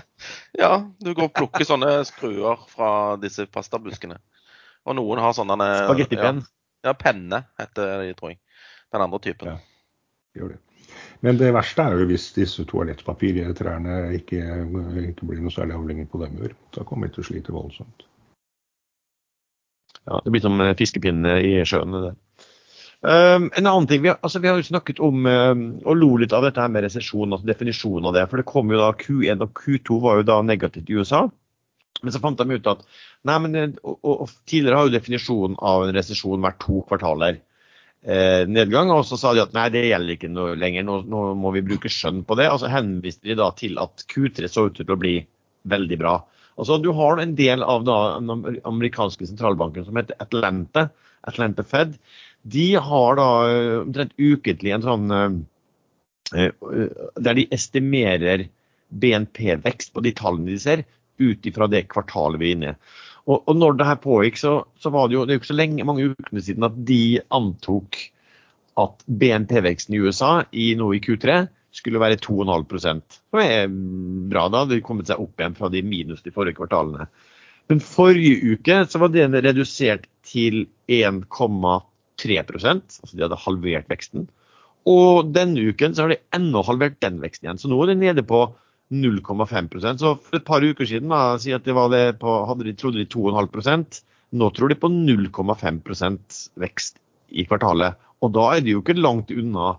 ja, 0.63 0.71
du 1.01 1.13
går 1.13 1.29
og 1.29 1.33
plukker 1.39 1.65
sånne 1.67 1.97
skruer 2.07 2.61
fra 2.69 2.89
disse 3.21 3.47
pastabuskene. 3.49 4.19
Og 4.85 4.99
noen 4.99 5.21
har 5.23 5.33
sånne 5.33 5.57
Spagettipenn? 5.85 6.43
Ja, 6.43 6.91
ja, 6.91 6.93
penne 6.99 7.45
heter 7.57 8.03
de, 8.03 8.13
tror 8.17 8.35
jeg. 8.35 8.41
Den 8.93 9.05
andre 9.07 9.19
typen. 9.23 9.55
Ja, 9.55 9.95
gjør 10.37 10.53
det. 10.53 10.61
Men 11.25 11.39
det 11.39 11.53
verste 11.55 11.87
er 11.87 11.95
jo 11.97 12.05
hvis 12.09 12.27
disse 12.35 12.65
toalettpapirtrærne 12.69 13.95
ikke, 14.19 14.41
ikke 15.09 15.29
blir 15.31 15.41
noe 15.41 15.53
særlig 15.53 15.77
avlinger 15.79 16.11
på 16.11 16.21
dem. 16.21 16.37
Da 16.75 16.85
kommer 16.85 17.09
vi 17.09 17.15
til 17.15 17.23
å 17.23 17.29
slite 17.31 17.55
voldsomt. 17.55 18.05
Ja, 20.05 20.19
Det 20.21 20.31
blir 20.31 20.43
som 20.43 20.61
fiskepinne 20.77 21.39
i 21.41 21.55
sjøen. 21.65 21.95
det 21.95 22.03
der. 22.03 22.15
Um, 23.01 23.51
en 23.53 23.67
annen 23.67 23.87
ting, 23.87 24.01
Vi 24.01 24.09
har, 24.09 24.17
altså, 24.21 24.39
vi 24.39 24.47
har 24.49 24.57
jo 24.57 24.65
snakket 24.65 24.99
om 25.03 25.25
um, 25.25 25.63
og 25.85 25.97
lo 25.99 26.15
litt 26.17 26.33
av 26.33 26.45
dette 26.45 26.61
her 26.61 26.71
med 26.73 26.85
resesjon, 26.87 27.33
altså 27.35 27.45
definisjonen 27.45 28.07
av 28.09 28.15
det. 28.15 28.27
for 28.31 28.41
det 28.41 28.47
kom 28.49 28.71
jo 28.71 28.79
da 28.81 28.93
Q1 28.97 29.43
og 29.45 29.51
Q2 29.59 29.99
var 30.01 30.21
jo 30.21 30.29
da 30.29 30.39
negativt 30.41 30.89
i 30.89 30.97
USA. 30.97 31.25
Men 32.01 32.13
så 32.13 32.21
fant 32.23 32.39
de 32.39 32.57
ut 32.57 32.69
at 32.71 32.85
nei, 33.27 33.35
men, 33.43 33.55
eh, 33.55 33.75
og, 33.83 33.97
og, 34.03 34.31
tidligere 34.49 34.79
har 34.79 34.89
jo 34.89 34.95
definisjonen 34.95 35.59
av 35.61 35.85
en 35.85 35.93
resesjon 35.95 36.43
vært 36.43 36.59
to 36.63 36.81
kvartaler 36.89 37.39
eh, 37.39 38.43
nedgang. 38.49 38.91
Og 38.93 39.05
så 39.07 39.19
sa 39.19 39.33
de 39.35 39.43
at 39.43 39.55
nei, 39.55 39.67
det 39.73 39.87
gjelder 39.87 40.17
ikke 40.17 40.31
noe 40.33 40.57
lenger, 40.59 40.85
nå, 40.87 41.01
nå, 41.11 41.25
må 41.39 41.53
vi 41.55 41.65
bruke 41.65 41.91
skjønn 41.91 42.23
på 42.27 42.37
det. 42.39 42.49
Og 42.51 42.61
så 42.63 42.71
henviste 42.73 43.29
de 43.29 43.37
da 43.39 43.51
til 43.57 43.79
at 43.81 44.05
Q3 44.11 44.51
så 44.51 44.67
ut 44.69 44.77
til 44.81 44.95
å 44.95 44.99
bli 45.01 45.17
veldig 45.69 46.01
bra. 46.01 46.19
Altså, 46.55 46.77
Du 46.81 46.91
har 46.95 47.19
en 47.19 47.35
del 47.35 47.63
av 47.63 47.87
da, 47.87 47.97
den 48.19 48.61
amerikanske 48.67 49.27
sentralbanken 49.27 49.87
som 49.87 49.97
heter 49.99 50.19
Atlanta, 50.23 50.89
Atlanta 51.25 51.65
Fed 51.67 51.97
de 52.45 52.65
har 52.75 53.17
da 53.17 53.29
eh, 53.49 53.79
omtrent 53.81 54.13
ukentlig 54.21 54.75
en 54.75 54.85
sånn 54.85 55.13
eh, 55.15 55.37
eh, 56.37 56.51
Der 57.17 57.37
de 57.39 57.47
estimerer 57.55 58.45
BNP-vekst 58.93 59.95
på 59.95 60.03
de 60.05 60.13
tallene 60.15 60.53
de 60.53 60.61
ser, 60.61 60.85
ut 61.17 61.47
ifra 61.47 61.67
det 61.71 61.87
kvartalet 61.89 62.41
vi 62.41 62.51
er 62.51 62.57
inne 62.57 62.73
i. 62.73 62.77
Og, 63.25 63.39
og 63.49 63.55
når 63.57 63.79
det 63.79 63.87
her 63.87 63.97
pågikk, 64.03 64.37
så, 64.37 64.53
så, 64.77 64.91
var 64.93 65.07
det 65.09 65.17
jo 65.17 65.23
det 65.25 65.33
er 65.33 65.39
jo 65.39 65.41
ikke 65.41 65.49
så 65.53 65.57
lenge, 65.57 65.87
mange 65.87 66.11
ukene 66.11 66.43
siden 66.45 66.67
at 66.67 66.75
de 66.85 67.01
antok 67.33 67.97
at 68.77 69.05
BNP-veksten 69.07 69.95
i 69.95 70.01
USA 70.03 70.33
i 70.51 70.73
nå 70.77 70.91
i 70.93 71.01
Q3 71.01 71.39
skulle 71.75 71.99
være 71.99 72.19
2,5% 72.21 73.17
Som 73.31 73.41
er 73.41 73.65
bra, 74.29 74.45
da. 74.51 74.67
Det 74.67 74.77
har 74.77 74.85
kommet 74.85 75.09
seg 75.09 75.23
opp 75.23 75.41
igjen 75.41 75.57
fra 75.57 75.71
de 75.73 75.81
minus 75.83 76.21
de 76.23 76.33
forrige 76.35 76.59
kvartalene. 76.59 77.09
Men 77.71 77.81
forrige 77.81 78.53
uke 78.53 78.83
så 78.85 79.01
var 79.01 79.11
den 79.15 79.35
redusert 79.41 80.05
til 80.27 80.67
1,2 80.91 81.81
3% 82.21 82.99
altså 83.01 83.13
de 83.13 83.25
hadde 83.25 83.43
halvert 83.43 83.89
veksten. 83.91 84.27
Og 84.89 85.31
denne 85.33 85.71
uken 85.71 85.95
så 85.95 86.05
har 86.05 86.13
de 86.13 86.21
ennå 86.37 86.61
halvert 86.67 86.99
den 87.03 87.17
veksten 87.23 87.47
igjen. 87.47 87.61
Så 87.61 87.71
nå 87.71 87.79
er 87.83 87.93
de 87.93 87.97
nede 88.03 88.25
på 88.25 88.45
0,5% 88.93 89.97
Så 89.97 90.11
for 90.21 90.37
et 90.37 90.45
par 90.45 90.61
uker 90.61 90.85
siden 90.85 91.09
da, 91.09 91.39
si 91.41 91.55
at 91.55 91.65
det 91.65 91.73
var 91.73 91.89
det 91.89 92.19
på, 92.21 92.35
hadde 92.45 92.67
de 92.67 92.75
trodde 92.77 93.01
de 93.01 93.07
2,5% 93.09 94.03
Nå 94.35 94.49
tror 94.53 94.69
de 94.69 94.77
på 94.77 94.89
0,5% 94.91 96.39
vekst 96.59 96.99
i 97.29 97.45
kvartalet. 97.47 97.95
Og 98.21 98.33
da 98.35 98.49
er 98.53 98.63
det 98.65 98.73
jo 98.73 98.81
ikke 98.83 98.97
langt 98.97 99.31
unna 99.31 99.75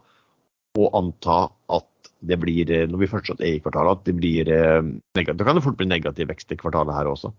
å 0.77 0.89
anta 0.97 1.47
at 1.73 2.11
det 2.27 2.39
blir, 2.41 2.71
når 2.89 3.03
vi 3.03 3.11
fortsatt 3.11 3.43
er 3.45 3.57
i 3.57 3.61
kvartalet, 3.63 3.99
at 3.99 4.07
det 4.09 4.15
blir 4.17 4.49
negativt. 4.49 5.39
Da 5.39 5.47
kan 5.47 5.59
det 5.59 5.65
fort 5.67 5.77
bli 5.79 5.89
negativ 5.91 6.31
vekst 6.31 6.55
i 6.55 6.59
kvartalet 6.59 6.97
her 6.97 7.11
også. 7.11 7.33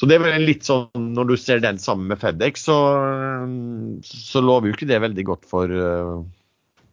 Så 0.00 0.08
det 0.08 0.16
er 0.16 0.22
vel 0.24 0.46
litt 0.48 0.64
sånn, 0.64 1.10
Når 1.12 1.26
du 1.28 1.34
ser 1.36 1.60
den 1.60 1.76
sammen 1.76 2.08
med 2.08 2.20
Fedex, 2.22 2.62
så, 2.70 2.76
så 4.00 4.40
lover 4.40 4.70
jo 4.70 4.76
ikke 4.78 4.88
det 4.88 5.02
veldig 5.04 5.24
godt 5.28 5.44
for, 5.50 5.74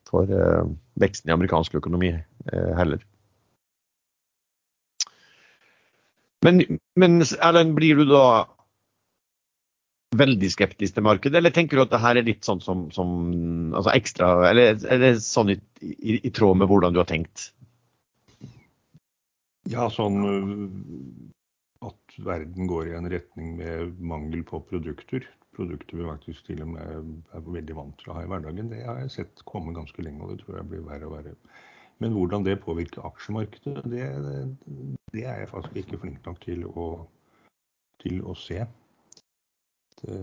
for 0.10 0.34
uh, 0.34 0.68
veksten 1.00 1.32
i 1.32 1.36
amerikansk 1.38 1.78
økonomi 1.80 2.12
uh, 2.18 2.74
heller. 2.76 3.00
Men, 6.44 6.60
men 7.00 7.24
Erlend, 7.24 7.78
blir 7.80 8.04
du 8.04 8.12
da 8.12 8.26
veldig 10.18 10.50
skeptisk 10.52 10.98
til 10.98 11.08
markedet, 11.08 11.40
eller 11.40 11.56
tenker 11.56 11.80
du 11.80 11.86
at 11.86 11.96
det 11.96 12.04
her 12.04 12.20
er 12.20 12.28
litt 12.28 12.44
sånn 12.48 12.60
som, 12.64 12.86
som 12.92 13.10
altså 13.72 13.96
ekstra, 13.96 14.34
eller 14.52 14.76
er 14.76 15.02
det 15.02 15.14
sånn 15.24 15.56
i, 15.56 15.58
i, 15.80 16.20
i 16.28 16.32
tråd 16.36 16.60
med 16.60 16.68
hvordan 16.72 16.96
du 16.96 17.02
har 17.02 17.08
tenkt? 17.08 17.54
Ja, 19.72 19.88
sånn 19.92 20.20
at 21.86 22.18
verden 22.26 22.70
går 22.70 22.90
i 22.90 22.96
en 22.98 23.10
retning 23.12 23.56
med 23.60 24.00
mangel 24.00 24.44
på 24.48 24.60
produkter. 24.70 25.26
Produkter 25.58 25.98
vi 25.98 26.08
faktisk 26.08 26.46
til 26.46 26.62
og 26.66 26.72
med 26.76 27.12
er 27.34 27.46
veldig 27.46 27.78
vant 27.78 27.98
til 28.02 28.12
å 28.12 28.18
ha 28.18 28.26
i 28.26 28.30
hverdagen. 28.30 28.72
Det 28.72 28.84
har 28.86 29.02
jeg 29.02 29.16
sett 29.16 29.44
komme 29.50 29.76
ganske 29.76 30.06
lenge, 30.06 30.24
og 30.24 30.34
det 30.34 30.44
tror 30.44 30.60
jeg 30.60 30.70
blir 30.72 30.86
verre 30.88 31.10
og 31.10 31.18
verre. 31.18 31.36
Men 31.98 32.14
hvordan 32.14 32.46
det 32.46 32.60
påvirker 32.62 33.06
aksjemarkedet, 33.10 33.86
det, 33.90 34.06
det 35.14 35.24
er 35.26 35.42
jeg 35.42 35.52
faktisk 35.54 35.80
ikke 35.82 36.02
flink 36.04 36.26
nok 36.28 36.42
til 36.44 36.66
å, 36.70 36.88
til 38.04 38.22
å 38.22 38.36
se. 38.38 38.62
Det, 40.02 40.20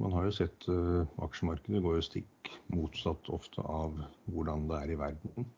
man 0.00 0.16
har 0.16 0.28
jo 0.28 0.32
sett 0.32 0.68
uh, 0.72 1.04
aksjemarkedet 1.24 1.80
går 1.84 1.98
jo 1.98 2.04
stikk 2.04 2.52
motsatt 2.72 3.28
ofte 3.32 3.64
av 3.64 3.96
hvordan 4.32 4.68
det 4.68 4.78
er 4.80 4.92
i 4.92 5.00
verden. 5.00 5.48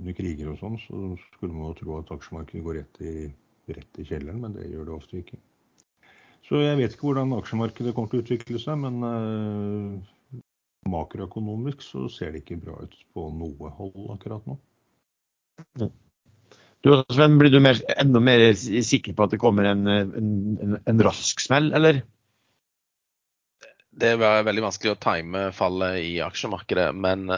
Under 0.00 0.16
kriger 0.16 0.52
og 0.52 0.60
sånn 0.60 0.78
så 0.80 1.00
skulle 1.34 1.52
man 1.52 1.72
jo 1.72 1.78
tro 1.80 1.98
at 1.98 2.12
aksjemarkedet 2.16 2.64
går 2.64 2.78
rett 2.80 3.00
i 3.04 3.14
rett 3.76 4.00
i 4.00 4.06
kjelleren, 4.08 4.40
men 4.42 4.56
det 4.56 4.68
gjør 4.70 4.88
det 4.88 4.96
ofte 4.96 5.20
ikke. 5.20 5.38
Så 6.46 6.62
jeg 6.64 6.78
vet 6.80 6.94
ikke 6.94 7.06
hvordan 7.06 7.36
aksjemarkedet 7.36 7.94
kommer 7.94 8.10
til 8.10 8.20
å 8.20 8.24
utvikle 8.24 8.60
seg, 8.62 8.78
men 8.82 9.04
uh, 9.06 10.40
makroøkonomisk 10.90 11.84
så 11.84 12.06
ser 12.10 12.34
det 12.34 12.42
ikke 12.44 12.60
bra 12.64 12.78
ut 12.82 12.96
på 13.14 13.26
noe 13.36 13.72
hold 13.76 14.14
akkurat 14.16 14.48
nå. 14.48 14.56
Du, 16.80 16.94
Sven, 17.12 17.36
blir 17.38 17.52
du 17.52 17.60
mer, 17.60 17.78
enda 18.00 18.22
mer 18.24 18.46
sikker 18.56 19.12
på 19.14 19.26
at 19.26 19.34
det 19.34 19.42
kommer 19.42 19.68
en, 19.68 19.84
en, 19.84 20.32
en, 20.64 20.78
en 20.88 21.04
rask 21.04 21.42
smell, 21.44 21.68
eller? 21.76 22.00
Det 24.00 24.14
er 24.16 24.46
veldig 24.46 24.64
vanskelig 24.64 24.94
å 24.94 25.00
time 25.02 25.50
fallet 25.52 26.00
i 26.06 26.14
aksjemarkedet, 26.24 26.88
men 26.96 27.28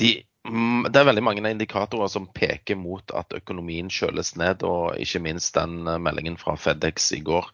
de 0.00 0.14
det 0.42 0.98
er 0.98 1.06
veldig 1.06 1.22
mange 1.22 1.50
indikatorer 1.54 2.08
som 2.10 2.26
peker 2.34 2.74
mot 2.74 3.12
at 3.14 3.30
økonomien 3.36 3.86
kjøles 3.92 4.34
ned. 4.40 4.64
og 4.66 4.98
Ikke 4.98 5.22
minst 5.22 5.54
den 5.54 5.86
eh, 5.86 6.00
meldingen 6.02 6.38
fra 6.40 6.56
Fedex 6.58 7.12
i 7.14 7.20
går 7.22 7.46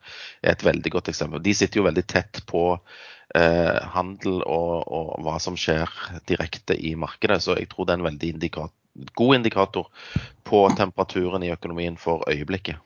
er 0.43 0.55
et 0.55 0.65
veldig 0.65 0.95
godt 0.97 1.11
eksempel. 1.13 1.43
De 1.45 1.55
sitter 1.55 1.83
jo 1.83 1.89
veldig 1.89 2.07
tett 2.09 2.41
på 2.49 2.63
eh, 3.37 3.77
handel 3.93 4.41
og, 4.41 4.89
og, 4.89 5.13
hva 5.27 5.37
som 5.43 5.59
skjer 5.61 5.93
direkte 6.31 6.79
i 6.81 6.95
markedet. 6.97 7.43
Så 7.45 7.59
jeg 7.59 7.69
tror 7.69 7.85
det 7.85 7.97
er 7.97 8.01
en 8.01 8.09
veldig 8.09 8.33
indikator, 8.39 8.75
god 9.21 9.37
indikator 9.37 9.93
på 10.49 10.65
temperaturen 10.81 11.45
i 11.45 11.53
økonomien 11.53 12.01
for 12.01 12.25
øyeblikket. 12.31 12.81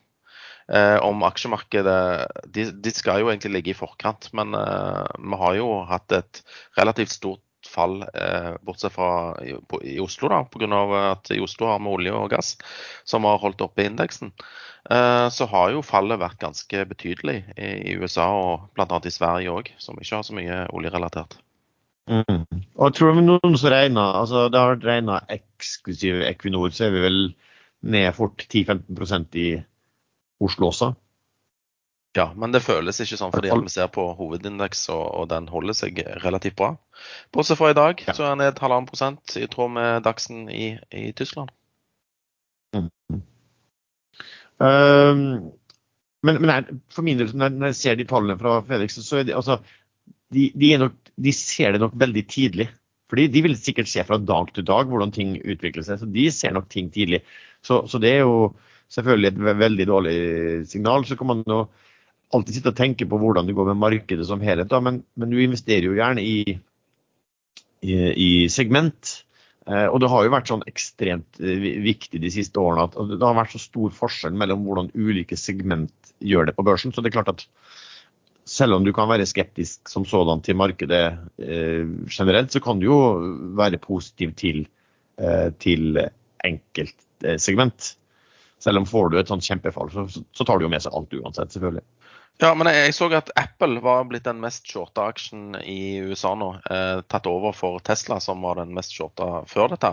Eh, 0.72 0.98
om 1.02 1.22
aksjemarkedet 1.26 2.26
de, 2.50 2.66
de, 2.74 2.90
skal 2.94 3.22
jo 3.22 3.30
egentlig 3.30 3.54
ligge 3.54 3.72
i 3.72 3.78
forkant, 3.78 4.32
men 4.34 4.54
eh, 4.58 5.14
vi 5.18 5.38
har 5.46 5.56
jo 5.58 5.72
hatt 5.86 6.18
et 6.18 6.42
relativt 6.78 7.14
stort 7.14 7.42
fall, 7.68 8.02
eh, 8.02 8.52
bortsett 8.66 8.94
fra 8.94 9.36
i, 9.42 9.98
Oslo, 10.02 10.28
da, 10.32 10.42
pga. 10.44 10.82
at 11.12 11.30
i 11.30 11.40
Oslo 11.40 11.68
har 11.70 11.80
vi 11.82 11.92
olje 11.92 12.12
og 12.16 12.30
gass 12.32 12.56
som 13.04 13.24
har 13.28 13.40
holdt 13.42 13.62
oppe 13.64 13.86
indeksen. 13.86 14.32
Eh, 14.90 15.28
så 15.28 15.46
har 15.46 15.70
jo 15.70 15.84
fallet 15.86 16.20
vært 16.20 16.40
ganske 16.42 16.84
betydelig 16.90 17.38
i, 17.56 17.94
USA 18.00 18.26
og 18.34 18.68
bl.a. 18.74 19.00
i 19.04 19.14
Sverige 19.14 19.54
òg, 19.54 19.72
som 19.78 19.98
ikke 19.98 20.18
har 20.18 20.26
så 20.26 20.36
mye 20.36 20.64
oljerelatert. 20.74 21.38
Mm. 22.10 22.42
Og 22.50 22.88
jeg 22.88 22.96
tror 22.98 23.20
noen 23.22 23.54
som 23.54 23.70
regner, 23.70 24.16
altså 24.18 24.48
Det 24.50 24.58
har 24.58 24.80
regna 24.82 25.20
eksklusiv 25.30 26.24
Equinor, 26.26 26.72
så 26.74 26.88
er 26.88 26.96
vi 26.96 27.04
vel 27.04 27.20
ned 27.82 28.08
fort 28.16 28.42
10-15% 28.48 29.38
i 29.38 29.48
Oslo 30.42 30.72
også. 30.72 30.92
Ja, 32.16 32.26
men 32.36 32.52
det 32.52 32.60
føles 32.60 33.00
ikke 33.00 33.16
sånn 33.16 33.32
fordi 33.32 33.48
vi 33.56 33.72
ser 33.72 33.88
på 33.92 34.04
hovedindeks, 34.18 34.84
og, 34.92 35.04
og, 35.16 35.28
den 35.30 35.46
holder 35.48 35.76
seg 35.76 36.02
relativt 36.20 36.58
bra. 36.58 36.74
Bortsett 37.32 37.56
fra 37.56 37.70
i 37.72 37.76
dag, 37.78 38.02
ja. 38.04 38.12
så 38.12 38.26
er 38.26 38.34
den 38.34 38.42
ned 38.44 38.60
halvannen 38.60 38.88
prosent 38.90 39.36
i 39.40 39.46
tråd 39.48 39.72
med 39.78 40.04
Dagsen 40.04 40.44
i, 40.52 40.74
i 40.92 41.06
Tyskland. 41.16 41.54
Mm. 42.76 42.90
Um, 44.62 45.22
men, 46.22 46.38
men 46.38 46.52
jeg, 46.52 46.76
for 46.92 47.06
min 47.06 47.22
del, 47.22 47.32
når 47.34 47.70
jeg 47.70 47.78
ser 47.80 47.96
de 47.98 48.06
tallene 48.08 48.36
fra 48.40 48.58
Fredriksen, 48.66 49.04
så 49.06 49.22
er 49.22 49.30
de, 49.30 49.36
altså, 49.38 49.58
de, 50.32 50.50
de, 50.52 50.70
nok, 50.84 50.98
de 51.16 51.34
ser 51.36 51.74
det 51.74 51.80
nok 51.82 51.96
veldig 51.98 52.24
tidlig. 52.30 52.68
Fordi 53.12 53.26
de 53.28 53.42
vil 53.44 53.56
sikkert 53.60 53.90
se 53.92 54.04
fra 54.08 54.16
dag 54.20 54.52
til 54.56 54.64
dag 54.64 54.88
hvordan 54.88 55.10
ting 55.12 55.34
utvikler 55.40 55.84
seg. 55.84 55.98
Så 56.00 56.06
de 56.08 56.28
ser 56.32 56.54
nok 56.56 56.68
ting 56.72 56.86
tidlig. 56.92 57.20
Så, 57.64 57.82
så 57.90 58.00
det 58.00 58.14
er 58.14 58.22
jo 58.22 58.52
selvfølgelig 58.92 59.32
et 59.32 59.58
veldig 59.60 59.86
dårlig 59.88 60.14
signal. 60.70 61.04
Så 61.04 61.18
kan 61.20 61.28
man 61.28 61.42
jo 61.44 61.66
alltid 62.32 62.56
sitte 62.56 62.72
og 62.72 62.78
tenke 62.78 63.06
på 63.08 63.18
hvordan 63.20 63.48
det 63.48 63.56
går 63.56 63.72
med 63.72 63.80
markedet 63.82 64.26
som 64.28 64.42
helhet, 64.44 64.70
da, 64.70 64.80
men, 64.84 65.02
men, 65.18 65.32
du 65.32 65.40
investerer 65.42 65.88
jo 65.88 65.98
gjerne 65.98 66.24
i, 66.24 66.56
i, 67.84 67.94
i 67.94 68.30
segment. 68.52 69.18
Eh, 69.68 69.86
og 69.86 70.00
det 70.02 70.10
har 70.10 70.24
jo 70.24 70.32
vært 70.32 70.50
sånn 70.50 70.64
ekstremt 70.66 71.38
eh, 71.38 71.68
viktig 71.84 72.18
de 72.22 72.30
siste 72.34 72.58
årene 72.58 72.88
at 72.88 72.96
det 73.12 73.22
har 73.22 73.36
vært 73.38 73.54
så 73.54 73.60
stor 73.62 73.92
forskjell 73.94 74.34
mellom 74.34 74.64
hvordan 74.66 74.90
ulike 74.96 75.38
segment 75.38 76.14
gjør 76.18 76.48
det 76.48 76.56
på 76.56 76.64
børsen. 76.66 76.94
Så 76.94 77.04
det 77.04 77.12
er 77.12 77.20
klart 77.20 77.30
at 77.30 77.44
selv 78.48 78.74
om 78.74 78.84
du 78.84 78.90
kan 78.96 79.10
være 79.10 79.28
skeptisk 79.28 79.90
som 79.90 80.06
sådan 80.08 80.42
til 80.42 80.58
markedet 80.58 81.04
eh, 81.38 81.86
generelt, 82.10 82.50
så 82.50 82.62
kan 82.64 82.80
du 82.80 82.88
jo 82.88 83.00
være 83.58 83.78
positiv 83.82 84.34
til, 84.40 84.64
eh, 85.22 85.50
til 85.62 86.00
enkeltsegment. 86.42 87.92
Selv 88.62 88.82
om 88.82 88.86
får 88.86 89.10
du 89.10 89.18
et 89.18 89.30
sånt 89.30 89.46
kjempefall, 89.46 89.90
så, 89.94 90.06
så 90.10 90.46
tar 90.46 90.58
du 90.58 90.66
jo 90.66 90.72
med 90.72 90.82
seg 90.82 90.94
alt 90.94 91.14
uansett, 91.18 91.54
selvfølgelig. 91.54 91.86
Ja, 92.42 92.48
men 92.58 92.66
jeg, 92.66 92.90
så 92.96 93.06
at 93.14 93.28
Apple 93.38 93.78
var 93.84 94.08
blitt 94.10 94.24
den 94.26 94.40
mest 94.42 94.66
shorta 94.66 95.04
aksjen 95.12 95.54
i 95.62 96.00
USA 96.02 96.32
nå. 96.34 96.48
Eh, 96.74 97.02
tatt 97.06 97.28
over 97.30 97.54
for 97.54 97.78
Tesla, 97.86 98.18
som 98.24 98.42
var 98.42 98.58
den 98.58 98.72
mest 98.74 98.96
shorta 98.96 99.44
før 99.46 99.70
dette. 99.70 99.92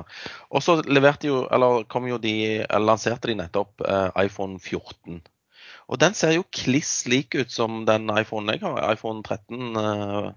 Og 0.49 0.65
så 0.65 0.79
leverte 0.89 1.29
jo, 1.29 1.43
eller 1.53 1.85
kom 1.93 2.09
jo 2.09 2.17
de, 2.17 2.63
lanserte 2.81 3.29
de 3.29 3.37
nettopp 3.43 3.85
eh, 3.85 4.25
iPhone 4.25 4.57
14. 4.57 5.21
Og 5.93 6.01
den 6.01 6.17
ser 6.17 6.33
jo 6.39 6.47
kliss 6.49 7.03
lik 7.09 7.37
ut 7.37 7.53
som 7.53 7.83
den 7.85 8.09
iPhonen 8.17 8.55
jeg 8.55 8.65
har, 8.65 8.81
iPhone 8.97 9.21
13 9.21 9.81
eh, 9.85 10.27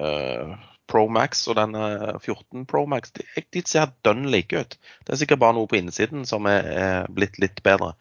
uh, 0.00 0.58
Pro 0.88 1.06
Max 1.12 1.44
og 1.52 1.60
den 1.60 1.76
14 1.76 2.64
Pro 2.68 2.86
Max. 2.88 3.12
De, 3.12 3.28
de 3.52 3.68
ser 3.68 3.92
dønn 4.00 4.30
like 4.32 4.56
ut. 4.56 4.80
Det 5.04 5.12
er 5.12 5.20
sikkert 5.20 5.44
bare 5.44 5.60
noe 5.60 5.68
på 5.68 5.76
innsiden 5.76 6.24
som 6.28 6.48
er, 6.48 6.72
er 6.72 7.10
blitt 7.12 7.36
litt 7.36 7.60
bedre. 7.66 7.98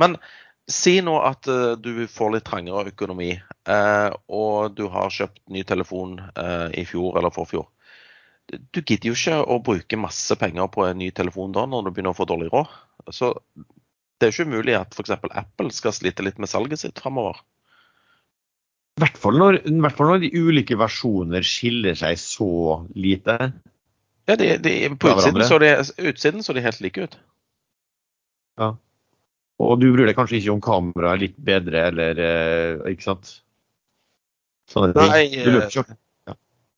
Men 0.00 0.16
Si 0.70 1.00
nå 1.02 1.16
at 1.26 1.48
uh, 1.50 1.74
du 1.80 2.06
får 2.06 2.36
litt 2.36 2.46
trangere 2.46 2.92
økonomi, 2.92 3.32
uh, 3.68 4.10
og 4.30 4.76
du 4.78 4.86
har 4.92 5.10
kjøpt 5.10 5.42
ny 5.50 5.64
telefon 5.66 6.18
uh, 6.38 6.70
i 6.70 6.84
fjor 6.86 7.18
eller 7.18 7.34
forfjor. 7.34 7.66
Du 8.50 8.80
gidder 8.80 9.10
jo 9.10 9.16
ikke 9.16 9.38
å 9.42 9.60
bruke 9.62 9.98
masse 10.00 10.34
penger 10.38 10.70
på 10.74 10.86
en 10.86 10.98
ny 10.98 11.10
telefon 11.14 11.54
da, 11.54 11.66
når 11.70 11.86
du 11.86 11.92
begynner 11.92 12.14
å 12.14 12.18
få 12.18 12.26
dårlig 12.30 12.50
råd. 12.54 12.70
Så 13.14 13.32
det 14.20 14.28
er 14.28 14.34
ikke 14.34 14.50
umulig 14.50 14.76
at 14.78 14.94
f.eks. 14.94 15.14
Apple 15.30 15.72
skal 15.74 15.94
slite 15.96 16.26
litt 16.26 16.38
med 16.42 16.50
salget 16.50 16.82
sitt 16.82 17.02
framover. 17.02 17.38
I 18.98 19.04
hvert, 19.04 19.18
fall 19.22 19.38
når, 19.40 19.62
I 19.70 19.74
hvert 19.80 19.96
fall 19.96 20.10
når 20.12 20.24
de 20.26 20.32
ulike 20.36 20.76
versjoner 20.76 21.46
skiller 21.46 21.96
seg 21.96 22.18
så 22.20 22.50
lite. 22.92 23.36
Ja, 24.28 24.36
de, 24.36 24.50
de, 24.60 24.74
På 25.00 25.14
utsiden 25.14 25.46
så, 25.46 25.58
de, 25.62 25.70
utsiden 26.10 26.44
så 26.44 26.54
de 26.54 26.64
helt 26.66 26.82
like 26.84 27.06
ut. 27.06 27.16
Ja. 28.60 28.74
Og 29.60 29.76
du 29.80 29.90
bryr 29.92 30.08
deg 30.08 30.16
kanskje 30.16 30.38
ikke 30.40 30.54
om 30.54 30.62
kameraet 30.64 31.12
er 31.12 31.22
litt 31.24 31.38
bedre, 31.50 31.84
eller 31.90 32.22
eh, 32.24 32.92
ikke 32.94 33.08
sant? 33.10 33.34
Sånne 34.70 34.94
ting. 34.96 35.10
Nei, 35.12 35.42
du 35.44 35.50
løper 35.52 35.82
ikke. 35.82 35.98
Ja. 36.30 36.36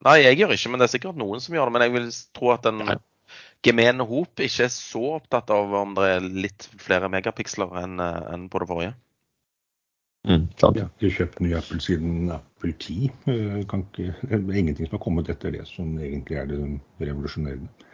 Nei, 0.09 0.17
jeg 0.25 0.39
gjør 0.41 0.55
ikke, 0.57 0.73
men 0.73 0.81
det 0.81 0.87
er 0.87 0.93
sikkert 0.97 1.19
noen 1.21 1.43
som 1.43 1.55
gjør 1.55 1.69
det. 1.69 1.75
Men 1.77 1.85
jeg 1.85 1.95
vil 1.95 2.09
tro 2.35 2.51
at 2.55 2.67
den 2.67 2.83
gemene 3.63 4.07
hop 4.09 4.43
ikke 4.43 4.67
er 4.67 4.73
så 4.73 5.03
opptatt 5.15 5.53
av 5.53 5.71
om 5.79 5.95
det 5.95 6.09
er 6.17 6.27
litt 6.27 6.67
flere 6.81 7.09
megapiksler 7.13 7.79
enn, 7.85 8.03
en 8.03 8.49
på 8.51 8.61
det 8.63 8.69
forrige. 8.73 8.93
Mm, 10.23 10.45
sant. 10.55 10.77
Jeg 10.79 10.87
har 10.87 10.91
ikke 10.95 11.15
kjøpt 11.17 11.41
ny 11.43 11.49
Apple 11.57 11.79
siden 11.83 12.29
Apple 12.31 12.71
10. 12.79 13.09
Eh, 13.27 13.57
Kan 13.67 13.83
ikke, 13.89 14.13
det 14.21 14.37
er 14.39 14.59
ingenting 14.59 14.87
som 14.87 14.97
har 14.97 15.03
kommet 15.03 15.31
etter 15.31 15.51
det 15.55 15.65
som 15.67 15.97
egentlig 15.99 16.39
er 16.39 16.47
det 16.51 16.59
revolusjonerende. 17.03 17.89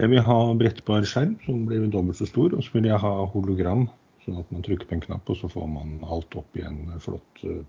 Jeg 0.00 0.10
vil 0.10 0.24
ha 0.26 0.38
brettbar 0.58 1.04
skjerm 1.06 1.36
som 1.44 1.66
blir 1.68 1.84
dobbelt 1.92 2.18
så 2.18 2.26
stor, 2.26 2.56
og 2.56 2.64
så 2.64 2.72
vil 2.74 2.88
jeg 2.88 2.98
ha 2.98 3.12
hologram, 3.30 3.84
sånn 4.24 4.40
at 4.40 4.52
man 4.54 4.64
trykker 4.66 4.88
på 4.90 4.96
en 4.96 5.04
knapp, 5.04 5.30
og 5.30 5.38
så 5.38 5.50
får 5.52 5.66
man 5.70 5.96
alt 6.08 6.36
opp 6.40 6.58
i 6.58 6.64
en 6.66 6.86
flott 7.02 7.44
eh, 7.46 7.64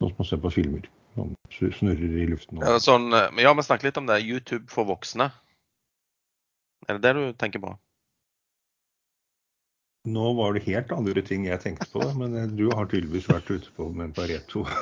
Sånn 0.00 0.10
som 0.10 0.18
man 0.18 0.26
ser 0.26 0.40
på 0.42 0.50
filmer. 0.50 0.86
Man 1.14 1.36
snurrer 1.54 2.14
i 2.18 2.24
luften. 2.26 2.58
Ja, 2.58 2.80
sånn, 2.82 3.04
eh, 3.14 3.28
men 3.30 3.44
ja, 3.44 3.52
vi 3.54 3.62
snakket 3.62 3.86
litt 3.86 4.00
om 4.00 4.08
det. 4.08 4.16
YouTube 4.26 4.66
for 4.72 4.88
voksne. 4.88 5.28
Er 6.88 6.98
det 6.98 7.04
det 7.04 7.12
du 7.14 7.36
tenker 7.38 7.62
på? 7.62 7.76
Nå 10.04 10.32
var 10.36 10.52
det 10.52 10.66
helt 10.66 10.90
andre 10.92 11.22
ting 11.24 11.46
jeg 11.48 11.62
tenkte 11.62 11.86
på, 11.88 12.02
men 12.18 12.34
eh, 12.36 12.50
du 12.52 12.66
har 12.76 12.88
tydeligvis 12.90 13.28
vært 13.30 13.48
ute 13.48 13.70
på 13.76 13.88
med 13.96 14.14
Pareto. 14.16 14.66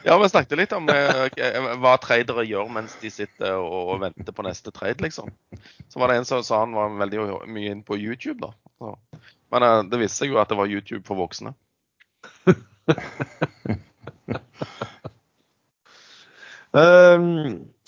Ja, 0.00 0.14
vi 0.16 0.28
snakket 0.32 0.56
litt 0.56 0.72
om 0.72 0.86
eh, 0.88 1.26
eh, 1.36 1.66
hva 1.82 1.90
tradere 2.00 2.46
gjør 2.48 2.70
mens 2.72 2.94
de 3.02 3.10
sitter 3.12 3.58
og, 3.58 3.90
og 3.92 3.98
venter 4.00 4.32
på 4.32 4.44
neste 4.46 4.72
trade, 4.72 5.02
liksom. 5.04 5.28
Så 5.92 6.00
var 6.00 6.08
det 6.08 6.20
en 6.20 6.28
som 6.28 6.40
sa 6.46 6.62
han 6.62 6.72
var 6.72 6.94
veldig 7.02 7.26
mye 7.52 7.74
inn 7.74 7.82
på 7.84 7.98
YouTube, 8.00 8.38
da. 8.46 8.54
Så. 8.80 8.94
Men 9.50 9.66
eh, 9.66 9.82
det 9.90 10.00
viste 10.02 10.22
seg 10.24 10.34
jo 10.34 10.40
at 10.42 10.50
det 10.52 10.58
var 10.60 10.70
YouTube 10.70 11.04
for 11.08 11.20
voksne. 11.20 11.54
Um, 16.72 17.68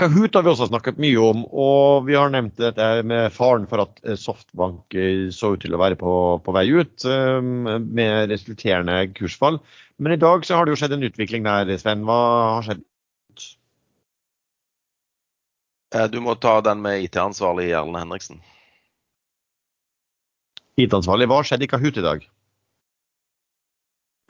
Kahoot 0.00 0.34
har 0.34 0.44
vi 0.46 0.48
også 0.54 0.70
snakket 0.70 1.00
mye 1.02 1.20
om, 1.20 1.42
og 1.52 2.06
vi 2.06 2.14
har 2.16 2.30
nevnt 2.32 2.56
dette 2.56 2.84
med 3.04 3.34
faren 3.36 3.66
for 3.68 3.82
at 3.84 3.98
eh, 4.06 4.16
Softbank 4.16 4.96
eh, 4.96 5.26
så 5.34 5.50
ut 5.52 5.60
til 5.60 5.76
å 5.76 5.80
være 5.82 5.98
på, 6.00 6.12
på 6.40 6.54
vei 6.56 6.64
ut, 6.72 7.04
um, 7.04 7.66
med 7.84 8.32
resulterende 8.32 9.02
kursfall. 9.12 9.60
Men 10.00 10.16
i 10.16 10.20
dag 10.22 10.46
så 10.48 10.56
har 10.56 10.64
det 10.64 10.72
jo 10.72 10.80
skjedd 10.80 10.96
en 10.96 11.04
utvikling 11.10 11.44
der, 11.44 11.74
Sven. 11.82 12.06
Hva 12.08 12.20
har 12.56 12.64
skjedd? 12.70 12.86
Eh, 15.94 16.06
Du 16.08 16.20
må 16.24 16.34
ta 16.40 16.60
den 16.64 16.80
med 16.80 17.04
IT-ansvarlig 17.04 17.68
Erlend 17.74 18.00
Henriksen. 18.00 18.40
IT-ansvarlig, 20.84 21.26
hva 21.30 21.40
skjedde 21.44 21.66
i 21.66 21.70
Kahoot 21.70 21.98
i 22.00 22.04
dag? 22.04 22.28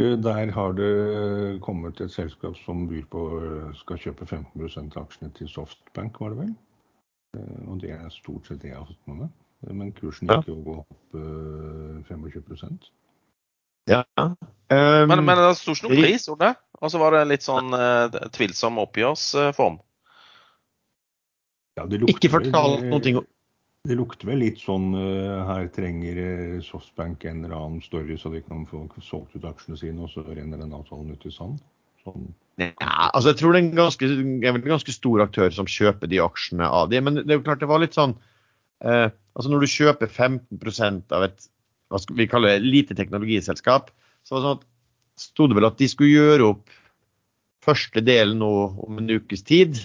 Der 0.01 0.51
har 0.57 0.73
det 0.73 1.61
kommet 1.61 2.01
et 2.01 2.13
selskap 2.13 2.57
som 2.65 2.87
byr 2.89 3.05
på 3.13 3.25
skal 3.83 3.99
kjøpe 4.01 4.25
15 4.27 4.63
av 4.97 5.03
aksjene 5.05 5.33
til 5.37 5.49
Softbank, 5.53 6.17
var 6.23 6.33
det 6.33 6.39
vel. 6.39 6.55
Eh, 7.37 7.69
Og 7.69 7.81
det 7.83 7.91
er 7.93 8.09
stort 8.15 8.49
sett 8.49 8.63
det 8.63 8.71
jeg 8.73 8.79
har 8.79 8.89
fått 8.89 9.11
med 9.11 9.27
meg. 9.27 9.35
Men 9.77 9.93
kursen 9.93 10.31
gikk 10.31 10.49
jo 10.49 10.79
opp 10.81 11.19
eh, 11.21 12.01
25 12.09 12.79
Ja. 13.91 14.05
Um, 14.17 14.37
Men, 15.11 15.25
men 15.27 15.37
det 15.37 15.57
sto 15.59 15.75
ikke 15.75 15.89
noen 15.91 16.01
pris, 16.01 16.27
gjorde 16.29 16.47
det? 16.49 16.55
Og 16.81 16.91
så 16.93 16.99
var 17.03 17.13
det 17.17 17.27
litt 17.29 17.45
sånn 17.45 17.75
uh, 17.75 18.09
tvilsom 18.33 18.79
oppgjørsform. 18.81 19.81
ja, 21.77 21.85
det 21.87 22.01
ikke 22.01 22.07
lukter 22.07 22.33
fortalt 22.39 22.81
vel- 22.81 22.91
noe 22.91 23.21
om 23.21 23.27
Det 23.89 23.97
lukter 23.97 24.28
vel 24.28 24.43
litt 24.43 24.61
sånn 24.61 24.91
eh, 24.93 25.39
her 25.49 25.68
trenger 25.72 26.18
eh, 26.20 26.57
Softbank 26.64 27.24
en 27.24 27.45
eller 27.47 27.57
annen 27.57 27.85
story 27.85 28.18
så 28.20 28.33
de 28.33 28.43
kan 28.45 28.66
få 28.68 28.83
solgt 29.01 29.37
ut 29.39 29.47
aksjene 29.49 29.78
sine, 29.81 30.05
og 30.05 30.12
så 30.12 30.24
renner 30.26 30.61
den 30.61 30.74
avtalen 30.76 31.14
ut 31.14 31.24
i 31.24 31.33
sand. 31.33 31.62
Sånn. 32.05 32.28
Ja, 32.61 33.09
altså 33.09 33.33
jeg 33.33 33.39
tror 33.41 33.55
det 33.55 33.61
er 33.61 33.64
en 33.66 33.78
ganske, 33.78 34.11
en 34.51 34.61
ganske 34.66 34.93
stor 34.93 35.22
aktør 35.24 35.53
som 35.57 35.68
kjøper 35.68 36.11
de 36.12 36.20
aksjene 36.20 36.68
av 36.68 36.91
de, 36.93 37.01
men 37.01 37.22
det 37.22 37.28
er 37.28 37.39
jo 37.39 37.47
klart 37.47 37.62
det 37.64 37.70
var 37.70 37.81
litt 37.81 37.97
sånn 37.97 38.14
eh, 38.85 39.09
altså 39.33 39.53
Når 39.53 39.64
du 39.64 39.72
kjøper 39.72 40.12
15% 40.12 41.16
av 41.16 41.24
et 41.28 41.49
hva 41.91 41.99
skal 41.99 42.18
vi 42.20 42.28
kalle 42.31 42.53
det, 42.53 42.66
lite 42.68 42.97
teknologiselskap, 42.99 43.89
så 44.22 44.37
var 44.37 44.41
det 44.41 44.47
sånn 44.47 44.61
at 44.61 44.68
sto 45.20 45.49
det 45.51 45.57
vel 45.59 45.68
at 45.68 45.81
de 45.81 45.89
skulle 45.91 46.12
gjøre 46.12 46.51
opp 46.53 46.76
første 47.64 48.03
delen 48.05 48.39
nå 48.41 48.53
om 48.87 49.01
en 49.01 49.11
ukes 49.16 49.43
tid, 49.49 49.81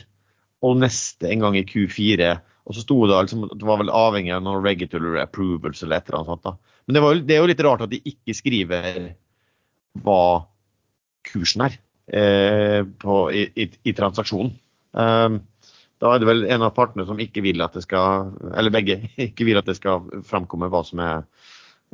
og 0.63 0.77
neste 0.83 1.31
en 1.31 1.41
gang 1.43 1.57
i 1.57 1.65
Q4. 1.67 2.35
Og 2.66 2.76
så 2.76 2.82
sto 2.82 2.97
det 3.05 3.22
liksom 3.28 3.45
det 3.51 3.66
var 3.68 3.80
vel 3.82 3.93
avhengig 3.93 4.34
av 4.34 4.43
noen 4.45 4.63
regular 4.66 5.22
approvals 5.22 5.84
eller 5.86 5.99
et 5.99 6.09
eller 6.09 6.22
annet 6.22 6.32
sånt. 6.34 6.45
da. 6.45 6.82
Men 6.86 6.97
det, 6.97 7.03
var, 7.05 7.22
det 7.22 7.36
er 7.36 7.43
jo 7.43 7.49
litt 7.51 7.66
rart 7.66 7.86
at 7.86 7.93
de 7.93 8.01
ikke 8.13 8.38
skriver 8.38 9.09
hva 10.05 10.22
kursen 11.26 11.66
er 11.66 11.78
eh, 12.09 12.82
på, 13.01 13.20
i, 13.34 13.45
i, 13.53 13.70
i 13.89 13.93
transaksjonen. 13.97 14.53
Um, 14.95 15.41
da 16.03 16.11
er 16.13 16.22
det 16.22 16.28
vel 16.30 16.43
en 16.51 16.66
av 16.66 16.74
partene 16.76 17.05
som 17.07 17.20
ikke 17.22 17.43
vil 17.45 17.63
at 17.63 17.76
det 17.76 17.86
skal, 17.86 18.34
eller 18.53 18.74
begge, 18.74 18.99
ikke 19.30 19.47
vil 19.47 19.61
at 19.61 19.70
det 19.70 19.78
skal 19.80 20.09
framkomme 20.28 20.70
hva 20.72 20.84
som 20.88 21.01
er, 21.03 21.26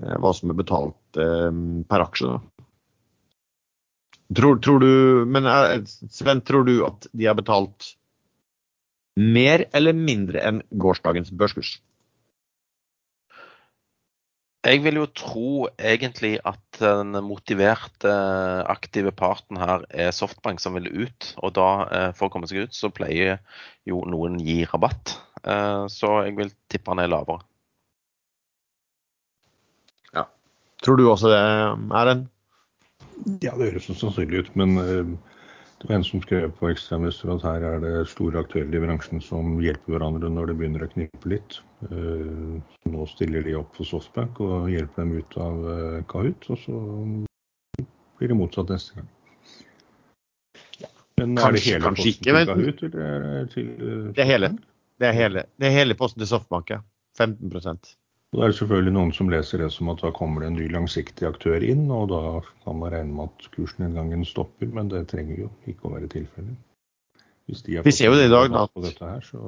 eh, 0.02 0.18
hva 0.24 0.34
som 0.38 0.54
er 0.54 0.60
betalt 0.60 1.22
eh, 1.22 1.52
per 1.92 2.06
aksje. 2.08 2.32
Da. 2.32 2.68
Tror, 4.40 4.62
tror 4.64 4.80
du, 4.80 4.92
men 5.28 5.48
eh, 5.50 5.82
Sven, 6.12 6.44
tror 6.48 6.68
du 6.68 6.78
at 6.88 7.10
de 7.12 7.28
har 7.28 7.38
betalt 7.38 7.94
mer 9.20 9.66
eller 9.76 9.96
mindre 9.98 10.44
enn 10.44 10.62
gårsdagens 10.72 11.32
børskurs? 11.36 11.80
Jeg 14.62 14.84
vil 14.84 15.00
jo 15.00 15.08
tro 15.18 15.52
egentlig 15.82 16.36
at 16.46 16.78
den 16.78 17.16
motiverte, 17.26 18.12
aktive 18.70 19.10
parten 19.12 19.58
her 19.58 19.88
er 19.90 20.12
Softbank 20.14 20.62
som 20.62 20.76
vil 20.78 20.86
ut. 21.08 21.32
Og 21.42 21.56
da, 21.58 21.70
eh, 21.90 22.12
for 22.14 22.30
å 22.30 22.34
komme 22.34 22.46
seg 22.46 22.68
ut, 22.68 22.78
så 22.78 22.92
pleier 22.94 23.40
jo 23.90 24.04
noen 24.06 24.38
gi 24.38 24.62
rabatt. 24.70 25.18
Eh, 25.44 25.88
Så 25.90 26.26
jeg 26.28 26.38
vil 26.38 26.54
tippe 26.70 26.94
han 26.94 27.00
er 27.00 27.10
lavere. 27.10 27.42
Ja. 30.14 30.28
Tror 30.84 30.98
du 30.98 31.08
også 31.10 31.34
det, 31.34 31.42
Erlend? 31.98 32.30
Ja, 33.42 33.58
det 33.58 33.72
høres 33.74 33.90
så 33.90 33.98
sannsynlig 33.98 34.46
ut, 34.46 34.56
men 34.56 34.78
eh, 34.78 35.18
det 35.82 35.90
var 35.90 35.96
en 35.96 36.04
som 36.06 36.22
skrev 36.22 36.52
på 36.60 36.70
Ekstrainvestor 36.70 37.32
at 37.36 37.46
her 37.48 37.64
er 37.66 37.80
det 37.82 37.94
store 38.12 38.44
aktører 38.44 38.70
i 38.78 38.82
bransjen 38.84 39.22
som 39.26 39.56
hjelper 39.64 39.96
hverandre 39.96 40.30
når 40.30 40.52
det 40.52 40.56
begynner 40.60 40.84
å 40.86 40.90
knipe 40.92 41.32
litt. 41.32 41.56
Eh, 41.90 42.60
nå 42.94 43.08
stiller 43.10 43.42
de 43.48 43.56
opp 43.58 43.74
for 43.80 43.90
Softbank 43.90 44.38
og 44.46 44.70
hjelper 44.70 45.02
dem 45.02 45.16
ut 45.18 45.38
av 45.42 45.64
eh, 45.74 45.98
Kahoot, 46.12 46.46
og 46.54 46.62
så 46.62 46.82
blir 48.20 48.30
det 48.30 48.38
motsatt 48.38 48.70
neste 48.76 49.00
gang. 49.00 49.10
Men 51.18 51.34
er 51.34 51.58
det 51.58 51.64
Kanskje, 51.64 51.74
hele 51.74 51.86
kanskje 51.88 52.06
posten 52.06 52.14
ikke, 52.14 52.28
til 52.28 52.38
men- 52.38 52.52
Kahoot, 52.52 52.84
eller 52.86 53.02
er 53.08 53.26
det 53.26 53.50
til 53.56 53.74
eh, 53.74 54.06
Det 54.14 54.26
er 54.26 54.32
hele. 54.36 54.52
Det 55.02 55.10
er 55.10 55.18
hele, 55.18 55.46
det 55.58 55.68
er 55.72 55.78
hele 55.80 55.98
posten 55.98 56.22
til 56.22 56.30
Softbank, 56.30 56.70
ja. 56.78 56.82
15 57.18 57.50
Da 58.32 58.46
er 58.48 58.54
selvfølgelig 58.56 58.94
noen 58.96 59.10
som 59.12 59.30
leser 59.32 59.60
det 59.60 59.74
som 59.76 59.90
at 59.92 60.00
da 60.06 60.10
kommer 60.16 60.44
det 60.44 60.52
en 60.52 60.60
ny 60.62 60.70
langsiktig 60.72 61.28
aktør 61.28 61.64
inn, 61.68 61.90
og 61.92 62.08
da 62.14 62.22
kan 62.64 62.78
man 62.80 62.94
regne 62.94 63.16
med 63.18 63.28
at 63.28 63.50
kursen 63.52 63.90
en 63.90 63.98
gang 63.98 64.24
stopper, 64.28 64.70
men 64.72 64.92
det 64.92 65.04
trenger 65.12 65.42
jo 65.44 65.50
ikke 65.68 65.90
å 65.90 65.96
være 65.98 66.08
tilfellet. 66.14 66.56
Vi 67.52 67.92
ser 67.92 68.08
jo 68.08 68.16
det 68.16 68.30
i 68.30 68.32
dag, 68.32 68.54
da, 68.54 68.64
at- 68.64 69.02
her, 69.04 69.26
så 69.28 69.42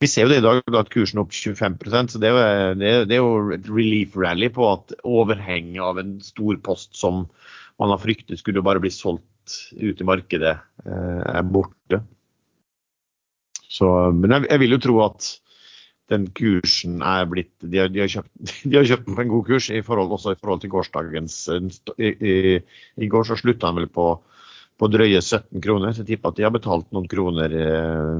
Vi 0.00 0.08
ser 0.08 0.24
jo 0.24 0.30
det 0.32 0.38
i 0.40 0.44
dag 0.44 0.76
at 0.80 0.88
kursen 0.92 1.18
er 1.18 1.26
opp 1.26 1.32
25% 1.36 2.14
så 2.14 2.20
det 2.20 2.28
er, 2.32 2.74
det, 2.74 2.88
er, 2.88 3.02
det 3.04 3.16
er 3.16 3.20
jo 3.20 3.50
et 3.52 3.66
relief 3.68 4.14
rally 4.16 4.48
på 4.48 4.64
at 4.64 4.94
overhenget 5.04 5.82
av 5.84 5.98
en 6.00 6.14
stor 6.24 6.56
post 6.64 6.96
som 6.96 7.26
man 7.80 7.92
har 7.92 8.00
fryktet 8.00 8.40
skulle 8.40 8.64
bare 8.64 8.80
bli 8.80 8.92
solgt 8.92 9.24
ut 9.76 10.00
i 10.00 10.06
markedet, 10.08 10.56
eh, 10.84 11.20
er 11.36 11.44
borte. 11.44 12.00
Så, 13.68 13.86
men 14.16 14.32
jeg, 14.36 14.48
jeg 14.48 14.62
vil 14.64 14.76
jo 14.76 14.80
tro 14.88 14.96
at 15.04 15.28
den 16.10 16.26
kursen 16.36 17.00
er 17.06 17.28
blitt 17.30 17.52
De 17.62 17.82
har, 17.82 17.90
de 17.92 18.02
har, 18.02 18.10
kjøpt, 18.10 19.06
den 19.06 19.16
på 19.16 19.22
en 19.24 19.32
god 19.32 19.46
kurs, 19.46 19.70
i 19.70 19.84
forhold, 19.86 20.16
også 20.16 20.34
i 20.34 20.40
forhold 20.40 20.64
til 20.64 20.72
gårsdagens 20.72 21.36
eh, 21.54 21.70
I, 21.98 22.10
i, 22.10 22.34
i 23.04 23.10
går 23.10 23.28
så 23.28 23.38
slutta 23.38 23.70
han 23.70 23.78
vel 23.80 23.88
på, 23.92 24.08
på 24.80 24.90
drøye 24.90 25.20
17 25.20 25.62
kroner. 25.62 25.94
Så 25.94 26.02
jeg 26.02 26.14
tipper 26.14 26.32
at 26.32 26.40
de 26.40 26.46
har 26.48 26.54
betalt 26.54 26.88
noen 26.96 27.08
kroner 27.10 27.54
eh, 27.54 28.16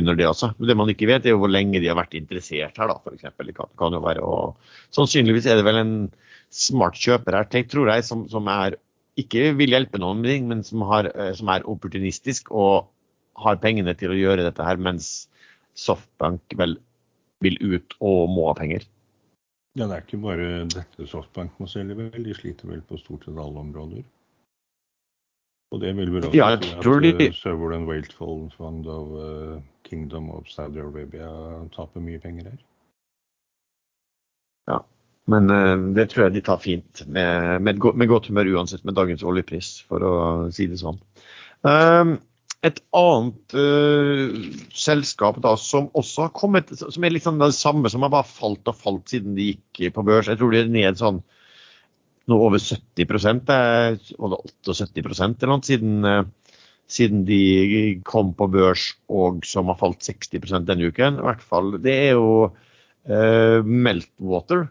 under 0.00 0.18
det 0.18 0.28
også. 0.28 0.52
Men 0.58 0.72
det 0.72 0.78
man 0.82 0.92
ikke 0.92 1.08
vet, 1.10 1.24
er 1.26 1.36
jo 1.36 1.40
hvor 1.44 1.52
lenge 1.52 1.80
de 1.80 1.90
har 1.90 1.98
vært 1.98 2.18
interessert 2.18 2.80
her, 2.80 2.92
da, 2.92 2.98
f.eks. 3.00 3.30
Det 3.40 3.56
kan, 3.56 3.72
kan 3.80 3.96
jo 3.96 4.04
være 4.04 4.26
å 4.26 4.36
Sannsynligvis 4.96 5.48
er 5.48 5.60
det 5.60 5.66
vel 5.68 5.80
en 5.80 5.96
smart 6.50 6.98
kjøper 6.98 7.36
her, 7.38 7.46
tenk, 7.46 7.68
tror 7.70 7.92
jeg, 7.92 8.02
som, 8.06 8.24
som 8.30 8.48
er 8.50 8.74
ikke 9.20 9.50
vil 9.58 9.74
hjelpe 9.74 10.00
noen, 10.00 10.22
men 10.48 10.64
som, 10.66 10.82
har, 10.88 11.08
eh, 11.14 11.32
som 11.38 11.50
er 11.52 11.66
opportunistisk 11.68 12.50
og 12.50 12.90
har 13.40 13.60
pengene 13.62 13.94
til 13.96 14.12
å 14.12 14.18
gjøre 14.18 14.44
dette 14.46 14.64
her, 14.66 14.80
mens 14.80 15.28
Softbank 15.78 16.58
vel 16.58 16.74
vil 17.40 17.56
ut 17.64 17.94
og 18.00 18.28
må 18.30 18.46
ha 18.50 18.54
penger. 18.58 18.84
Ja, 19.78 19.86
det 19.86 19.94
er 19.96 20.02
ikke 20.04 20.18
bare 20.22 20.46
dette 20.68 21.06
Softbank 21.06 21.58
må 21.62 21.68
selge, 21.70 21.94
vel. 21.96 22.24
De 22.26 22.34
sliter 22.34 22.68
vel 22.68 22.80
på 22.82 22.98
stort 22.98 23.24
sett 23.24 23.38
alle 23.38 23.62
områder. 23.62 24.02
Og 25.70 25.78
det 25.84 25.92
vil 25.94 26.10
vel 26.10 26.24
også 26.26 26.34
Ja, 26.36 26.48
si 26.58 26.72
at 26.74 26.82
de- 27.04 27.28
uh, 27.28 27.34
Sovereign 27.38 27.84
Wealth 27.86 28.16
Fund 28.18 28.86
of 28.90 29.12
eh, 29.22 29.60
Kingdom 29.86 30.30
of 30.34 30.48
Saudi 30.50 30.80
Arabia 30.82 31.28
taper 31.76 32.02
mye 32.02 32.18
penger 32.18 32.50
her. 32.50 32.58
Ja, 34.68 34.80
Men 35.30 35.50
eh, 35.50 35.76
det 35.94 36.08
tror 36.10 36.24
jeg 36.26 36.34
de 36.34 36.40
tar 36.40 36.58
fint 36.58 37.04
med, 37.06 37.62
med, 37.62 37.78
med 37.94 38.08
godt 38.10 38.26
humør 38.26 38.50
uansett 38.56 38.84
med 38.84 38.94
dagens 38.98 39.22
oljepris, 39.22 39.76
for 39.86 40.02
å 40.02 40.14
si 40.50 40.66
det 40.66 40.80
sånn. 40.82 40.98
Um, 41.62 42.16
et 42.66 42.80
annet 42.96 43.54
uh, 43.56 44.34
selskap 44.76 45.38
da, 45.40 45.54
som 45.56 45.88
også 45.96 46.26
har 46.26 46.32
kommet, 46.36 46.72
som 46.76 47.04
er 47.04 47.14
liksom 47.14 47.38
sånn 47.38 47.44
det 47.46 47.56
samme, 47.56 47.92
som 47.92 48.04
har 48.04 48.12
bare 48.12 48.28
falt 48.28 48.68
og 48.68 48.76
falt 48.76 49.12
siden 49.12 49.36
de 49.38 49.54
gikk 49.54 49.94
på 49.96 50.04
børs. 50.04 50.28
Jeg 50.28 50.40
tror 50.40 50.52
de 50.52 50.60
er 50.64 50.72
ned 50.72 51.00
sånn 51.00 51.22
noe 52.30 52.46
over 52.46 52.60
70 52.62 53.40
det 53.48 53.56
er 53.56 53.96
var 54.20 54.34
det 54.36 54.74
78 54.76 55.24
eller 55.24 55.50
noe 55.54 55.66
siden, 55.66 56.04
uh, 56.04 56.58
siden 56.90 57.24
de 57.24 57.40
kom 58.04 58.34
på 58.36 58.50
børs, 58.52 58.90
og 59.08 59.46
som 59.48 59.72
har 59.72 59.80
falt 59.80 60.04
60% 60.04 60.68
denne 60.68 60.92
uken. 60.92 61.18
I 61.22 61.26
hvert 61.30 61.42
fall, 61.42 61.78
Det 61.80 61.96
er 62.10 62.12
jo 62.18 62.50
uh, 62.50 63.58
Meltwater. 63.64 64.68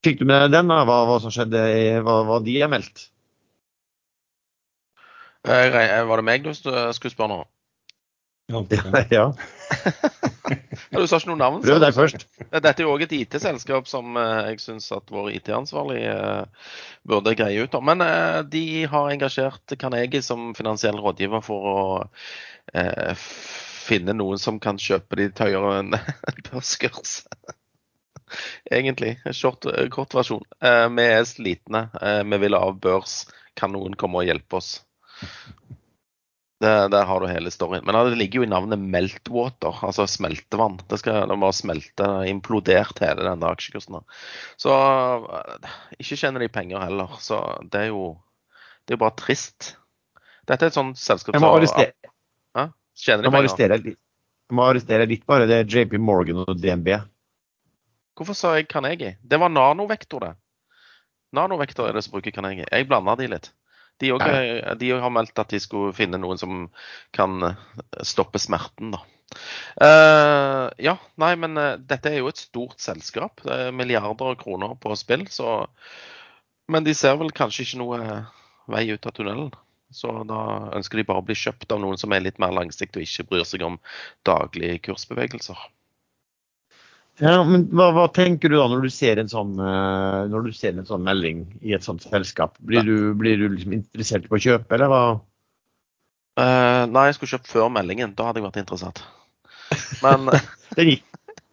Fikk 0.00 0.22
du 0.22 0.24
med 0.24 0.54
den, 0.54 0.72
da, 0.72 0.84
hva, 0.88 1.02
hva 1.04 1.20
som 1.20 1.32
skjedde, 1.34 1.60
hva, 2.00 2.22
hva 2.24 2.40
de 2.40 2.60
har 2.62 2.72
meldt? 2.72 3.10
Var 5.46 6.20
det 6.20 6.26
meg 6.26 6.44
du 6.44 6.52
skulle 6.54 7.14
spørre 7.14 7.32
nå? 7.32 7.40
Ja. 8.50 8.64
ja. 9.10 9.34
du 10.90 11.06
sa 11.06 11.20
ikke 11.20 11.30
noe 11.30 11.38
navn? 11.38 11.60
Prøv 11.62 11.78
deg 11.82 11.94
først. 11.94 12.26
Dette 12.50 12.72
er 12.72 12.86
jo 12.86 12.94
òg 12.96 13.04
et 13.06 13.14
IT-selskap 13.20 13.86
som 13.90 14.18
eh, 14.18 14.50
jeg 14.50 14.62
syns 14.64 14.90
at 14.96 15.12
vår 15.14 15.30
IT-ansvarlig 15.36 16.02
eh, 16.10 16.72
burde 17.06 17.36
greie 17.38 17.62
ut. 17.62 17.78
Men 17.86 18.02
eh, 18.04 18.40
de 18.50 18.64
har 18.90 19.12
engasjert 19.12 19.76
Carnegie 19.78 20.24
som 20.26 20.50
finansiell 20.58 20.98
rådgiver 20.98 21.44
for 21.46 21.70
å 21.70 21.78
finne 22.70 24.14
noen 24.14 24.38
som 24.38 24.60
kan 24.62 24.78
kjøpe 24.78 25.18
de 25.18 25.30
til 25.34 25.50
høyere 25.50 25.78
enn 25.80 25.96
børskurs. 26.50 27.20
Egentlig. 28.76 29.16
Short, 29.34 29.66
kort 29.94 30.14
versjon. 30.14 30.44
Vi 30.60 31.06
er 31.06 31.24
slitne. 31.26 31.88
Vi 31.98 32.38
vil 32.44 32.58
av 32.58 32.78
børs. 32.82 33.24
Kan 33.58 33.74
noen 33.74 33.96
komme 33.98 34.22
og 34.22 34.30
hjelpe 34.30 34.60
oss? 34.60 34.76
Det, 36.60 36.72
der 36.92 37.06
har 37.08 37.22
du 37.22 37.28
hele 37.30 37.48
storyen. 37.52 37.86
Men 37.88 37.96
det 38.10 38.18
ligger 38.20 38.42
jo 38.42 38.44
i 38.44 38.50
navnet 38.50 38.80
meltwater, 38.80 39.78
altså 39.86 40.04
smeltevann. 40.04 40.76
Det 40.90 40.98
skal 41.00 41.22
det 41.30 41.38
bare 41.40 41.56
smelte, 41.56 42.08
implodert 42.28 43.00
hele 43.00 43.24
den 43.24 43.46
aksjekursen. 43.48 44.02
Så 44.60 44.74
ikke 45.96 46.18
tjener 46.20 46.44
de 46.44 46.50
penger 46.52 46.84
heller. 46.84 47.16
Så 47.24 47.40
det 47.72 47.86
er 47.86 47.94
jo 47.94 48.10
det 48.90 48.96
er 48.96 49.00
bare 49.04 49.14
trist. 49.14 49.74
Dette 50.50 50.66
er 50.66 50.72
et 50.72 50.76
sånt 50.76 50.98
selskap 50.98 51.36
Jeg 51.36 51.44
må 51.44 51.52
arrestere, 51.54 51.94
ja? 52.58 52.64
Tjener 52.98 53.22
de 53.22 53.28
jeg 53.28 53.32
må 53.32 53.40
arrestere, 53.40 53.76
litt. 53.78 53.98
jeg 54.50 54.56
må 54.58 54.64
arrestere 54.66 55.06
litt, 55.06 55.22
bare. 55.28 55.46
Det 55.46 55.60
er 55.60 55.68
JP 55.70 55.94
Morgan 56.02 56.42
og 56.42 56.56
DNB. 56.58 56.90
Hvorfor 58.18 58.36
sa 58.36 58.56
jeg 58.58 58.66
Carnegie? 58.72 59.14
Det 59.22 59.38
var 59.40 59.52
nanovektor, 59.52 60.26
det. 60.26 60.32
Nanovektor 61.38 61.86
er 61.86 61.94
det 61.94 62.02
som 62.02 62.16
bruker 62.16 62.34
Carnegie. 62.34 62.66
Jeg 62.66 62.88
blanda 62.90 63.14
de 63.20 63.30
litt. 63.30 63.52
De, 64.00 64.10
de 64.80 64.90
har 64.96 65.12
meldt 65.12 65.38
at 65.42 65.52
de 65.52 65.60
skulle 65.62 65.94
finne 65.96 66.20
noen 66.20 66.40
som 66.40 66.66
kan 67.16 67.50
eh, 67.50 67.64
stoppe 68.06 68.40
smerten, 68.42 68.94
da. 68.96 69.02
Uh, 69.78 70.66
ja, 70.82 70.96
nei, 71.22 71.34
men 71.38 71.54
uh, 71.54 71.76
dette 71.78 72.10
er 72.10 72.18
jo 72.18 72.30
et 72.32 72.40
stort 72.40 72.80
selskap. 72.82 73.42
Det 73.44 73.58
er 73.68 73.76
milliarder 73.76 74.32
av 74.32 74.38
kroner 74.40 74.74
på 74.82 74.96
spill. 74.98 75.26
Så, 75.30 75.60
men 76.70 76.86
de 76.86 76.96
ser 76.96 77.18
vel 77.20 77.30
kanskje 77.34 77.68
ikke 77.68 77.82
noe 77.82 78.00
vei 78.70 78.88
ut 78.90 79.06
av 79.06 79.14
tunnelen. 79.14 79.52
Så 79.94 80.10
da 80.26 80.40
ønsker 80.78 81.00
de 81.00 81.06
bare 81.06 81.22
å 81.22 81.26
bli 81.26 81.34
kjøpt 81.38 81.72
av 81.74 81.82
noen 81.82 81.98
som 81.98 82.12
er 82.14 82.22
litt 82.22 82.38
mer 82.42 82.54
langsiktig 82.54 83.02
og 83.02 83.06
ikke 83.06 83.28
bryr 83.30 83.46
seg 83.48 83.64
om 83.66 83.78
daglige 84.26 84.78
kursbevegelser. 84.86 85.58
Ja, 87.20 87.40
men 87.44 87.66
hva, 87.76 87.90
hva, 87.92 88.06
tenker 88.16 88.48
du 88.48 88.56
da 88.56 88.66
når 88.70 88.86
du 88.86 88.92
ser 88.92 89.20
en 89.20 89.28
sånn, 89.28 89.52
uh, 89.60 90.48
ser 90.56 90.72
en 90.72 90.88
sånn 90.88 91.04
melding 91.04 91.42
i 91.60 91.74
et 91.76 91.84
sånt 91.84 92.04
selskap? 92.06 92.56
Blir 92.64 92.86
du, 92.86 92.94
blir 93.18 93.36
du 93.36 93.50
liksom 93.52 93.74
interessert 93.76 94.28
på 94.30 94.38
å 94.38 94.40
kjøpe, 94.40 94.72
eller 94.76 94.88
hva? 94.88 95.02
Uh, 96.40 96.86
nei, 96.88 97.10
jeg 97.10 97.18
skulle 97.18 97.34
kjøpt 97.34 97.50
før 97.50 97.68
meldingen. 97.74 98.14
Da 98.16 98.30
hadde 98.30 98.40
jeg 98.40 98.46
vært 98.46 98.60
interessert. 98.62 99.02
Men 100.00 100.30
Den 100.78 100.94
gikk. 100.94 101.04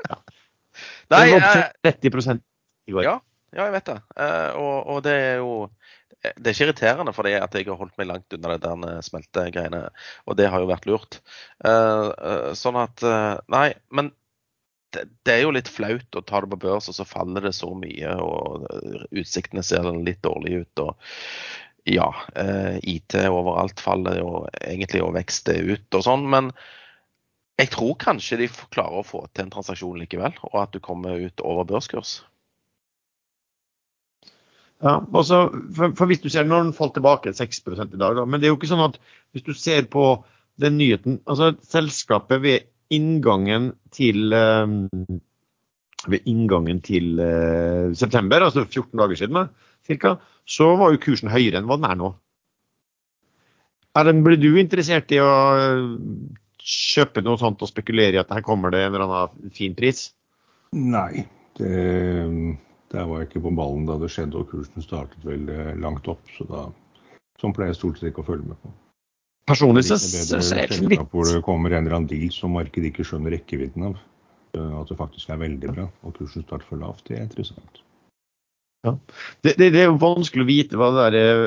Ja. 0.08 0.20
Nei, 1.12 1.24
Den 1.26 1.34
var 1.34 1.48
opp 1.50 1.90
30 1.90 2.40
i 2.88 2.96
går. 2.96 3.04
Ja, 3.04 3.18
ja, 3.52 3.66
jeg 3.66 3.74
vet 3.76 3.90
det. 3.90 3.98
Uh, 4.16 4.52
og, 4.62 4.76
og, 4.78 5.02
det 5.04 5.16
er 5.20 5.42
jo 5.42 5.52
det 6.24 6.50
er 6.50 6.56
ikke 6.56 6.66
irriterende 6.66 7.12
fordi 7.14 7.36
at 7.38 7.54
jeg 7.56 7.68
har 7.68 7.78
holdt 7.80 7.94
meg 8.00 8.08
langt 8.10 8.34
unna 8.34 8.56
det 8.56 8.64
der 8.64 9.04
smeltegreiene. 9.06 9.84
Og 10.26 10.40
det 10.40 10.48
har 10.50 10.64
jo 10.64 10.72
vært 10.72 10.88
lurt. 10.90 11.20
sånn 12.58 12.80
at 12.82 13.04
Nei, 13.54 13.68
men 13.94 14.10
det, 15.06 15.34
er 15.34 15.44
jo 15.44 15.54
litt 15.56 15.70
flaut 15.72 16.18
å 16.18 16.24
ta 16.26 16.42
det 16.44 16.50
på 16.54 16.60
børs, 16.66 16.90
og 16.92 16.98
så 16.98 17.06
faller 17.08 17.48
det 17.48 17.54
så 17.58 17.70
mye. 17.78 18.16
og 18.22 18.68
Utsiktene 19.12 19.64
ser 19.66 19.88
litt 19.96 20.24
dårlige 20.26 20.66
ut. 20.66 20.84
og 20.86 20.96
ja, 21.88 22.08
eh, 22.36 22.80
IT 22.84 23.16
overalt 23.30 23.80
faller 23.80 24.20
jo 24.20 24.32
egentlig 24.60 25.04
og 25.06 25.14
vekster 25.16 25.62
ut 25.64 25.96
og 25.96 26.04
sånn. 26.04 26.26
Men 26.30 26.52
jeg 27.58 27.72
tror 27.74 27.96
kanskje 28.02 28.42
de 28.44 28.50
klarer 28.74 29.02
å 29.02 29.08
få 29.08 29.24
til 29.32 29.46
en 29.46 29.54
transaksjon 29.54 30.02
likevel, 30.02 30.36
og 30.52 30.58
at 30.62 30.76
du 30.76 30.82
kommer 30.84 31.16
ut 31.22 31.46
over 31.48 31.68
børskurs. 31.70 32.20
Ja, 34.84 35.00
også, 35.02 35.48
for, 35.74 35.94
for, 35.98 36.06
hvis 36.06 36.22
du 36.22 36.28
ser 36.30 36.46
Når 36.46 36.68
den 36.68 36.74
falt 36.78 36.94
tilbake 36.94 37.32
6 37.34 37.64
i 37.66 37.98
dag, 37.98 38.14
da, 38.14 38.26
men 38.26 38.38
det 38.38 38.46
er 38.46 38.52
jo 38.52 38.60
ikke 38.60 38.70
sånn 38.70 38.84
at 38.86 39.00
hvis 39.34 39.48
du 39.48 39.56
ser 39.58 39.88
på 39.90 40.04
den 40.62 40.78
nyheten 40.78 41.16
altså 41.26 41.56
Selskapet 41.66 42.44
ved 42.44 42.68
inngangen 42.94 43.72
til 43.96 44.34
eh, 44.36 44.76
ved 46.08 46.30
inngangen 46.30 46.80
til 46.86 47.20
uh, 47.20 47.94
september, 47.98 48.46
altså 48.46 48.64
14 48.64 49.00
dager 49.00 49.20
siden, 49.20 49.50
cirka, 49.88 50.16
så 50.48 50.70
var 50.80 50.94
jo 50.94 51.02
kursen 51.04 51.32
høyere 51.32 51.60
enn 51.60 51.68
hva 51.68 51.80
den 51.80 51.90
er 51.90 51.98
nå. 52.00 52.12
Erlend, 53.98 54.22
blir 54.24 54.38
du 54.40 54.60
interessert 54.62 55.12
i 55.16 55.20
å 55.24 55.32
eh, 55.58 55.82
kjøpe 56.62 57.24
noe 57.26 57.40
sånt 57.42 57.64
og 57.66 57.72
spekulere 57.72 58.20
i 58.20 58.22
at 58.22 58.32
her 58.32 58.46
kommer 58.46 58.72
det 58.72 58.86
en 58.86 58.94
eller 58.94 59.08
annen 59.08 59.54
fin 59.58 59.76
pris? 59.76 60.12
Nei, 60.78 61.26
det, 61.58 61.72
der 62.94 63.08
var 63.10 63.24
jeg 63.24 63.32
ikke 63.32 63.46
på 63.48 63.56
ballen 63.58 63.88
da 63.90 63.98
det 64.00 64.12
skjedde 64.14 64.44
og 64.44 64.52
kursen 64.52 64.86
startet 64.86 65.26
vel 65.26 65.50
langt 65.82 66.08
opp. 66.12 66.22
Så 66.38 66.46
da, 66.52 66.68
sånn 67.42 67.56
pleier 67.58 67.74
jeg 67.74 67.82
stort 67.82 68.00
sett 68.00 68.12
ikke 68.12 68.24
å 68.24 68.30
følge 68.30 68.52
med 68.52 68.62
på. 68.62 68.76
Personlig 69.48 69.86
så 69.88 69.96
syns 70.02 70.52
jeg 70.52 70.70
det 70.74 70.78
litt 70.92 71.04
Hvor 71.14 71.28
det 71.30 71.42
kommer 71.46 71.72
en 71.72 71.86
eller 71.86 72.02
annen 72.02 72.10
deal 72.12 72.32
som 72.36 72.56
markedet 72.58 72.92
ikke 72.92 73.06
skjønner 73.08 73.38
rekkevidden 73.38 73.90
av. 73.90 74.00
At 74.58 74.90
det 74.90 74.98
faktisk 75.00 75.30
er 75.32 75.40
veldig 75.42 75.74
bra, 75.76 75.86
og 76.04 76.16
kursen 76.18 76.44
starter 76.44 76.68
for 76.68 76.82
lavt. 76.82 77.06
Det 77.08 77.20
er 77.20 77.28
interessant. 77.28 77.84
Ja. 78.86 78.94
Det, 79.44 79.56
det, 79.58 79.72
det, 79.74 79.82
er 79.82 79.90
jo 79.90 80.00
vanskelig 80.02 80.46
å 80.46 80.48
vite 80.48 80.80
hva 80.80 80.90
det 80.94 81.06
der 81.06 81.18
er, 81.20 81.44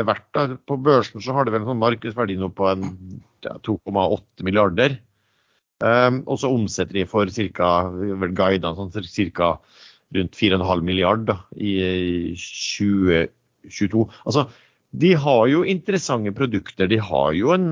er 0.00 0.06
verdt. 0.08 0.28
Da. 0.36 0.46
På 0.68 0.78
børsen 0.80 1.22
så 1.24 1.34
har 1.36 1.46
det 1.46 1.54
vel 1.54 1.64
en 1.64 1.72
sånn 1.72 1.82
markedsverdi 1.82 2.36
nå 2.40 2.50
på 2.56 2.70
ja, 3.46 3.56
2,8 3.66 4.46
milliarder. 4.46 4.98
Um, 5.84 6.22
og 6.30 6.38
så 6.40 6.52
omsetter 6.54 6.96
de 6.96 7.06
for 7.10 7.28
ca. 7.28 7.70
guidene 7.90 8.74
sånn, 8.78 8.92
ca. 9.36 9.50
rundt 10.14 10.38
4,5 10.38 10.84
milliarder 10.86 11.32
da, 11.32 11.38
i 11.58 11.74
2022. 12.38 14.06
Altså, 14.24 14.46
de 14.94 15.14
har 15.18 15.48
jo 15.50 15.64
interessante 15.66 16.32
produkter. 16.36 16.86
De 16.90 17.00
har 17.02 17.32
jo 17.34 17.50
en 17.54 17.68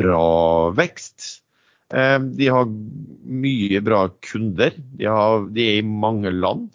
bra 0.00 0.70
vekst. 0.74 1.42
Eh, 1.94 2.18
de 2.18 2.48
har 2.50 2.66
mye 2.66 3.82
bra 3.86 4.04
kunder. 4.26 4.74
De, 4.76 5.06
har, 5.06 5.46
de 5.54 5.66
er 5.66 5.78
i 5.80 5.86
mange 5.86 6.32
land. 6.34 6.68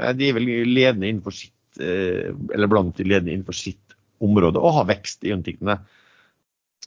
Eh, 0.00 0.14
de 0.16 0.30
er 0.30 0.38
vel 0.38 0.48
ledende 0.68 1.10
innenfor 1.10 1.36
sitt, 1.36 1.80
eh, 1.80 2.32
eller 2.54 2.70
blant 2.70 2.96
de 2.96 3.06
ledende 3.08 3.34
innenfor 3.34 3.56
sitt 3.56 3.96
område 4.24 4.58
og 4.58 4.74
har 4.80 4.88
vekst 4.88 5.26
i 5.26 5.34
inntektene. 5.34 5.78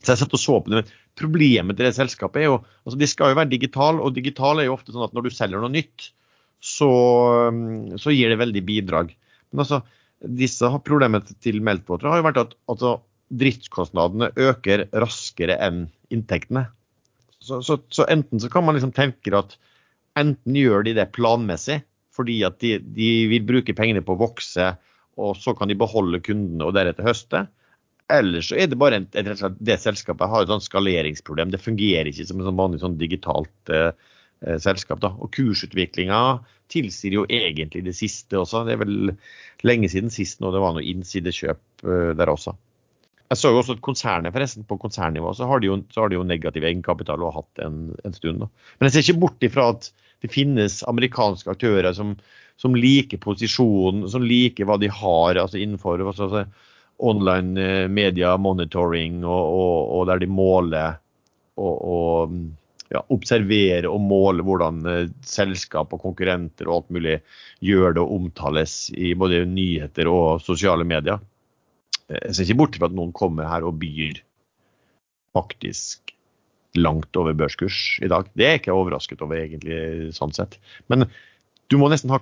Så 0.01 0.15
jeg 0.15 0.23
satt 0.23 0.33
og 0.35 0.41
så 0.41 0.57
på 0.59 0.73
det. 0.73 0.87
Problemet 1.19 1.77
til 1.77 1.85
det 1.85 1.95
selskapet 1.95 2.41
er 2.41 2.49
jo 2.49 2.57
altså 2.81 2.97
De 2.97 3.07
skal 3.09 3.31
jo 3.31 3.37
være 3.37 3.51
digitale, 3.51 4.01
og 4.01 4.15
digital 4.15 4.59
er 4.59 4.71
jo 4.71 4.75
ofte 4.75 4.93
sånn 4.95 5.05
at 5.05 5.13
når 5.15 5.27
du 5.27 5.35
selger 5.35 5.61
noe 5.61 5.71
nytt, 5.71 6.09
så, 6.61 6.89
så 7.97 8.13
gir 8.13 8.33
det 8.33 8.41
veldig 8.41 8.61
bidrag. 8.65 9.13
Men 9.51 9.63
altså, 9.63 9.81
disse 10.21 10.67
problemene 10.85 11.37
til 11.41 11.61
Meltwater 11.65 12.11
har 12.11 12.21
jo 12.21 12.27
vært 12.27 12.41
at 12.41 12.53
altså, 12.71 12.95
driftskostnadene 13.41 14.31
øker 14.39 14.85
raskere 15.01 15.57
enn 15.63 15.85
inntektene. 16.11 16.67
Så, 17.41 17.61
så, 17.65 17.79
så, 17.89 18.05
enten 18.11 18.41
så 18.41 18.51
kan 18.51 18.65
man 18.67 18.77
liksom 18.77 18.93
tenke 18.93 19.33
at 19.37 19.55
enten 20.19 20.57
gjør 20.57 20.85
de 20.85 20.93
det 20.99 21.07
planmessig, 21.15 21.79
fordi 22.13 22.41
at 22.45 22.59
de, 22.61 22.75
de, 22.83 23.09
vil 23.31 23.47
bruke 23.47 23.73
pengene 23.73 24.03
på 24.05 24.13
å 24.13 24.21
vokse, 24.21 24.73
og 25.21 25.33
så 25.39 25.55
kan 25.57 25.71
de 25.71 25.79
beholde 25.79 26.21
kundene 26.23 26.67
og 26.67 26.75
deretter 26.75 27.07
høste. 27.07 27.45
Eller 28.11 28.43
så 28.43 28.57
er 28.59 28.67
det 28.67 28.77
bare 28.79 28.99
en, 28.99 29.07
det 29.07 29.77
selskapet 29.79 30.29
har 30.29 30.43
et 30.43 30.51
sånn 30.51 30.63
skaleringsproblem. 30.63 31.53
Det 31.53 31.63
fungerer 31.63 32.11
ikke 32.11 32.27
som 32.27 32.41
et 32.41 32.49
sånn 32.49 32.59
vanlig 32.59 32.81
sånn 32.83 32.99
digitalt 32.99 33.71
Eh, 33.71 33.91
selskap. 34.41 35.01
Da. 35.03 35.13
Og 35.21 35.31
kursutviklinga 35.35 36.21
tilsier 36.71 37.19
jo 37.19 37.27
egentlig 37.29 37.83
det 37.85 37.95
siste 37.97 38.39
også. 38.39 38.65
Det 38.65 38.75
er 38.75 38.83
vel 38.83 39.13
lenge 39.67 39.89
siden 39.91 40.13
sist 40.13 40.41
nå 40.41 40.51
det 40.53 40.61
var 40.63 40.75
noe 40.75 40.85
innsidekjøp 40.87 41.85
eh, 41.85 42.11
der 42.17 42.31
også. 42.31 42.55
Jeg 43.31 43.39
så 43.39 43.53
jo 43.53 43.61
også 43.61 43.77
at 43.77 43.83
konsernet, 43.85 44.33
forresten, 44.35 44.65
på 44.67 44.75
konsernnivå 44.81 45.31
så 45.37 45.47
har 45.47 45.61
de 45.63 45.69
jo, 45.69 45.77
har 45.95 46.11
de 46.11 46.17
jo 46.17 46.27
negativ 46.27 46.65
egenkapital 46.67 47.21
og 47.21 47.31
har 47.31 47.43
hatt 47.45 47.61
en, 47.63 47.77
en 48.03 48.15
stund. 48.15 48.43
Da. 48.43 48.49
Men 48.79 48.89
jeg 48.89 48.95
ser 48.97 49.05
ikke 49.05 49.21
bort 49.21 49.45
ifra 49.47 49.69
at 49.71 49.87
det 50.21 50.33
finnes 50.33 50.81
amerikanske 50.89 51.49
aktører 51.53 51.95
som, 51.95 52.17
som 52.59 52.75
liker 52.75 53.21
posisjonen, 53.23 54.03
som 54.11 54.25
liker 54.25 54.67
hva 54.67 54.75
de 54.81 54.91
har 54.91 55.39
altså 55.39 55.61
innenfor 55.61 56.03
altså, 56.03 56.43
online 57.01 57.63
eh, 57.63 57.87
media 57.89 58.35
monitoring, 58.37 59.23
og, 59.23 59.55
og, 59.55 59.77
og 59.95 60.11
der 60.11 60.21
de 60.21 60.29
måler 60.29 60.99
og, 61.55 61.73
og 61.95 62.35
ja, 62.91 63.01
observere 63.13 63.89
og 63.89 64.03
måle 64.03 64.43
hvordan 64.45 64.81
eh, 64.89 65.11
selskap 65.25 65.93
og 65.95 66.03
konkurrenter 66.03 66.67
og 66.67 66.81
alt 66.81 66.95
mulig 66.97 67.17
gjør 67.63 67.95
det 67.95 68.03
og 68.03 68.15
omtales 68.17 68.75
i 68.91 69.13
både 69.17 69.45
nyheter 69.49 70.09
og 70.11 70.43
sosiale 70.43 70.87
medier. 70.87 71.21
Eh, 72.09 72.19
jeg 72.27 72.35
ser 72.35 72.49
ikke 72.49 72.61
bort 72.65 72.79
fra 72.79 72.89
at 72.91 72.97
noen 72.97 73.13
kommer 73.15 73.47
her 73.49 73.67
og 73.67 73.79
byr 73.81 74.19
faktisk 75.35 76.11
langt 76.79 77.15
over 77.19 77.35
børskurs 77.35 77.99
i 78.03 78.09
dag. 78.11 78.27
Det 78.35 78.45
er 78.45 78.53
jeg 78.55 78.63
ikke 78.63 78.75
overrasket 78.75 79.23
over, 79.23 79.39
egentlig, 79.39 80.11
sånn 80.15 80.31
sett. 80.35 80.57
Men 80.91 81.07
du 81.71 81.77
må 81.79 81.89
nesten 81.91 82.11
ha, 82.13 82.21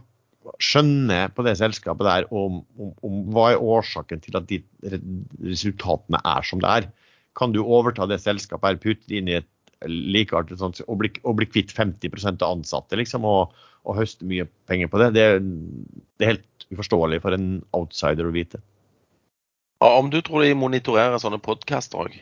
skjønne 0.62 1.28
på 1.36 1.44
det 1.46 1.58
selskapet 1.60 2.08
der 2.08 2.26
om, 2.34 2.64
om, 2.80 2.94
om 3.06 3.20
hva 3.36 3.52
er 3.52 3.62
årsaken 3.62 4.22
til 4.24 4.38
at 4.40 4.48
de 4.50 4.62
resultatene 5.46 6.22
er 6.26 6.48
som 6.48 6.62
det 6.64 6.72
er. 6.80 6.88
Kan 7.38 7.54
du 7.54 7.62
overta 7.62 8.08
det 8.10 8.22
selskapet 8.24 8.72
her, 8.72 8.82
putte 8.82 9.10
det 9.10 9.20
inn 9.20 9.30
i 9.30 9.38
et 9.38 9.50
likeartet 9.88 10.60
sånn, 10.60 10.76
og, 10.88 10.98
bli, 11.02 11.12
å 11.24 11.34
bli 11.38 11.48
kvitt 11.48 11.72
50% 11.76 12.44
av 12.44 12.58
ansatte 12.58 13.00
liksom, 13.00 13.28
og, 13.28 13.56
og, 13.86 13.94
høste 14.00 14.28
mye 14.28 14.48
penger 14.70 14.92
på 14.92 15.00
det? 15.02 15.12
det? 15.16 15.28
Det 16.20 16.26
er 16.26 16.34
helt 16.34 16.68
uforståelig 16.74 17.22
for 17.24 17.36
en 17.38 17.52
outsider 17.78 18.28
å 18.28 18.36
vite. 18.36 18.62
Om 19.86 20.10
du 20.12 20.20
tror 20.26 20.44
de 20.44 20.58
monitorerer 20.60 21.22
sånne 21.22 21.40
podkaster 21.42 22.02
òg? 22.04 22.18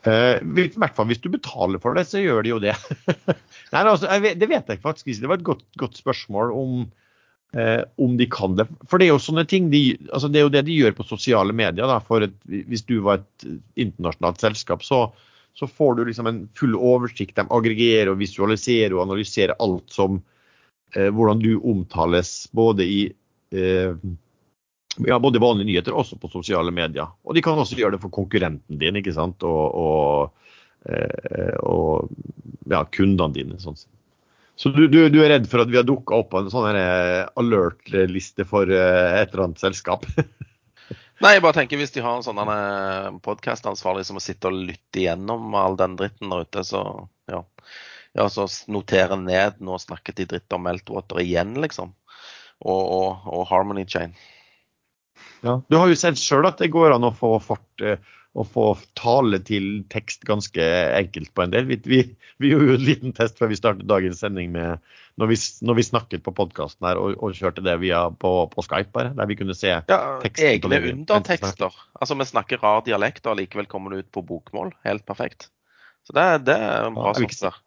Uh, 0.00 0.40
I 0.40 0.70
hvert 0.80 0.96
fall 0.96 1.10
hvis 1.10 1.20
du 1.20 1.28
betaler 1.28 1.80
for 1.82 1.94
det, 1.96 2.06
så 2.08 2.22
gjør 2.22 2.42
de 2.42 2.54
jo 2.54 2.62
det. 2.62 2.72
Nei, 3.72 3.82
altså, 3.82 4.08
vet, 4.24 4.38
Det 4.40 4.48
vet 4.48 4.72
jeg 4.72 4.80
faktisk 4.82 5.06
ikke. 5.06 5.22
Det 5.22 5.30
var 5.30 5.38
et 5.38 5.46
godt, 5.46 5.66
godt 5.78 6.00
spørsmål 6.00 6.54
om, 6.56 6.86
uh, 7.54 7.82
om, 8.00 8.16
de 8.18 8.26
kan 8.32 8.56
det. 8.58 8.66
For 8.88 8.98
det 8.98 9.06
er 9.06 9.12
jo 9.12 9.22
sånne 9.22 9.44
ting 9.50 9.68
de, 9.70 9.84
altså 10.08 10.32
det 10.32 10.40
er 10.40 10.48
jo 10.48 10.54
det 10.56 10.64
de 10.66 10.78
gjør 10.80 10.96
på 10.96 11.06
sosiale 11.06 11.54
medier. 11.54 11.84
Da, 11.84 12.00
for 12.02 12.24
et, 12.24 12.34
hvis 12.48 12.86
du 12.88 12.96
var 13.04 13.20
et 13.20 13.50
internasjonalt 13.84 14.40
selskap, 14.42 14.86
så, 14.88 15.04
så, 15.54 15.66
får 15.66 15.94
du 15.94 16.04
liksom 16.08 16.26
en 16.26 16.40
full 16.58 16.76
oversikt. 16.76 17.36
De 17.36 17.46
aggregerer 17.50 18.12
og 18.12 18.20
visualiserer 18.20 18.94
og 18.96 19.04
analyserer 19.08 19.58
alt 19.58 19.92
som 19.92 20.20
eh, 20.94 21.10
hvordan 21.10 21.42
du 21.42 21.52
omtales 21.58 22.48
både 22.56 22.86
i 22.86 23.00
ja, 24.98 25.18
både 25.18 25.40
vanlige 25.42 25.66
nyheter 25.66 25.94
og 25.94 26.04
også 26.04 26.18
på 26.20 26.30
sosiale 26.32 26.72
medier. 26.74 27.08
Og 27.24 27.34
de 27.34 27.42
kan 27.44 27.58
også 27.58 27.78
gjøre 27.78 27.96
det 27.96 28.02
for 28.02 28.14
konkurrenten 28.14 28.78
din 28.80 28.98
ikke 29.00 29.14
sant? 29.16 29.42
og, 29.46 29.74
og, 29.74 30.52
eh, 30.86 31.56
og 31.66 32.10
ja, 32.70 32.84
kundene 32.94 33.34
dine. 33.34 33.58
Sånn. 33.62 33.78
Så 34.60 34.72
du, 34.74 34.86
du, 34.92 35.02
du, 35.08 35.20
er 35.24 35.32
redd 35.32 35.48
for 35.48 35.62
at 35.62 35.70
vi 35.72 35.78
har 35.80 35.86
dukka 35.88 36.18
opp 36.20 36.32
på 36.34 36.42
en 36.42 36.50
sånn 36.52 36.68
alert-liste 37.40 38.44
for 38.48 38.68
eh, 38.68 39.20
et 39.22 39.32
eller 39.32 39.48
annet 39.48 39.62
selskap? 39.62 40.06
Nei, 41.20 41.34
jeg 41.36 41.44
bare 41.44 41.58
tenker 41.58 41.80
hvis 41.80 41.92
de 41.92 42.02
har 42.04 42.16
en 42.16 42.24
sånn 42.24 42.40
eh, 42.40 43.08
podkastansvarlig 43.24 44.06
som 44.08 44.16
må 44.16 44.24
sitte 44.24 44.48
og 44.48 44.56
lytte 44.70 45.02
igjennom 45.02 45.52
all 45.58 45.76
den 45.76 45.98
dritten 46.00 46.32
der 46.32 46.46
ute, 46.46 46.64
så 46.64 46.82
ja. 47.28 47.42
ja 48.16 48.28
så 48.32 48.46
notere 48.72 49.18
ned 49.20 49.60
nå 49.60 49.76
snakket 49.82 50.22
de 50.22 50.28
dritt 50.32 50.56
om 50.56 50.64
Meltwater 50.64 51.20
igjen, 51.20 51.52
liksom. 51.60 51.92
Og, 52.60 52.80
og, 52.80 53.28
og 53.28 53.44
Harmony 53.48 53.84
Chain. 53.88 54.16
Ja, 55.44 55.60
du 55.60 55.76
har 55.76 55.88
jo 55.88 55.96
sett 55.96 56.20
sjøl 56.20 56.48
at 56.48 56.60
det 56.60 56.72
går 56.72 56.96
an 56.96 57.08
å 57.08 57.14
få 57.16 57.34
fart 57.44 57.84
eh, 57.84 58.00
å 58.38 58.44
få 58.46 58.64
tale 58.98 59.40
til 59.42 59.82
tekst 59.90 60.22
ganske 60.28 60.66
enkelt 60.94 61.32
på 61.34 61.44
en 61.44 61.54
del. 61.54 61.66
Vi, 61.66 61.80
vi, 61.90 62.00
vi 62.38 62.52
gjorde 62.52 62.68
jo 62.68 62.76
en 62.76 62.84
liten 62.86 63.14
test 63.16 63.40
før 63.40 63.50
vi 63.50 63.58
startet 63.58 63.90
dagens 63.90 64.22
sending 64.22 64.52
med 64.54 64.78
når 65.20 65.28
vi, 65.28 65.36
når 65.68 65.76
vi 65.76 65.84
snakket 65.84 66.22
på 66.24 66.32
podkasten 66.36 66.86
her 66.88 66.98
og, 67.00 67.14
og, 67.20 67.34
kjørte 67.36 67.62
det 67.64 67.76
via 67.82 68.06
på, 68.10 68.32
på, 68.52 68.64
Skype, 68.64 68.88
bare, 68.94 69.12
der 69.16 69.28
vi 69.28 69.36
kunne 69.36 69.56
se 69.56 69.74
ja, 69.76 69.98
Egne 70.24 70.80
undertekster. 70.94 71.76
Altså 72.00 72.16
vi 72.16 72.28
snakker 72.30 72.62
rar 72.64 72.84
dialekt 72.86 73.28
og 73.28 73.36
likevel 73.40 73.68
kommer 73.68 73.92
det 73.92 74.06
ut 74.06 74.12
på 74.16 74.24
bokmål. 74.26 74.72
Helt 74.86 75.04
perfekt. 75.08 75.50
Så 76.08 76.16
det, 76.16 76.24
det 76.48 76.56
er 76.56 76.88
en 76.88 76.96
bra 76.96 77.12
ja, 77.12 77.20
software. 77.20 77.60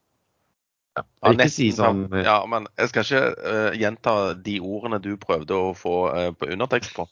Ja, 0.94 1.06
ikke 1.34 1.50
si 1.50 1.72
sånn 1.74 2.04
Ja, 2.22 2.36
men 2.50 2.68
jeg 2.78 2.92
skal 2.92 3.06
ikke 3.08 3.22
uh, 3.34 3.72
gjenta 3.78 4.14
de 4.38 4.60
ordene 4.62 5.00
du 5.02 5.14
prøvde 5.22 5.58
å 5.58 5.72
få 5.78 5.96
uh, 6.14 6.30
på 6.38 6.50
undertekst 6.54 6.94
på. 6.98 7.08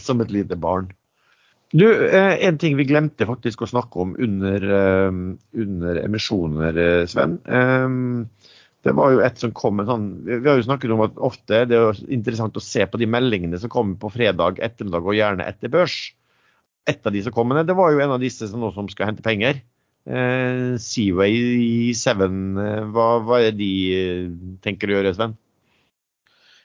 Som 0.06 0.24
et 0.24 0.32
lite 0.34 0.56
barn. 0.60 0.92
Du, 1.72 2.08
eh, 2.08 2.46
En 2.46 2.58
ting 2.58 2.76
vi 2.76 2.86
glemte 2.88 3.26
faktisk 3.28 3.62
å 3.62 3.70
snakke 3.70 4.02
om 4.02 4.16
under, 4.18 4.64
eh, 4.76 5.18
under 5.62 6.00
emisjoner, 6.02 6.76
eh, 6.76 7.06
Sven. 7.06 7.38
Det 8.82 8.94
var 8.96 9.10
jo 9.12 9.20
et 9.20 9.36
som 9.38 9.52
kom 9.52 9.78
en 9.80 9.86
sånn 9.86 10.24
Vi 10.24 10.48
har 10.48 10.56
jo 10.56 10.64
snakket 10.64 10.90
om 10.90 11.02
at 11.04 11.14
ofte 11.16 11.66
det 11.68 11.76
er 11.76 11.92
interessant 12.08 12.56
å 12.56 12.62
se 12.64 12.86
på 12.86 12.98
de 12.98 13.04
meldingene 13.04 13.60
som 13.60 13.68
kommer 13.68 13.98
på 14.00 14.10
fredag 14.10 14.56
ettermiddag 14.58 15.04
og 15.04 15.14
gjerne 15.14 15.46
etter 15.46 15.68
børs. 15.68 16.12
Et 16.88 17.06
av 17.06 17.12
de 17.12 17.22
som 17.22 17.32
kommer, 17.32 17.62
det 17.62 17.76
var 17.76 17.92
jo 17.92 18.00
en 18.00 18.16
av 18.16 18.20
disse 18.20 18.48
som 18.48 18.72
som 18.72 18.88
skal 18.88 19.06
hente 19.06 19.22
penger. 19.22 19.60
Seaway 20.80 21.92
7, 21.92 22.88
hva, 22.90 23.20
hva 23.20 23.38
er 23.38 23.52
det 23.52 23.58
de 23.58 24.58
tenker 24.62 24.88
å 24.88 24.96
gjøre, 24.96 25.14
Sven? 25.14 25.36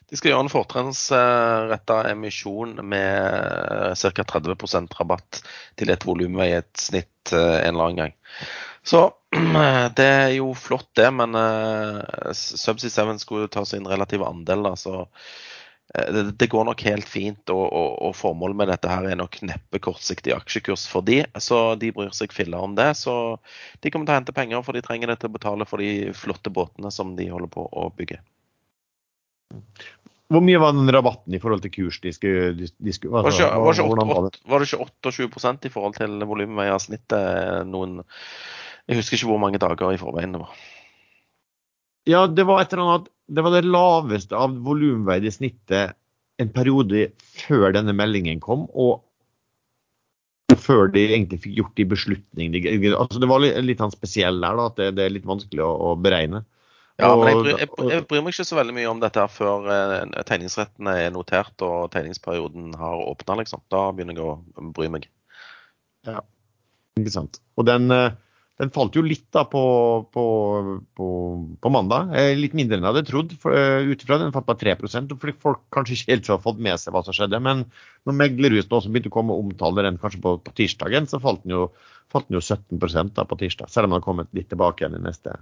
De 0.09 0.17
skal 0.19 0.31
gjøre 0.31 0.45
en 0.45 0.53
fortrinnsretta 0.53 1.97
emisjon 2.11 2.77
med 2.85 3.97
ca. 3.97 4.25
30% 4.35 4.93
rabatt 4.99 5.41
til 5.79 5.89
et 5.93 6.05
volum 6.05 6.37
i 6.45 6.51
et 6.59 6.71
snitt 6.77 7.33
eh, 7.33 7.57
en 7.65 7.73
eller 7.73 7.87
annen 7.87 8.01
gang. 8.03 8.15
Så 8.85 9.07
det 9.97 10.05
er 10.05 10.29
jo 10.37 10.51
flott, 10.53 10.91
det, 10.97 11.09
men 11.17 11.33
uh, 11.33 12.29
Subsea 12.37 12.93
7 12.93 13.17
skulle 13.23 13.49
ta 13.49 13.65
sin 13.65 13.87
relative 13.89 14.27
andel. 14.29 14.67
Da, 14.67 14.75
så 14.77 14.93
uh, 15.01 16.09
det, 16.13 16.23
det, 16.37 16.51
går 16.53 16.67
nok 16.69 16.85
helt 16.85 17.09
fint. 17.09 17.49
Og, 17.49 17.65
og, 17.65 17.89
og, 18.05 18.13
formålet 18.19 18.61
med 18.61 18.69
dette 18.69 18.91
her 18.91 19.09
er 19.09 19.17
nok 19.17 19.39
neppe 19.41 19.81
kortsiktig 19.81 20.35
aksjekurs 20.37 20.85
for 20.91 21.01
de, 21.07 21.23
så 21.41 21.63
de 21.81 21.89
bryr 21.97 22.13
seg 22.13 22.35
filla 22.35 22.61
om 22.61 22.77
det. 22.77 22.91
Så 23.01 23.17
de 23.81 23.89
kommer 23.89 24.05
til 24.05 24.13
å 24.13 24.21
hente 24.21 24.37
penger, 24.37 24.61
for 24.61 24.77
de 24.77 24.85
trenger 24.85 25.09
det 25.09 25.17
til 25.23 25.33
å 25.33 25.37
betale 25.39 25.65
for 25.65 25.81
de 25.81 26.13
flotte 26.13 26.53
båtene 26.53 26.93
som 26.93 27.17
de 27.17 27.31
holder 27.33 27.49
på 27.57 27.65
å 27.65 27.89
bygge. 27.97 28.21
Hvor 30.33 30.41
mye 30.41 30.59
var 30.61 30.73
den 30.73 30.89
rabatten 30.89 31.35
i 31.37 31.39
forhold 31.41 31.61
til 31.61 31.73
kurs 31.75 31.99
de 32.01 32.11
skulle, 32.15 32.53
de, 32.57 32.69
de 32.81 32.93
skulle 32.95 33.13
var, 33.13 33.27
det 33.27 33.35
ikke, 33.35 33.49
var, 33.61 33.75
ikke 33.77 33.83
var, 34.49 34.63
det 34.63 34.69
ikke 34.71 34.79
28 35.35 35.69
i 35.69 35.73
forhold 35.73 35.97
til 35.99 36.15
volumveiersnittet 36.25 37.67
noen 37.69 37.99
Jeg 38.89 38.97
husker 39.01 39.19
ikke 39.19 39.29
hvor 39.29 39.43
mange 39.43 39.61
dager 39.61 39.93
i 39.93 40.01
forveien 40.01 40.33
det 40.33 40.41
var. 40.41 40.55
Ja, 42.09 42.25
det 42.29 42.45
var 42.45 42.61
et 42.61 42.73
eller 42.73 42.85
annet 42.85 43.11
Det 43.37 43.45
var 43.45 43.53
det 43.53 43.69
laveste 43.69 44.37
av 44.37 44.57
volumveide 44.65 45.33
snittet 45.33 45.95
en 46.41 46.49
periode 46.51 47.09
før 47.45 47.71
denne 47.71 47.93
meldingen 47.95 48.41
kom, 48.43 48.65
og 48.75 49.05
før 50.59 50.89
de 50.91 51.05
egentlig 51.07 51.39
fikk 51.45 51.55
gjort 51.61 51.77
de 51.79 51.85
beslutningene. 51.93 52.91
Altså, 52.91 53.21
det 53.23 53.29
var 53.29 53.41
litt, 53.43 53.55
litt 53.65 53.81
sånn 53.81 53.93
spesiell 53.93 54.41
der, 54.43 54.57
da, 54.59 54.65
at 54.67 54.81
det, 54.81 54.89
det, 54.97 55.05
er 55.05 55.15
litt 55.15 55.29
vanskelig 55.29 55.63
å, 55.63 55.71
å 55.89 55.93
beregne. 55.99 56.43
Ja, 57.01 57.09
men 57.19 57.27
jeg 57.27 57.39
bryr, 57.41 57.57
jeg, 57.59 57.69
jeg 57.91 58.03
bryr, 58.07 58.21
meg 58.23 58.31
ikke 58.31 58.45
så 58.47 58.55
veldig 58.55 58.73
mye 58.77 58.87
om 58.87 59.01
dette 59.03 59.19
her 59.19 59.31
før 59.31 59.65
eh, 59.67 60.21
tegningsrettene 60.29 60.93
er 61.03 61.09
notert 61.11 61.63
og 61.65 61.89
tegningsperioden 61.91 62.69
har 62.79 63.01
åpna, 63.03 63.35
liksom. 63.41 63.65
Da 63.73 63.89
begynner 63.91 64.15
jeg 64.15 64.29
å 64.29 64.69
bry 64.75 64.87
meg. 64.93 65.09
Ja, 66.07 66.21
ikke 66.95 67.11
sant. 67.11 67.41
Og 67.59 67.67
den, 67.67 67.89
eh, 67.91 68.13
den 68.61 68.71
falt 68.71 68.95
jo 68.95 69.03
litt 69.03 69.25
da 69.35 69.43
på, 69.51 69.63
på, 70.15 70.25
på, 70.95 71.07
på 71.59 71.71
mandag. 71.75 72.13
Eh, 72.15 72.31
litt 72.39 72.55
mindre 72.55 72.79
enn 72.79 72.87
jeg 72.87 72.93
hadde 72.93 73.03
trodd. 73.09 73.35
Uh, 73.43 73.91
ut 73.91 74.05
ifra 74.05 74.21
den 74.21 74.31
falt 74.35 74.47
på 74.47 74.55
3 74.63 74.77
fordi 74.79 75.35
folk 75.43 75.65
kanskje 75.75 75.97
ikke 75.97 76.13
helt 76.13 76.31
har 76.31 76.39
fått 76.45 76.63
med 76.63 76.79
seg 76.79 76.95
hva 76.95 77.03
som 77.03 77.17
skjedde. 77.17 77.41
Men 77.43 77.65
når 78.07 78.19
meglerhuset 78.21 78.71
også 78.71 78.93
begynte 78.93 79.11
å 79.11 79.17
komme 79.17 79.35
og 79.35 79.49
omtale 79.49 79.83
den 79.83 79.99
kanskje 79.99 80.23
på, 80.23 80.37
på 80.47 80.55
tirsdagen, 80.61 81.11
så 81.11 81.19
falt 81.19 81.43
den 81.43 81.57
jo, 81.57 81.67
falt 82.13 82.31
den 82.31 82.39
jo 82.39 82.45
17 82.45 83.11
da 83.19 83.27
på 83.27 83.41
tirsdag. 83.43 83.67
Selv 83.67 83.89
om 83.89 83.91
den 83.91 83.99
har 83.99 84.07
kommet 84.07 84.31
litt 84.31 84.47
tilbake 84.53 84.85
igjen 84.85 84.95
i 85.01 85.03
neste 85.09 85.35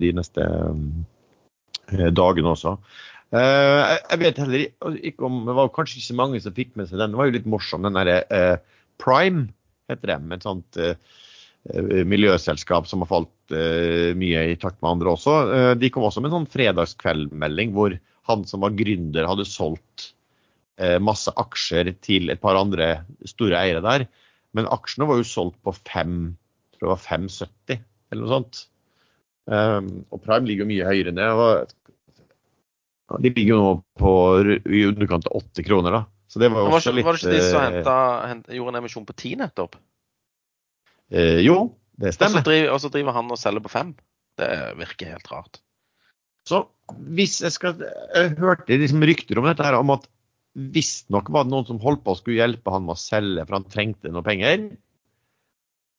de 0.00 0.12
neste 0.16 0.44
eh, 0.44 2.08
dagene 2.14 2.54
også. 2.54 2.76
Eh, 3.34 3.82
jeg 3.98 4.20
vet 4.22 4.40
heller 4.42 4.64
ikke 5.10 5.26
om 5.26 5.40
Det 5.48 5.56
var 5.56 5.72
kanskje 5.74 5.98
ikke 5.98 6.10
så 6.10 6.18
mange 6.20 6.40
som 6.42 6.54
fikk 6.56 6.72
med 6.78 6.90
seg 6.90 7.00
den. 7.00 7.14
Det 7.14 7.20
var 7.20 7.30
jo 7.30 7.36
litt 7.36 7.50
morsom, 7.50 7.86
den 7.86 7.98
derre 7.98 8.22
eh, 8.30 8.56
Prime, 9.02 9.48
heter 9.90 10.14
det. 10.14 10.18
Med 10.24 10.40
et 10.40 10.48
sånt 10.48 10.82
miljøselskap 12.04 12.84
som 12.84 13.00
har 13.00 13.08
falt 13.08 13.52
mye 14.20 14.40
i 14.50 14.56
takt 14.60 14.82
med 14.84 14.90
andre 14.90 15.14
også. 15.14 15.36
De 15.80 15.88
kom 15.88 16.04
også 16.04 16.20
med 16.20 16.28
en 16.28 16.34
sånn 16.34 16.48
fredagskveldmelding 16.52 17.72
hvor 17.72 17.94
han 18.28 18.42
som 18.44 18.60
var 18.60 18.74
gründer, 18.76 19.24
hadde 19.24 19.46
solgt 19.48 20.10
masse 21.00 21.32
aksjer 21.40 21.88
til 22.04 22.28
et 22.34 22.42
par 22.44 22.60
andre 22.60 22.90
store 23.24 23.62
eiere 23.62 23.80
der. 23.84 24.04
Men 24.52 24.68
aksjene 24.76 25.08
var 25.08 25.22
jo 25.22 25.28
solgt 25.30 25.56
på 25.64 25.72
5, 25.72 26.20
tror 26.76 26.84
jeg 26.84 26.92
var 26.92 27.02
5,70 27.08 27.80
eller 28.12 28.22
noe 28.26 28.34
sånt. 28.36 28.62
Um, 29.44 29.88
og 30.08 30.22
Prime 30.24 30.48
ligger 30.48 30.64
jo 30.64 30.70
mye 30.70 30.88
høyere 30.88 31.14
det. 31.16 31.30
Og 33.12 33.20
de 33.20 33.30
ligger 33.30 33.52
jo 33.52 33.60
nå 33.60 33.72
på 34.00 34.12
i 34.64 34.84
underkant 34.88 35.28
av 35.28 35.42
åtte 35.42 35.64
kroner. 35.66 35.98
da. 35.98 36.02
Så 36.30 36.40
det 36.42 36.50
var 36.50 36.64
jo 36.64 36.78
også 36.78 36.94
litt 36.96 37.06
Var 37.06 37.18
det 37.18 37.22
ikke 37.22 37.34
de 37.36 37.42
som 37.44 37.60
eh, 37.60 37.66
hentet, 37.68 38.30
hentet, 38.30 38.54
gjorde 38.56 38.72
en 38.72 38.80
emisjon 38.80 39.04
på 39.06 39.16
ti 39.20 39.34
nettopp? 39.38 39.76
Eh, 41.12 41.42
jo, 41.44 41.58
det 42.00 42.14
stemmer. 42.16 42.40
Og 42.40 42.42
så 42.42 42.48
driver, 42.48 42.96
driver, 42.96 43.16
han 43.18 43.34
og 43.36 43.38
selger 43.38 43.64
på 43.64 43.74
fem. 43.74 43.92
Det 44.40 44.48
virker 44.80 45.12
helt 45.14 45.30
rart. 45.30 45.60
Så 46.48 46.64
hvis 47.14 47.38
jeg 47.40 47.54
skal 47.54 47.78
Jeg 47.80 48.34
hørte 48.40 48.76
liksom 48.76 49.04
rykter 49.06 49.38
om 49.40 49.46
dette 49.48 49.64
her, 49.64 49.78
om 49.78 49.94
at 49.94 50.08
visstnok 50.54 51.30
var 51.34 51.46
det 51.46 51.54
noen 51.54 51.68
som 51.68 51.80
holdt 51.82 52.02
på 52.04 52.14
å 52.14 52.18
skulle 52.18 52.40
hjelpe 52.40 52.72
han 52.72 52.84
med 52.86 52.96
å 52.96 53.00
selge, 53.00 53.44
for 53.46 53.58
han 53.58 53.70
trengte 53.70 54.10
noen 54.12 54.26
penger. 54.26 54.66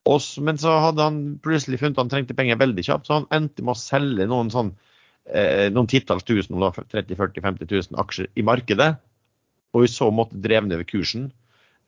Og 0.05 0.25
men 0.45 0.59
så 0.61 0.75
hadde 0.83 1.05
han 1.05 1.21
plutselig 1.43 1.79
funnet 1.81 1.97
han 1.97 2.11
trengte 2.11 2.35
penger 2.37 2.59
veldig 2.61 2.83
kjapt, 2.85 3.07
så 3.07 3.21
han 3.21 3.31
endte 3.33 3.65
med 3.65 3.73
å 3.73 3.79
selge 3.79 4.27
noen 4.29 4.51
sånn 4.53 4.69
eh, 5.25 5.71
noen 5.73 5.89
titalls 5.89 6.27
tusen, 6.27 6.53
om 6.53 6.61
det 6.61 6.69
var 6.69 6.91
30 6.93 7.17
40 7.17 7.45
50 7.47 7.71
000 7.71 8.03
aksjer 8.03 8.29
i 8.37 8.45
markedet. 8.45 8.91
Og 9.75 9.87
i 9.87 9.91
så 9.91 10.11
måte 10.13 10.39
drev 10.39 10.69
ned 10.69 10.85
kursen. 10.87 11.31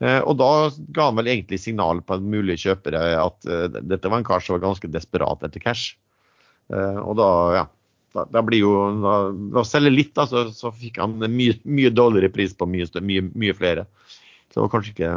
Eh, 0.04 0.20
og 0.20 0.38
da 0.42 0.50
ga 0.94 1.10
han 1.10 1.18
vel 1.18 1.32
egentlig 1.32 1.62
signal 1.62 2.04
på 2.06 2.20
mulige 2.22 2.68
kjøpere 2.68 3.02
at 3.22 3.48
eh, 3.50 3.80
dette 3.80 4.12
var 4.12 4.22
en 4.22 4.28
kar 4.28 4.44
som 4.44 4.58
var 4.58 4.66
ganske 4.68 4.90
desperat 4.94 5.46
etter 5.48 5.64
cash. 5.64 5.96
Eh, 6.74 7.00
og 7.02 7.18
da, 7.22 7.32
ja. 7.62 7.66
Da, 8.16 8.24
da 8.32 8.42
blir 8.42 8.64
jo 8.64 8.70
Ved 9.04 9.58
å 9.60 9.66
selge 9.68 9.92
litt, 9.92 10.14
da, 10.16 10.24
så, 10.30 10.46
så 10.56 10.72
fikk 10.74 10.96
han 11.04 11.18
mye, 11.20 11.58
mye 11.68 11.92
dårligere 11.94 12.32
pris 12.34 12.56
på 12.58 12.66
mye, 12.70 12.88
mye, 13.04 13.26
mye 13.36 13.56
flere. 13.58 13.84
Så 14.48 14.58
det 14.58 14.64
var 14.64 14.72
kanskje 14.74 14.94
ikke 14.96 15.12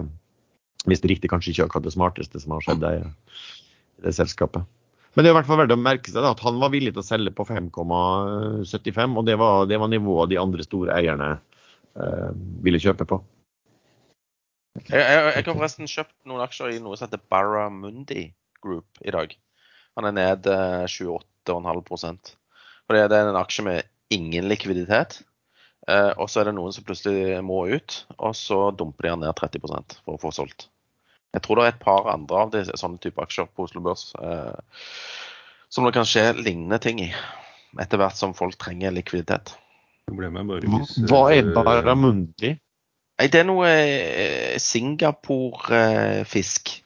Hvis 0.89 1.03
det 1.03 1.11
riktig, 1.13 1.31
kanskje 1.33 1.53
ikke 1.53 1.67
akkurat 1.69 1.87
det 1.87 1.95
smarteste 1.95 2.41
som 2.41 2.55
har 2.57 2.65
skjedd 2.65 2.87
i 2.89 2.95
det 4.07 4.15
selskapet. 4.17 4.65
Men 5.15 5.27
det 5.27 5.31
er 5.31 5.35
i 5.35 5.39
hvert 5.41 5.49
fall 5.49 5.59
verdt 5.61 5.75
å 5.75 5.81
merke 5.81 6.13
seg 6.13 6.23
da, 6.23 6.31
at 6.33 6.43
han 6.47 6.61
var 6.63 6.71
villig 6.73 6.95
til 6.95 7.03
å 7.03 7.07
selge 7.07 7.35
på 7.35 7.45
5,75, 7.49 9.19
og 9.19 9.27
det 9.27 9.37
var, 9.41 9.67
det 9.69 9.81
var 9.83 9.91
nivået 9.91 10.31
de 10.31 10.39
andre 10.41 10.65
store 10.65 10.95
eierne 10.97 11.31
eh, 11.99 12.31
ville 12.65 12.81
kjøpe 12.81 13.09
på. 13.11 13.19
Jeg, 14.87 15.03
jeg, 15.03 15.23
jeg 15.35 15.45
har 15.45 15.51
forresten 15.51 15.91
kjøpt 15.91 16.15
noen 16.31 16.45
aksjer 16.47 16.77
i 16.77 16.83
noe 16.83 16.97
som 16.97 17.09
heter 17.09 17.21
Barramundi 17.33 18.29
Group 18.63 19.03
i 19.03 19.13
dag. 19.13 19.35
Han 19.99 20.09
er 20.09 20.17
ned 20.17 20.47
eh, 20.49 20.87
28,5% 20.87 22.37
det 22.91 23.15
er 23.15 23.29
en 23.29 23.39
aksje 23.39 23.65
med 23.65 23.87
ingen 24.11 24.49
likviditet. 24.51 25.21
Eh, 25.89 26.13
og 26.21 26.29
så 26.31 26.41
er 26.43 26.47
det 26.51 26.57
noen 26.59 26.73
som 26.75 26.85
plutselig 26.85 27.39
må 27.47 27.59
ut, 27.73 27.91
og 28.19 28.35
så 28.37 28.59
dumper 28.77 29.03
de 29.07 29.11
den 29.15 29.21
ned 29.25 29.35
30% 29.39 29.97
for 30.05 30.13
å 30.17 30.21
få 30.21 30.31
solgt. 30.35 30.61
Jeg 31.35 31.43
tror 31.45 31.55
det 31.57 31.65
er 31.65 31.73
et 31.75 31.85
par 31.85 32.05
andre 32.11 32.37
av 32.45 32.49
de, 32.53 32.61
sånne 32.69 32.99
type 33.03 33.23
aksjer 33.23 33.47
på 33.55 33.61
Oslo 33.69 33.81
Børs 33.85 34.05
eh, 34.19 34.59
som 35.71 35.85
det 35.87 35.95
kan 35.95 36.09
skje 36.09 36.25
lignende 36.41 36.79
ting 36.83 36.97
i. 37.05 37.11
Etter 37.79 37.99
hvert 38.01 38.19
som 38.19 38.35
folk 38.35 38.57
trenger 38.59 38.91
likviditet. 38.95 39.47
Problemet 40.11 40.41
er 40.43 40.47
bare 40.49 40.67
Hva 40.67 40.79
hvis 40.83 40.97
hva 41.07 41.31
er 41.31 41.45
eh, 41.45 41.55
Barramundi? 41.55 42.51
Nei, 43.21 43.29
det 43.31 43.41
er 43.43 43.47
noe 43.47 43.67
eh, 43.71 44.59
Singapore-fisk. 44.59 46.83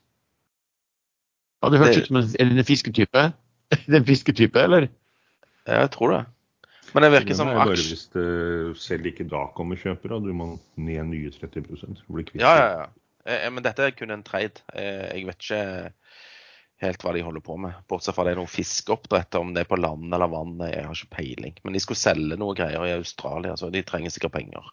Ja, 1.64 1.68
det 1.72 1.80
hørtes 1.80 2.04
ut 2.04 2.10
som 2.10 2.20
en, 2.20 2.28
en 2.44 2.64
fisketype. 2.68 3.22
Er 3.74 3.96
en 3.96 4.06
fisketype, 4.06 4.58
eller? 4.60 4.92
Jeg 5.64 5.88
tror 5.94 6.08
det. 6.12 6.22
Men 6.94 7.02
det 7.06 7.10
virker 7.16 7.34
som 7.34 7.48
Problemet 7.50 7.64
er 7.64 7.72
bare 7.74 7.88
hvis 7.90 8.04
det 8.14 8.26
selv 8.78 9.08
ikke 9.10 9.26
da 9.30 9.44
kommer 9.56 9.80
kjøpere, 9.80 10.20
du 10.22 10.30
må 10.36 10.52
ned 10.78 11.10
nye 11.10 11.32
30 11.34 11.66
for 11.66 11.90
å 11.90 12.14
bli 12.18 12.26
kvitt 12.28 12.42
Ja, 12.44 12.54
ja, 12.60 12.68
ja. 12.84 12.86
Eh, 13.26 13.50
Men 13.50 13.64
dette 13.66 13.82
er 13.88 13.96
kun 13.96 14.14
en 14.14 14.22
trade. 14.26 14.62
Eh, 14.74 15.10
Jeg 15.16 15.26
vet 15.26 15.42
ikke 15.42 15.62
helt 16.84 17.04
hva 17.06 17.12
de 17.16 17.22
holder 17.24 17.42
på 17.44 17.56
med. 17.60 17.76
Bortsett 17.88 18.16
fra 18.16 18.24
det 18.26 18.34
er 18.34 18.40
noe 18.40 18.50
fiskeoppdrett, 18.50 19.34
om 19.38 19.52
det 19.54 19.62
er 19.64 19.68
på 19.70 19.78
land 19.80 20.12
eller 20.12 20.30
vann, 20.30 20.56
jeg 20.68 20.84
har 20.84 20.98
ikke 20.98 21.16
peiling. 21.16 21.54
Men 21.64 21.76
de 21.76 21.80
skulle 21.82 22.00
selge 22.00 22.36
noe 22.40 22.56
greier 22.58 22.86
i 22.88 22.94
Australia, 22.96 23.54
så 23.56 23.70
de 23.72 23.82
trenger 23.86 24.12
sikkert 24.12 24.34
penger. 24.36 24.66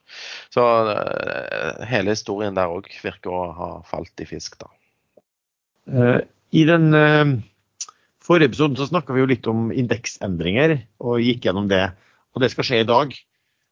Så 0.53 0.65
eh, 0.91 1.85
hele 1.91 2.15
historien 2.15 2.57
der 2.57 2.73
òg 2.73 2.89
virker 3.03 3.31
å 3.33 3.43
ha 3.57 3.71
falt 3.87 4.23
i 4.23 4.27
fisk, 4.29 4.57
da. 4.61 4.69
Eh, 5.91 6.19
I 6.57 6.65
den 6.67 6.91
eh, 6.97 7.35
forrige 8.21 8.51
episoden 8.51 8.77
så 8.79 8.89
snakka 8.89 9.15
vi 9.15 9.23
jo 9.23 9.31
litt 9.31 9.47
om 9.51 9.69
indeksendringer, 9.71 10.81
og 11.05 11.21
gikk 11.23 11.47
gjennom 11.47 11.69
det. 11.71 11.85
Og 12.35 12.41
det 12.43 12.51
skal 12.53 12.67
skje 12.67 12.81
i 12.83 12.87
dag. 12.87 13.13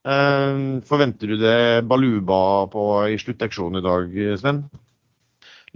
Eh, 0.09 0.59
forventer 0.87 1.31
du 1.33 1.39
det 1.41 1.57
baluba 1.87 2.67
på 2.71 2.85
i 3.11 3.17
sluttauksjonen 3.21 3.79
i 3.81 3.85
dag, 3.85 4.21
Sven? 4.41 4.63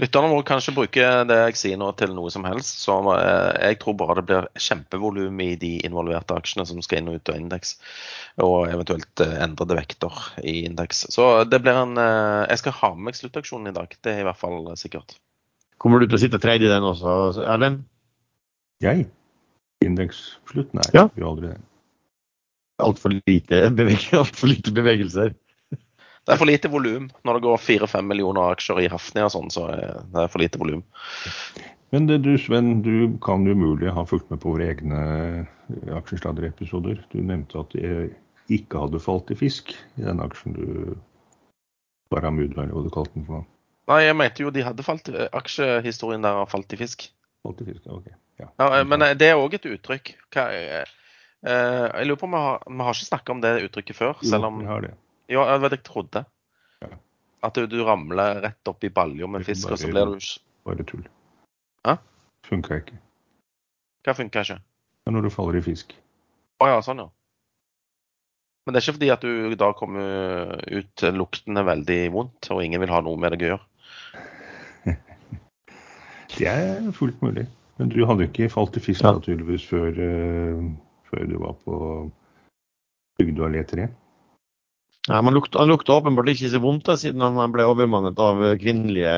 Lytterne 0.01 0.31
må 0.31 0.39
kanskje 0.41 0.73
bruke 0.73 1.09
det 1.29 1.35
jeg 1.37 1.57
sier 1.59 1.77
nå 1.77 1.91
til 1.99 2.15
noe 2.17 2.31
som 2.33 2.45
helst. 2.49 2.79
Så 2.81 2.95
eh, 3.13 3.51
jeg 3.69 3.77
tror 3.83 3.93
bare 3.99 4.15
det 4.17 4.23
blir 4.29 4.47
kjempevolum 4.57 5.41
i 5.45 5.51
de 5.61 5.75
involverte 5.85 6.33
aksjene 6.33 6.65
som 6.65 6.79
skal 6.81 7.01
inn 7.03 7.11
og 7.11 7.19
ut 7.19 7.29
av 7.29 7.37
indeks. 7.37 7.75
Og 8.41 8.71
eventuelt 8.73 9.21
eh, 9.21 9.35
endrede 9.45 9.77
vekter 9.77 10.23
i 10.41 10.63
indeks. 10.65 11.05
Så 11.13 11.27
det 11.45 11.61
blir 11.61 11.77
en 11.77 11.93
eh, 12.01 12.47
Jeg 12.49 12.63
skal 12.63 12.77
ha 12.79 12.93
med 12.95 13.11
meg 13.11 13.19
sluttaksjonen 13.19 13.69
i 13.69 13.75
dag. 13.77 13.93
Det 14.01 14.15
er 14.15 14.23
i 14.23 14.27
hvert 14.27 14.41
fall 14.41 14.71
sikkert. 14.81 15.19
Kommer 15.77 16.01
du 16.01 16.07
til 16.07 16.17
å 16.17 16.23
sitte 16.25 16.41
tredje 16.41 16.65
i 16.65 16.71
den 16.73 16.89
også, 16.89 17.43
Erlend? 17.45 17.83
Jeg? 18.81 19.05
Indeksslutt? 19.85 20.73
Nei, 20.73 20.89
Ja. 20.95 21.05
gjør 21.13 21.35
aldri 21.35 21.51
det. 21.51 21.61
Altfor 22.81 23.13
lite, 23.27 23.65
alt 24.21 24.35
for 24.35 24.49
lite 24.49 24.73
bevegelser. 24.73 25.35
Det 26.23 26.31
er 26.31 26.39
for 26.39 26.47
lite 26.47 26.71
volum. 26.71 27.09
Når 27.27 27.35
det 27.35 27.43
går 27.43 27.59
fire-fem 27.59 28.07
millioner 28.07 28.53
aksjer 28.55 28.79
i 28.85 28.89
Hafnia 28.91 29.27
og 29.27 29.33
sånn, 29.33 29.51
så 29.51 29.67
er 29.73 29.97
det 30.13 30.29
for 30.31 30.39
lite 30.39 30.61
volum. 30.61 30.83
Men 31.93 32.07
det, 32.09 32.21
du 32.25 32.31
Sven, 32.41 32.79
du 32.81 33.17
kan 33.21 33.43
umulig 33.45 33.91
ha 33.93 34.05
fulgt 34.07 34.31
med 34.31 34.39
på 34.41 34.55
våre 34.55 34.71
egne 34.71 35.01
eh, 35.03 35.91
aksjesladderepisoder. 35.99 37.03
Du 37.11 37.19
nevnte 37.19 37.59
at 37.59 37.75
det 37.75 38.13
ikke 38.53 38.85
hadde 38.85 39.03
falt 39.03 39.29
i 39.35 39.37
fisk 39.37 39.75
i 39.99 40.07
den 40.07 40.23
aksjen 40.23 40.55
du 40.55 40.95
Baramud, 42.13 42.55
eller 42.55 42.71
hva 42.71 42.85
du 42.85 42.89
kalte 42.93 43.13
den 43.17 43.27
for 43.27 43.41
noe. 43.41 43.49
Nei, 43.91 43.99
jeg 44.05 44.15
mente 44.15 44.45
jo 44.45 44.51
de 44.55 44.63
hadde 44.63 44.85
falt 44.85 45.11
eh, 45.11 45.27
Aksjehistorien 45.35 46.23
der 46.23 46.39
har 46.39 46.49
falt 46.49 46.71
i 46.71 46.79
fisk. 46.79 47.09
Falt 47.43 47.61
i 47.61 47.67
fisk, 47.67 47.83
ok. 47.91 48.07
Ja. 48.39 48.47
Ja, 48.47 48.69
eh, 48.79 48.87
men 48.87 49.03
det 49.19 49.27
er 49.27 49.43
òg 49.43 49.59
et 49.59 49.67
uttrykk. 49.67 50.15
Hva, 50.31 50.47
er 50.55 50.87
jeg 51.43 52.07
lurer 52.07 52.19
på 52.21 52.27
om 52.29 52.35
vi 52.35 52.41
har, 52.43 52.61
vi 52.69 52.85
har 52.87 52.95
ikke 52.97 53.09
snakka 53.09 53.33
om 53.35 53.41
det 53.43 53.53
uttrykket 53.67 53.97
før, 53.97 54.13
Jo, 54.21 54.29
selv 54.31 54.47
om 54.49 54.59
vi 54.61 54.67
har 54.69 54.85
det. 54.85 54.93
Ja, 55.31 55.43
det 55.51 55.61
var 55.63 55.73
det 55.73 55.79
jeg 55.81 55.87
trodde. 55.89 56.21
Ja. 56.83 56.89
At 57.43 57.57
du, 57.59 57.65
du 57.67 57.79
ramler 57.83 58.39
rett 58.45 58.69
opp 58.71 58.83
i 58.87 58.91
balja 58.93 59.27
med 59.27 59.41
er 59.43 59.47
fisk, 59.49 59.71
og 59.71 59.79
så 59.81 59.89
blir 59.91 60.13
du 60.13 60.29
Bare 60.63 60.85
tull. 60.87 61.03
Hæ? 61.83 61.97
Funka 62.47 62.77
ikke. 62.79 62.95
Hva 64.07 64.13
funker 64.15 64.45
ikke? 64.47 64.61
Det 65.03 65.11
er 65.11 65.15
når 65.17 65.25
du 65.27 65.33
faller 65.35 65.57
i 65.59 65.63
fisk. 65.65 65.91
Å 66.63 66.69
ja, 66.71 66.77
sånn 66.85 67.01
ja. 67.03 67.09
Men 68.63 68.71
det 68.71 68.79
er 68.79 68.85
ikke 68.85 68.95
fordi 68.95 69.09
at 69.11 69.25
du 69.27 69.55
da 69.59 69.73
kommer 69.75 70.53
ut 70.71 71.03
luktende 71.11 71.65
veldig 71.67 71.97
vondt, 72.13 72.47
og 72.55 72.63
ingen 72.63 72.79
vil 72.79 72.93
ha 72.95 73.01
noe 73.03 73.19
med 73.19 73.35
deg 73.35 73.43
å 73.43 73.49
gjøre. 73.51 73.65
Det 76.37 76.47
er 76.47 76.87
fullt 76.95 77.19
mulig. 77.21 77.43
Men 77.77 77.91
du 77.91 77.99
hadde 78.07 78.29
ikke 78.29 78.47
falt 78.53 78.77
i 78.79 78.81
fisk 78.83 79.03
Ja. 79.03 79.11
naturligvis 79.17 79.65
før, 79.67 79.91
eh, 79.99 80.63
før 81.13 81.29
du 81.29 81.37
var 81.41 81.55
på 81.61 81.79
Bygdø 83.21 83.45
allé 83.47 83.63
3. 83.69 83.87
Nei, 85.03 85.21
man 85.21 85.35
lukta, 85.35 85.59
han 85.59 85.69
lukta 85.69 85.97
åpenbart 85.99 86.31
ikke 86.33 86.49
så 86.49 86.61
vondt 86.63 86.87
da, 86.87 86.97
siden 86.99 87.21
han 87.21 87.53
ble 87.53 87.65
overmannet 87.67 88.19
av 88.23 88.39
kvinnelige 88.61 89.15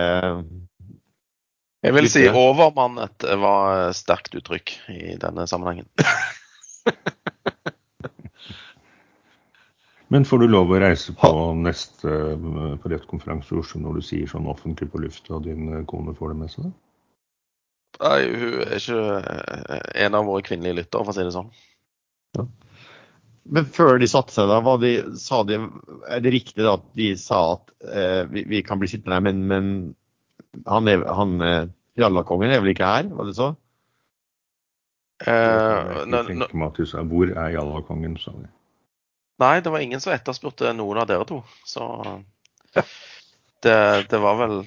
Jeg 1.86 1.94
vil 1.96 2.10
si 2.10 2.26
overmannet 2.28 3.28
var 3.40 3.94
sterkt 3.96 4.36
uttrykk 4.36 4.74
i 4.92 5.20
denne 5.22 5.46
sammenhengen. 5.48 5.88
Men 10.08 10.26
får 10.26 10.44
du 10.44 10.48
lov 10.48 10.70
å 10.70 10.80
reise 10.82 11.14
på 11.18 11.30
neste 11.58 12.10
eh, 12.10 12.76
i 12.86 13.58
Oslo 13.58 13.82
når 13.82 13.98
du 13.98 14.02
sier 14.06 14.30
sånn 14.30 14.50
offentlig 14.50 14.92
på 14.94 15.02
lufta, 15.02 15.38
og 15.38 15.46
din 15.48 15.72
eh, 15.74 15.86
kone 15.90 16.14
får 16.18 16.34
det 16.34 16.38
med 16.44 16.52
seg? 16.54 16.68
Nei, 18.04 18.20
hun 18.30 18.60
er 18.68 18.76
ikke 18.78 19.00
eh, 19.18 19.88
en 20.06 20.18
av 20.20 20.28
våre 20.30 20.46
kvinnelige 20.46 20.82
lyttere, 20.82 21.08
for 21.08 21.14
å 21.14 21.18
si 21.18 21.26
det 21.26 21.34
sånn. 21.34 21.50
Men 23.46 23.68
før 23.70 24.00
de 24.02 24.08
satte 24.10 24.34
seg, 24.34 24.50
da, 24.50 24.76
de, 24.82 24.92
sa 25.22 25.44
de, 25.46 25.60
er 26.10 26.24
det 26.26 26.32
riktig 26.34 26.64
da 26.66 26.78
at 26.80 26.86
de 26.98 27.12
sa 27.22 27.42
at 27.54 27.74
eh, 27.86 28.24
vi, 28.32 28.42
vi 28.50 28.62
kan 28.66 28.80
bli 28.82 28.90
sittende 28.90 29.20
her, 29.20 29.26
men, 29.28 29.44
men 29.52 29.68
han, 30.66 30.90
er, 30.90 31.04
han 31.14 31.36
eh, 31.46 31.68
Jallakongen 32.02 32.52
er 32.56 32.64
vel 32.64 32.74
ikke 32.74 32.90
her, 32.90 33.12
var 33.14 33.30
det 33.30 33.36
så? 33.38 33.52
Eh, 35.26 35.32
Jeg 35.32 36.08
nå- 36.10 36.24
nå- 36.24 36.24
tenker 36.28 36.58
meg 36.60 36.72
at 36.74 36.80
du 36.82 36.86
sa 36.90 37.04
'Hvor 37.06 37.30
er 37.32 37.54
Jallakongen', 37.54 38.18
sa 38.20 38.32
de. 38.32 38.50
nei, 39.40 39.60
det 39.62 39.72
var 39.72 39.80
ingen 39.84 40.02
som 40.02 40.14
etterspurte 40.14 40.74
noen 40.76 40.98
av 41.04 41.08
dere 41.08 41.26
to. 41.30 41.44
Så 41.66 41.86
det, 43.62 44.08
det 44.10 44.20
var 44.22 44.36
vel 44.42 44.58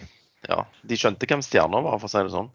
Ja, 0.46 0.60
de 0.86 0.96
skjønte 0.96 1.26
hvem 1.26 1.40
stjerna 1.42 1.80
var, 1.82 1.96
for 1.98 2.06
å 2.06 2.12
si 2.12 2.20
det 2.22 2.30
sånn. 2.30 2.48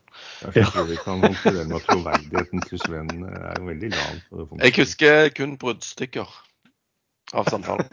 Jeg 0.55 0.69
tror 0.71 0.85
vi 0.87 0.95
kan 1.01 1.19
konkludere 1.19 1.65
med 1.67 1.75
at 1.81 1.87
troverdigheten 1.89 2.61
til 2.69 2.79
Sven 2.79 3.09
er 3.27 3.57
jo 3.59 3.67
veldig 3.67 3.89
lav. 3.91 4.13
på 4.29 4.39
det 4.39 4.45
punktet. 4.47 4.63
Jeg 4.69 4.77
husker 4.79 5.33
kun 5.35 5.57
bruddstykker 5.59 6.37
av 7.33 7.51
samtalen. 7.51 7.91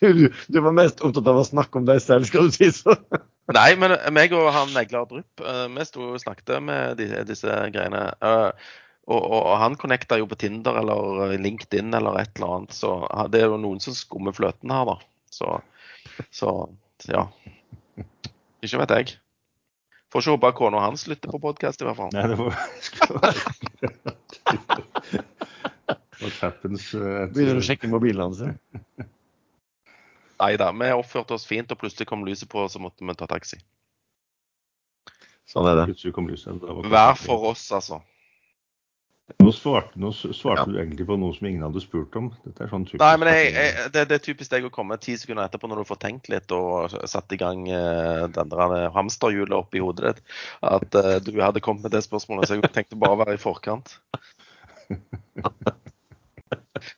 Du, 0.00 0.28
du 0.48 0.58
var 0.60 0.74
mest 0.76 1.00
opptatt 1.04 1.28
av 1.30 1.38
å 1.40 1.44
snakke 1.46 1.80
om 1.80 1.86
deg 1.88 2.00
selv, 2.04 2.26
skal 2.28 2.48
du 2.50 2.54
si 2.54 2.68
så. 2.74 2.94
Nei, 3.50 3.70
men 3.80 3.94
meg 4.14 4.32
og 4.36 4.50
han 4.54 4.70
Neglar 4.76 5.06
Drypp, 5.08 5.40
eh, 5.42 5.66
vi 5.72 5.86
sto 5.88 6.10
og 6.12 6.20
snakket 6.20 6.52
med 6.62 7.00
de, 7.00 7.08
disse 7.28 7.48
greiene. 7.74 8.02
eh, 8.20 8.50
Og, 9.10 9.16
og, 9.24 9.40
og 9.40 9.56
han 9.58 9.74
connecta 9.80 10.18
jo 10.20 10.28
på 10.30 10.36
Tinder 10.38 10.76
eller 10.82 11.32
LinkedIn 11.40 11.96
eller 11.96 12.20
et 12.20 12.36
eller 12.36 12.52
annet. 12.60 12.76
Så 12.76 12.92
det 13.32 13.40
er 13.40 13.48
jo 13.50 13.56
noen 13.58 13.80
som 13.82 13.96
skummer 13.96 14.36
fløten 14.36 14.70
her, 14.70 14.84
da. 14.86 14.98
Så, 15.34 15.56
så 16.30 16.52
ja. 17.08 17.26
Ikke 18.60 18.78
vet 18.82 18.94
jeg. 18.96 19.16
Får 20.10 20.24
ikke 20.24 20.34
håpe 20.34 20.50
kona 20.58 20.82
hans 20.82 21.06
lytter 21.08 21.30
på 21.30 21.38
podkast, 21.42 21.80
i 21.80 21.86
hvert 21.86 21.96
fall. 21.96 22.10
Nei, 22.12 22.26
det 22.28 22.36
var 22.40 22.50
What 26.20 26.36
happens 26.42 26.90
uh, 26.92 27.30
Begynner 27.32 27.60
å 27.60 27.64
sjekke 27.64 27.88
mobilen 27.88 28.22
hans. 28.26 28.42
Nei 30.40 30.54
da, 30.60 30.70
vi 30.72 30.88
oppførte 30.96 31.36
oss 31.36 31.46
fint, 31.48 31.70
og 31.72 31.78
plutselig 31.80 32.08
kom 32.10 32.24
lyset 32.26 32.50
på, 32.50 32.64
så 32.72 32.82
måtte 32.82 33.06
vi 33.06 33.14
ta 33.16 33.26
taxi. 33.30 33.60
Sånn 35.50 35.66
er 35.68 35.74
det. 35.82 35.86
Hver 35.94 37.14
for 37.18 37.50
oss, 37.52 37.64
altså. 37.74 38.00
Nå 39.38 39.52
svarte, 39.54 39.94
nå 40.00 40.10
svarte 40.12 40.64
ja. 40.64 40.66
du 40.66 40.78
egentlig 40.80 41.06
på 41.08 41.16
noe 41.20 41.34
som 41.36 41.46
ingen 41.48 41.62
hadde 41.64 41.82
spurt 41.82 42.16
om. 42.18 42.30
Dette 42.44 42.64
er 42.64 42.70
sånn 42.72 42.86
typisk. 42.88 43.02
Nei, 43.02 43.12
men 43.22 43.30
jeg, 43.30 43.50
jeg, 43.54 43.86
det, 43.94 44.04
det 44.10 44.16
er 44.16 44.24
typisk 44.24 44.52
deg 44.52 44.66
å 44.66 44.72
komme 44.74 44.98
ti 45.00 45.14
sekunder 45.20 45.46
etterpå 45.46 45.70
når 45.70 45.82
du 45.82 45.90
får 45.90 46.00
tenkt 46.02 46.30
litt 46.32 46.54
og 46.56 46.96
satt 47.10 47.36
i 47.36 47.40
gang 47.40 47.66
uh, 47.70 48.26
den 48.34 48.52
der 48.52 48.88
hamsterhjulet 48.96 49.56
oppi 49.56 49.82
hodet 49.84 50.16
ditt, 50.16 50.38
at 50.66 50.98
uh, 50.98 51.16
du 51.22 51.32
hadde 51.38 51.62
kommet 51.64 51.86
med 51.86 51.94
det 51.94 52.02
spørsmålet. 52.06 52.50
Så 52.50 52.58
jeg 52.58 52.74
tenkte 52.74 52.98
bare 53.00 53.16
å 53.16 53.22
være 53.22 53.38
i 53.38 53.42
forkant. 53.42 53.96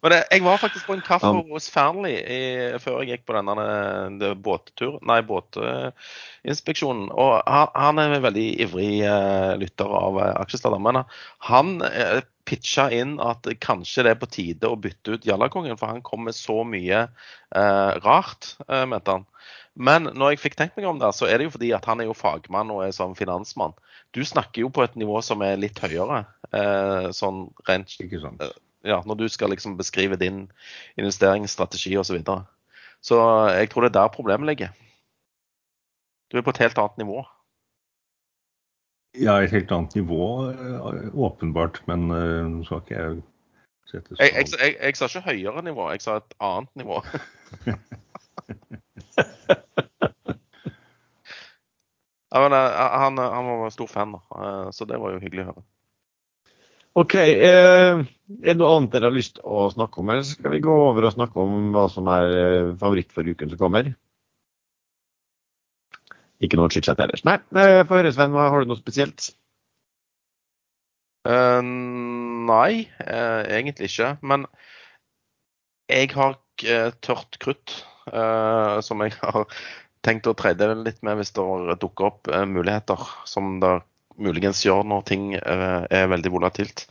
Men 0.03 0.15
det, 0.15 0.21
jeg 0.31 0.45
var 0.47 0.61
faktisk 0.63 0.89
på 0.89 0.97
en 0.97 1.05
kaffe 1.07 1.31
Ja. 1.33 1.45
hos 1.53 1.69
Fearnley 1.73 2.19
før 2.83 3.03
jeg 3.03 3.13
gikk 3.13 3.27
på 3.29 3.37
denne 3.39 3.67
eh, 4.23 4.35
båttur, 4.35 4.99
nei, 5.09 5.21
båtinspeksjonen. 5.29 7.09
Og 7.13 7.33
han, 7.47 7.73
han 7.75 8.03
er 8.03 8.17
en 8.17 8.27
veldig 8.27 8.49
ivrig 8.67 8.93
uh, 9.07 9.55
lytter 9.61 9.97
av 10.03 10.19
uh, 10.21 10.29
Aksjestader. 10.43 10.83
Men 10.83 11.03
han 11.49 11.79
uh, 11.83 12.21
pitcha 12.49 12.89
inn 12.93 13.19
at 13.23 13.47
kanskje 13.63 14.05
det 14.07 14.15
er 14.15 14.21
på 14.21 14.29
tide 14.31 14.71
å 14.71 14.79
bytte 14.81 15.17
ut 15.17 15.27
Jallakongen, 15.29 15.79
for 15.79 15.93
han 15.93 16.03
kom 16.05 16.27
med 16.27 16.37
så 16.37 16.63
mye 16.67 17.05
uh, 17.07 17.93
rart, 18.03 18.57
eh, 18.69 18.85
mente 18.89 19.15
han. 19.19 19.29
Men 19.73 20.11
når 20.13 20.35
jeg 20.35 20.43
fikk 20.43 20.59
tenkt 20.59 20.77
meg 20.77 20.89
om 20.91 20.99
det, 21.01 21.13
så 21.17 21.29
er 21.31 21.39
det 21.41 21.47
jo 21.47 21.55
fordi 21.55 21.71
at 21.73 21.87
han 21.89 22.03
er 22.03 22.11
jo 22.11 22.17
fagmann 22.17 22.73
og 22.75 22.83
er 22.85 22.93
sånn 22.93 23.15
finansmann. 23.17 23.73
Du 24.13 24.21
snakker 24.29 24.67
jo 24.67 24.73
på 24.75 24.85
et 24.85 24.99
nivå 25.01 25.23
som 25.25 25.41
er 25.47 25.61
litt 25.61 25.81
høyere, 25.81 26.27
eh, 26.53 27.09
sånn 27.17 27.47
rent 27.69 27.95
Ikke 28.03 28.21
sant. 28.21 28.43
Ja, 28.85 29.03
når 29.07 29.15
du 29.15 29.29
skal 29.29 29.51
liksom 29.51 29.77
beskrive 29.79 30.17
din 30.17 30.51
investeringsstrategi 30.99 31.97
osv. 31.97 32.05
Så, 32.05 32.19
videre. 32.19 32.45
så 33.01 33.21
jeg 33.55 33.71
tror 33.71 33.87
det 33.87 33.93
er 33.93 34.01
der 34.01 34.09
problemet 34.15 34.47
ligger. 34.47 34.69
Du 36.33 36.39
er 36.39 36.43
på 36.43 36.51
et 36.51 36.63
helt 36.65 36.79
annet 36.79 36.99
nivå. 36.99 37.25
Ja, 39.21 39.43
et 39.43 39.51
helt 39.53 39.73
annet 39.73 39.95
nivå, 39.95 40.51
eh, 40.51 41.15
åpenbart. 41.15 41.83
Men 41.87 42.11
eh, 42.11 42.47
nå 42.49 42.65
skal 42.65 42.81
ikke 42.81 42.95
jeg 42.95 43.23
sette 43.91 44.17
Jeg, 44.19 44.33
jeg, 44.33 44.47
jeg, 44.61 44.77
jeg 44.81 44.97
sa 44.97 45.05
ikke 45.11 45.27
høyere 45.27 45.63
nivå, 45.67 45.91
jeg 45.93 46.01
sa 46.01 46.17
et 46.17 46.35
annet 46.41 46.77
nivå. 46.81 47.03
ja, 52.33 52.39
men, 52.41 52.53
eh, 52.57 52.97
han, 53.05 53.21
han 53.21 53.45
var 53.61 53.71
stor 53.77 53.87
fan, 53.93 54.17
da. 54.17 54.21
Så 54.73 54.89
det 54.89 55.01
var 55.01 55.13
jo 55.13 55.21
hyggelig 55.21 55.45
å 55.45 55.51
høre. 55.53 55.63
OK. 56.99 57.15
Eh, 57.17 58.03
er 58.03 58.53
det 58.53 58.59
noe 58.61 58.73
annet 58.77 58.93
dere 58.93 59.09
har 59.09 59.17
lyst 59.17 59.39
å 59.41 59.67
snakke 59.73 60.03
om, 60.03 60.11
eller 60.13 60.25
skal 60.29 60.53
vi 60.53 60.63
gå 60.65 60.73
over 60.91 61.09
og 61.09 61.15
snakke 61.15 61.41
om 61.41 61.71
hva 61.73 61.87
som 61.93 62.09
er 62.13 62.33
eh, 62.37 62.73
favoritt 62.81 63.15
for 63.15 63.29
uken 63.29 63.53
som 63.53 63.61
kommer? 63.61 63.93
Ikke 66.43 66.59
noe 66.59 66.73
chit-chat 66.75 67.01
ellers. 67.01 67.23
Nei, 67.25 67.39
eh, 67.57 67.81
få 67.89 68.01
høre, 68.01 68.13
Sven. 68.13 68.37
Har 68.37 68.61
du 68.61 68.69
noe 68.69 68.81
spesielt? 68.81 69.31
Uh, 71.23 71.63
nei, 71.63 72.89
uh, 73.07 73.47
egentlig 73.47 73.89
ikke. 73.93 74.17
Men 74.27 74.45
jeg 75.89 76.11
har 76.17 76.35
uh, 76.37 76.91
tørt 77.05 77.41
krutt 77.41 77.79
som 78.03 78.99
jeg 79.05 79.13
har 79.23 79.45
tenkt 80.03 80.27
å 80.27 80.35
trade 80.35 80.67
litt 80.81 80.97
med 81.07 81.21
hvis 81.21 81.31
det 81.37 81.77
dukker 81.79 82.09
opp 82.09 82.31
muligheter 82.51 83.05
som 83.31 83.61
det 83.63 83.77
muligens 84.21 84.63
gjør 84.65 84.85
når 84.89 85.07
ting 85.09 85.31
eh, 85.39 85.83
er 85.91 86.11
veldig 86.13 86.33
volatilt. 86.35 86.87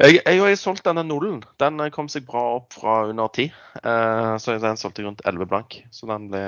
Jeg, 0.00 0.22
jeg 0.24 0.40
har 0.40 0.54
solgt 0.56 0.86
denne 0.88 1.02
nullen. 1.04 1.42
Den 1.60 1.82
kom 1.92 2.08
seg 2.08 2.24
bra 2.28 2.40
opp 2.56 2.72
fra 2.72 3.02
under 3.10 3.28
ti. 3.36 3.50
Eh, 3.82 4.30
så 4.40 4.56
den 4.56 4.80
solgte 4.80 5.02
jeg 5.02 5.10
rundt 5.10 5.24
11 5.28 5.48
blank. 5.50 5.76
Så 5.92 6.08
den 6.08 6.30
ble 6.32 6.44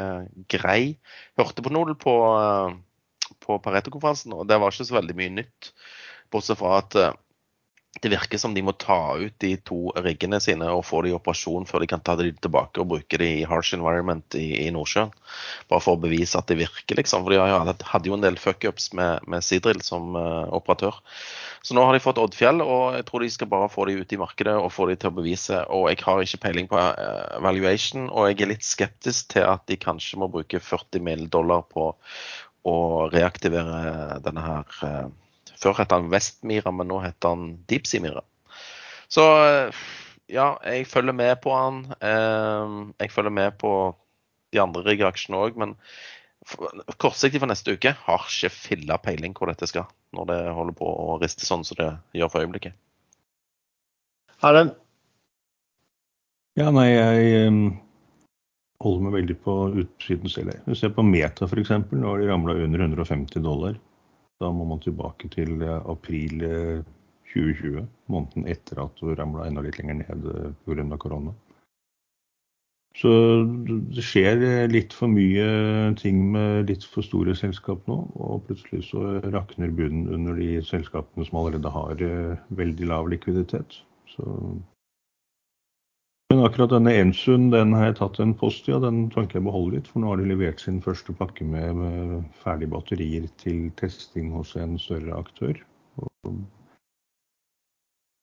grei. 0.52 0.94
Hørte 1.36 1.64
på 1.64 1.72
null 1.74 1.92
på, 2.00 2.14
eh, 2.38 3.34
på 3.44 3.58
Pareto-konferansen, 3.60 4.32
og 4.32 4.48
det 4.48 4.56
var 4.60 4.72
ikke 4.72 4.88
så 4.88 4.96
veldig 4.96 5.18
mye 5.20 5.34
nytt. 5.42 5.72
Bortsett 6.32 6.60
fra 6.62 6.78
at 6.80 6.96
eh, 6.96 7.12
det 8.00 8.08
virker 8.08 8.40
som 8.40 8.54
de 8.54 8.62
må 8.64 8.72
ta 8.80 9.18
ut 9.20 9.34
de 9.44 9.50
to 9.68 9.92
riggene 10.00 10.38
sine 10.40 10.64
og 10.72 10.86
få 10.88 11.02
de 11.04 11.10
i 11.10 11.14
operasjon 11.16 11.66
før 11.68 11.84
de 11.84 11.88
kan 11.90 12.00
ta 12.00 12.14
de 12.16 12.30
tilbake 12.32 12.80
og 12.80 12.88
bruke 12.94 13.18
de 13.20 13.28
i 13.42 13.44
harsh 13.46 13.76
environment 13.76 14.36
i, 14.38 14.64
i 14.64 14.70
Nordsjøen. 14.72 15.12
Bare 15.68 15.84
for 15.84 15.98
å 15.98 16.00
bevise 16.00 16.40
at 16.40 16.48
det 16.48 16.56
virker, 16.62 16.96
liksom. 16.96 17.26
For 17.26 17.36
de 17.36 17.76
hadde 17.92 18.08
jo 18.08 18.16
en 18.16 18.24
del 18.24 18.40
fuckups 18.40 18.90
med, 18.96 19.28
med 19.28 19.44
Sidrill 19.44 19.84
som 19.84 20.16
uh, 20.16 20.48
operatør. 20.56 20.98
Så 21.62 21.76
nå 21.76 21.84
har 21.84 21.94
de 21.94 22.02
fått 22.02 22.18
Oddfjell, 22.18 22.64
og 22.64 22.96
jeg 22.96 23.06
tror 23.06 23.22
de 23.22 23.30
skal 23.36 23.52
bare 23.52 23.70
få 23.70 23.86
de 23.86 24.00
ut 24.00 24.16
i 24.16 24.18
markedet 24.18 24.56
og 24.58 24.72
få 24.74 24.88
de 24.88 24.96
til 24.96 25.12
å 25.12 25.16
bevise. 25.20 25.60
Og 25.70 25.90
jeg 25.92 26.00
har 26.02 26.24
ikke 26.24 26.42
peiling 26.48 26.72
på 26.72 26.80
eh, 26.80 27.38
valuation, 27.44 28.08
og 28.10 28.32
jeg 28.32 28.40
er 28.40 28.54
litt 28.56 28.66
skeptisk 28.66 29.36
til 29.36 29.46
at 29.46 29.62
de 29.70 29.78
kanskje 29.78 30.18
må 30.18 30.32
bruke 30.32 30.58
40 30.58 31.04
mill. 31.06 31.28
dollar 31.30 31.62
på 31.70 31.92
å 32.66 32.76
reaktivere 33.14 34.18
denne 34.24 34.42
her 34.42 34.82
eh, 34.88 35.06
Før 35.62 35.78
het 35.78 35.94
han 35.94 36.10
Vestmira, 36.10 36.72
men 36.74 36.90
nå 36.90 37.00
heter 37.04 37.34
han 37.34 37.50
Deepsea-mira. 37.70 38.24
Så 39.12 39.24
ja, 40.32 40.46
jeg 40.64 40.88
følger 40.90 41.14
med 41.16 41.36
på 41.44 41.52
han. 41.54 41.84
Eh, 42.00 42.78
Jeg 43.04 43.12
følger 43.12 43.30
med 43.34 43.58
på 43.60 43.72
de 44.52 44.60
andre 44.60 44.82
riggaksjene 44.84 45.38
òg, 45.38 45.56
men 45.60 45.76
kortsiktig 46.98 47.40
for 47.40 47.48
neste 47.48 47.76
uke 47.76 47.92
har 47.94 48.24
ikke 48.26 48.50
filla 48.50 48.98
peiling 48.98 49.34
hvor 49.36 49.48
dette 49.48 49.68
skal, 49.70 49.86
når 50.16 50.28
det 50.32 50.38
holder 50.56 50.76
på 50.76 50.88
å 50.88 51.18
riste 51.22 51.46
sånn 51.46 51.62
som 51.64 51.78
det 51.78 51.90
gjør 52.18 52.32
for 52.32 52.44
øyeblikket. 52.44 52.74
Erlend? 54.42 54.74
Ja, 56.58 56.68
nei, 56.74 56.88
jeg 56.90 57.52
holder 58.82 59.04
meg 59.06 59.14
veldig 59.20 59.36
på 59.44 59.54
utsiden 59.84 60.32
selv. 60.32 60.56
Hvis 60.66 60.82
du 60.82 60.82
ser 60.82 60.92
på 60.96 61.04
Meta 61.06 61.46
f.eks., 61.46 61.70
nå 61.94 62.10
har 62.10 62.20
de 62.20 62.28
ramla 62.28 62.58
under 62.66 62.82
150 62.88 63.44
dollar. 63.44 63.78
Da 64.42 64.50
må 64.50 64.66
man 64.68 64.82
tilbake 64.82 65.30
til 65.32 65.62
eh, 65.62 65.78
april 65.92 66.44
eh, 66.48 66.82
2020, 67.32 67.86
måneden 68.12 68.50
etter 68.50 68.82
at 68.82 69.00
du 69.00 69.14
ramla 69.16 69.46
enda 69.48 69.64
litt 69.64 69.78
lenger 69.80 70.02
ned 70.02 70.28
eh, 70.34 70.52
pga. 70.66 70.98
korona. 71.00 71.32
Så 72.98 73.10
det 73.92 74.04
skjer 74.04 74.42
eh, 74.44 74.66
litt 74.68 74.92
for 74.92 75.08
mye 75.08 75.46
ting 76.00 76.26
med 76.34 76.68
litt 76.68 76.84
for 76.84 77.04
store 77.06 77.34
selskap 77.38 77.86
nå, 77.88 77.96
og 78.20 78.44
plutselig 78.48 78.84
så 78.90 79.16
rakner 79.32 79.72
bunnen 79.72 80.10
under 80.12 80.36
de 80.36 80.58
selskapene 80.66 81.24
som 81.28 81.40
allerede 81.40 81.72
har 81.72 82.04
eh, 82.04 82.44
veldig 82.60 82.90
lav 82.90 83.08
likviditet. 83.12 83.80
Så 84.12 84.26
men 86.32 86.46
akkurat 86.46 86.70
denne 86.72 86.94
Ensuen 86.96 87.50
den 87.52 87.74
har 87.76 87.90
jeg 87.90 87.98
tatt 87.98 88.18
en 88.22 88.30
post 88.40 88.68
i, 88.70 88.72
og 88.72 88.86
den 88.86 89.02
tenker 89.12 89.36
jeg 89.36 89.44
beholder 89.44 89.74
litt. 89.76 89.88
For 89.92 90.00
nå 90.00 90.08
har 90.08 90.20
de 90.20 90.30
levert 90.30 90.62
sin 90.64 90.78
første 90.80 91.12
pakke 91.18 91.44
med, 91.44 91.76
med 91.76 92.14
ferdige 92.40 92.72
batterier 92.72 93.26
til 93.42 93.66
testing 93.76 94.30
hos 94.32 94.54
en 94.56 94.78
større 94.80 95.18
aktør. 95.18 95.60
Og 96.00 96.38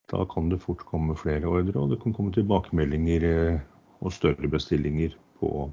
da 0.09 0.23
kan 0.33 0.49
det 0.49 0.61
fort 0.63 0.81
komme 0.89 1.13
flere 1.21 1.45
ordre, 1.45 1.77
og 1.77 1.93
det 1.93 1.99
kan 2.01 2.15
komme 2.17 2.33
tilbakemeldinger 2.33 3.27
eh, 3.29 3.61
og 4.01 4.15
større 4.15 4.49
bestillinger 4.49 5.13
på 5.37 5.69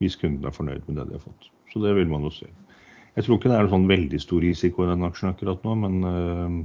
hvis 0.00 0.16
kunden 0.16 0.48
er 0.48 0.56
fornøyd 0.56 0.86
med 0.88 0.96
det 0.96 1.10
de 1.10 1.18
har 1.18 1.26
fått. 1.26 1.50
Så 1.68 1.84
det 1.84 1.92
vil 1.98 2.08
man 2.08 2.24
jo 2.24 2.32
se. 2.32 2.48
Jeg 3.18 3.26
tror 3.26 3.36
ikke 3.36 3.52
det 3.52 3.58
er 3.58 3.66
en 3.66 3.74
sånn 3.74 3.90
veldig 3.90 4.20
stor 4.22 4.40
risiko 4.40 4.86
i 4.86 4.92
den 4.94 5.04
aksjen 5.04 5.34
akkurat 5.34 5.66
nå, 5.66 5.76
men 5.84 6.00
eh, 6.08 6.60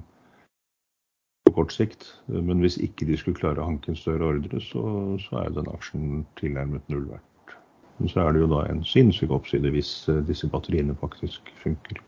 på 1.46 1.54
kort 1.60 1.74
sikt. 1.74 2.08
Men 2.28 2.64
hvis 2.64 2.78
ikke 2.82 3.08
de 3.10 3.18
skulle 3.20 3.40
klare 3.40 3.62
å 3.62 3.70
hanke 3.70 3.92
en 3.92 4.00
større 4.00 4.34
ordre, 4.34 4.62
så, 4.64 4.84
så 5.22 5.44
er 5.44 5.56
den 5.56 5.70
aksjen 5.72 6.26
tilnærmet 6.42 6.86
null 6.92 7.08
verdt. 7.12 7.56
Men 8.00 8.12
så 8.12 8.26
er 8.26 8.36
det 8.36 8.44
jo 8.44 8.52
da 8.52 8.66
en 8.68 8.84
sinnssyk 8.84 9.32
oppside 9.32 9.72
hvis 9.72 9.94
eh, 10.12 10.24
disse 10.28 10.50
batteriene 10.52 10.98
faktisk 11.00 11.54
funker. 11.62 12.02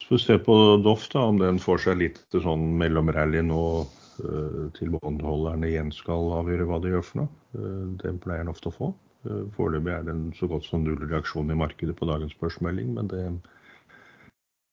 Så 0.00 0.08
får 0.08 0.16
vi 0.16 0.22
se 0.24 0.38
på 0.46 0.54
Doff, 0.84 1.08
da, 1.12 1.26
om 1.28 1.38
den 1.42 1.60
får 1.60 1.84
seg 1.84 2.00
litt 2.00 2.22
sånn 2.32 2.64
mellomrally 2.80 3.42
nå 3.44 3.64
eh, 3.82 4.62
til 4.78 4.96
båndholderne 4.96 5.68
igjen 5.68 5.92
skal 5.94 6.32
avgjøre 6.40 6.66
hva 6.70 6.80
de 6.80 6.94
gjør 6.94 7.06
for 7.06 7.22
noe. 7.22 7.32
Eh, 7.58 7.86
det 8.00 8.16
pleier 8.24 8.46
den 8.46 8.54
ofte 8.54 8.72
å 8.72 8.76
få. 8.78 8.92
Eh, 9.28 9.44
Foreløpig 9.56 9.92
er 9.92 10.06
det 10.06 10.16
en 10.16 10.30
så 10.38 10.48
godt 10.50 10.64
som 10.70 10.86
null 10.86 11.02
reaksjon 11.04 11.52
i 11.52 11.58
markedet 11.60 11.98
på 11.98 12.08
dagens 12.08 12.32
børsmelding, 12.40 12.94
men 12.96 13.12
det 13.12 13.26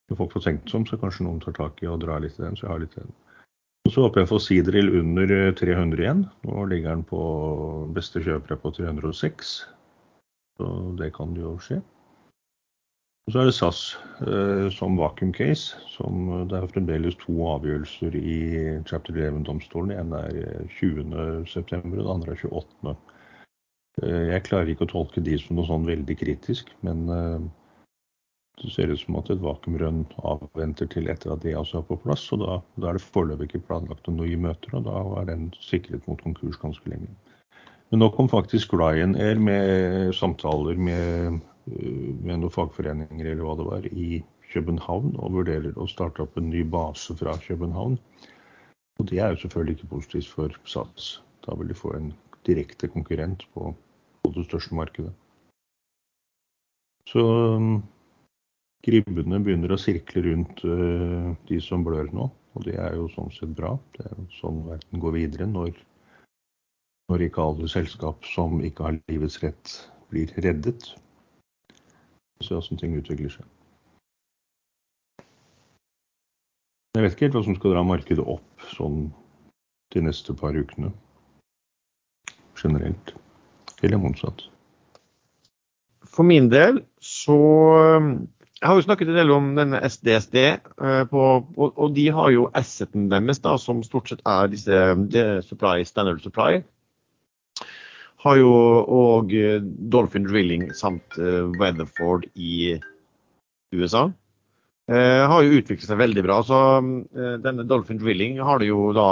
når 0.07 0.19
folk 0.21 0.35
får 0.35 0.45
tenkt 0.45 0.69
seg 0.71 0.81
om, 0.81 0.85
så 0.87 0.99
kanskje 1.01 1.25
noen 1.27 1.41
tar 1.43 1.55
tak 1.57 1.81
i 1.83 1.89
og 1.91 2.01
drar 2.03 2.23
litt 2.23 2.37
i 2.39 2.45
den. 2.45 2.55
Så 2.55 2.67
jeg 2.67 2.73
har 2.73 2.83
litt 2.83 2.95
i 2.95 3.03
den. 3.03 3.15
Og 3.87 3.93
så 3.93 4.03
håper 4.03 4.21
jeg 4.21 4.27
å 4.27 4.31
få 4.33 4.39
Sidril 4.43 4.89
under 4.99 5.33
eh, 5.35 5.51
300 5.55 6.03
igjen. 6.03 6.23
Nå 6.47 6.65
ligger 6.71 6.95
den 6.95 7.05
på 7.07 7.21
beste 7.95 8.23
kjøpere 8.23 8.59
på 8.63 8.73
306. 8.75 9.53
Så 10.57 10.71
det 10.99 11.13
kan 11.15 11.35
jo 11.39 11.55
skje. 11.63 11.81
Og 13.27 13.33
så 13.33 13.41
er 13.41 13.49
det 13.49 13.55
SAS 13.57 13.81
eh, 14.23 14.65
som 14.71 14.95
vacuum 14.99 15.33
case. 15.35 15.75
Som, 15.91 16.29
eh, 16.35 16.45
det 16.51 16.59
er 16.59 16.71
fremdeles 16.71 17.19
to 17.23 17.35
avgjørelser 17.51 18.15
i 18.15 18.39
chapter 18.87 19.15
11-domstolen. 19.15 19.91
Den 19.91 20.07
ene 20.07 20.23
er 20.31 20.73
20.9, 20.79 21.83
og 21.83 21.99
den 21.99 22.11
andre 22.15 22.35
er 22.35 22.43
28. 22.47 22.95
Eh, 24.03 24.25
jeg 24.31 24.45
klarer 24.45 24.71
ikke 24.71 24.87
å 24.87 24.93
tolke 24.93 25.23
de 25.25 25.35
som 25.41 25.57
noe 25.57 25.67
sånn 25.67 25.87
veldig 25.87 26.15
kritisk, 26.19 26.69
men 26.85 27.07
eh, 27.11 27.47
det 28.61 28.71
ser 28.73 28.89
ut 28.89 28.99
som 28.99 29.17
at 29.19 29.29
et 29.29 29.41
vakuumrønn 29.41 30.05
avventer 30.25 30.89
til 30.89 31.09
etter 31.11 31.33
at 31.33 31.43
det 31.43 31.53
også 31.57 31.79
er 31.79 31.89
på 31.89 31.99
plass. 32.01 32.25
og 32.33 32.41
Da, 32.41 32.55
da 32.81 32.89
er 32.89 32.97
det 32.97 33.05
foreløpig 33.05 33.51
ikke 33.51 33.65
planlagt 33.67 34.07
noen 34.07 34.23
nye 34.23 34.39
møter, 34.47 34.73
og 34.79 34.87
da 34.87 35.01
er 35.21 35.27
den 35.29 35.51
sikret 35.61 36.07
mot 36.09 36.21
konkurs 36.25 36.57
ganske 36.61 36.89
lenge. 36.89 37.11
Men 37.91 38.01
nå 38.01 38.09
kom 38.15 38.29
faktisk 38.29 38.73
Ryanair 38.73 39.39
med 39.39 40.13
samtaler 40.17 40.75
med, 40.75 41.37
øh, 41.69 42.15
med 42.17 42.41
noen 42.41 42.51
fagforeninger 42.51 43.29
eller 43.29 43.45
hva 43.45 43.55
det 43.59 43.67
var, 43.67 43.85
i 43.93 44.23
København 44.51 45.13
og 45.19 45.35
vurderer 45.37 45.77
å 45.77 45.87
starte 45.91 46.23
opp 46.23 46.37
en 46.39 46.49
ny 46.49 46.63
base 46.63 47.15
fra 47.19 47.35
København. 47.43 47.99
Og 48.97 49.09
det 49.11 49.19
er 49.21 49.35
jo 49.35 49.43
selvfølgelig 49.43 49.77
ikke 49.77 49.91
positivt 49.93 50.31
for 50.33 50.57
Sats. 50.65 51.21
Da 51.45 51.55
vil 51.55 51.69
de 51.69 51.77
få 51.77 51.93
en 51.95 52.09
direkte 52.47 52.89
konkurrent 52.89 53.45
på, 53.53 53.69
på 54.23 54.33
det 54.33 54.47
største 54.47 54.75
markedet. 54.75 55.13
Så 57.07 57.21
gribbene 58.85 59.39
begynner 59.43 59.73
å 59.73 59.79
sirkle 59.81 60.23
rundt 60.25 60.63
uh, 60.65 61.33
de 61.49 61.59
som 61.63 61.85
blør 61.85 62.11
nå. 62.13 62.29
Og 62.57 62.65
det 62.65 62.77
er 62.81 62.95
jo 62.97 63.09
sånn 63.13 63.29
sett 63.35 63.53
bra. 63.57 63.75
Det 63.95 64.05
er 64.07 64.15
jo 64.15 64.25
sånn 64.39 64.63
verden 64.65 65.03
går 65.03 65.13
videre 65.13 65.49
når, 65.49 65.75
når 67.11 67.27
ikke 67.27 67.43
alle 67.43 67.69
selskap 67.69 68.25
som 68.25 68.63
ikke 68.65 68.87
har 68.87 68.97
livets 69.11 69.37
rett, 69.43 69.75
blir 70.09 70.31
reddet. 70.41 70.89
Se 72.41 72.57
åssen 72.57 72.79
ting 72.81 72.95
utvikler 72.97 73.33
seg. 73.33 73.45
Jeg 76.97 77.05
vet 77.05 77.13
ikke 77.13 77.27
helt 77.27 77.37
hva 77.37 77.45
som 77.45 77.57
skal 77.59 77.75
dra 77.75 77.85
markedet 77.85 78.23
opp 78.25 78.69
sånn 78.73 79.11
de 79.93 80.01
neste 80.01 80.33
par 80.37 80.57
ukene. 80.57 80.89
Generelt. 82.57 83.13
Eller 83.85 84.01
motsatt. 84.01 84.47
For 86.09 86.25
min 86.25 86.49
del 86.49 86.81
så 87.03 87.37
jeg 88.57 88.71
har 88.71 88.79
jo 88.79 88.85
snakket 88.87 89.11
en 89.11 89.19
del 89.19 89.31
om 89.35 89.51
denne 89.57 89.79
SDSD, 89.85 90.37
eh, 90.41 91.03
på, 91.11 91.23
og, 91.61 91.91
de 91.93 92.07
har 92.13 92.31
jo 92.33 92.47
asseten 92.57 93.05
deres, 93.11 93.41
da, 93.43 93.53
som 93.61 93.83
stort 93.85 94.09
sett 94.09 94.23
er 94.25 94.49
disse 94.49 94.79
supply, 95.45 95.85
Standard 95.85 96.23
Supply. 96.25 96.63
Har 98.25 98.39
jo 98.39 98.49
òg 98.97 99.35
eh, 99.37 99.59
Dolphin 99.61 100.25
Drilling 100.25 100.71
samt 100.75 101.19
uh, 101.21 101.45
Weatherford 101.61 102.25
i 102.33 102.79
USA. 103.77 104.07
Uh, 104.89 105.23
har 105.29 105.43
jo 105.43 105.59
utviklet 105.59 105.85
seg 105.85 106.01
veldig 106.01 106.23
bra. 106.25 106.41
så 106.47 106.57
Denne 107.43 107.65
Dolphin 107.69 108.01
Drilling 108.01 108.39
har 108.41 108.63
det 108.63 108.71
jo 108.71 108.89
da 108.97 109.09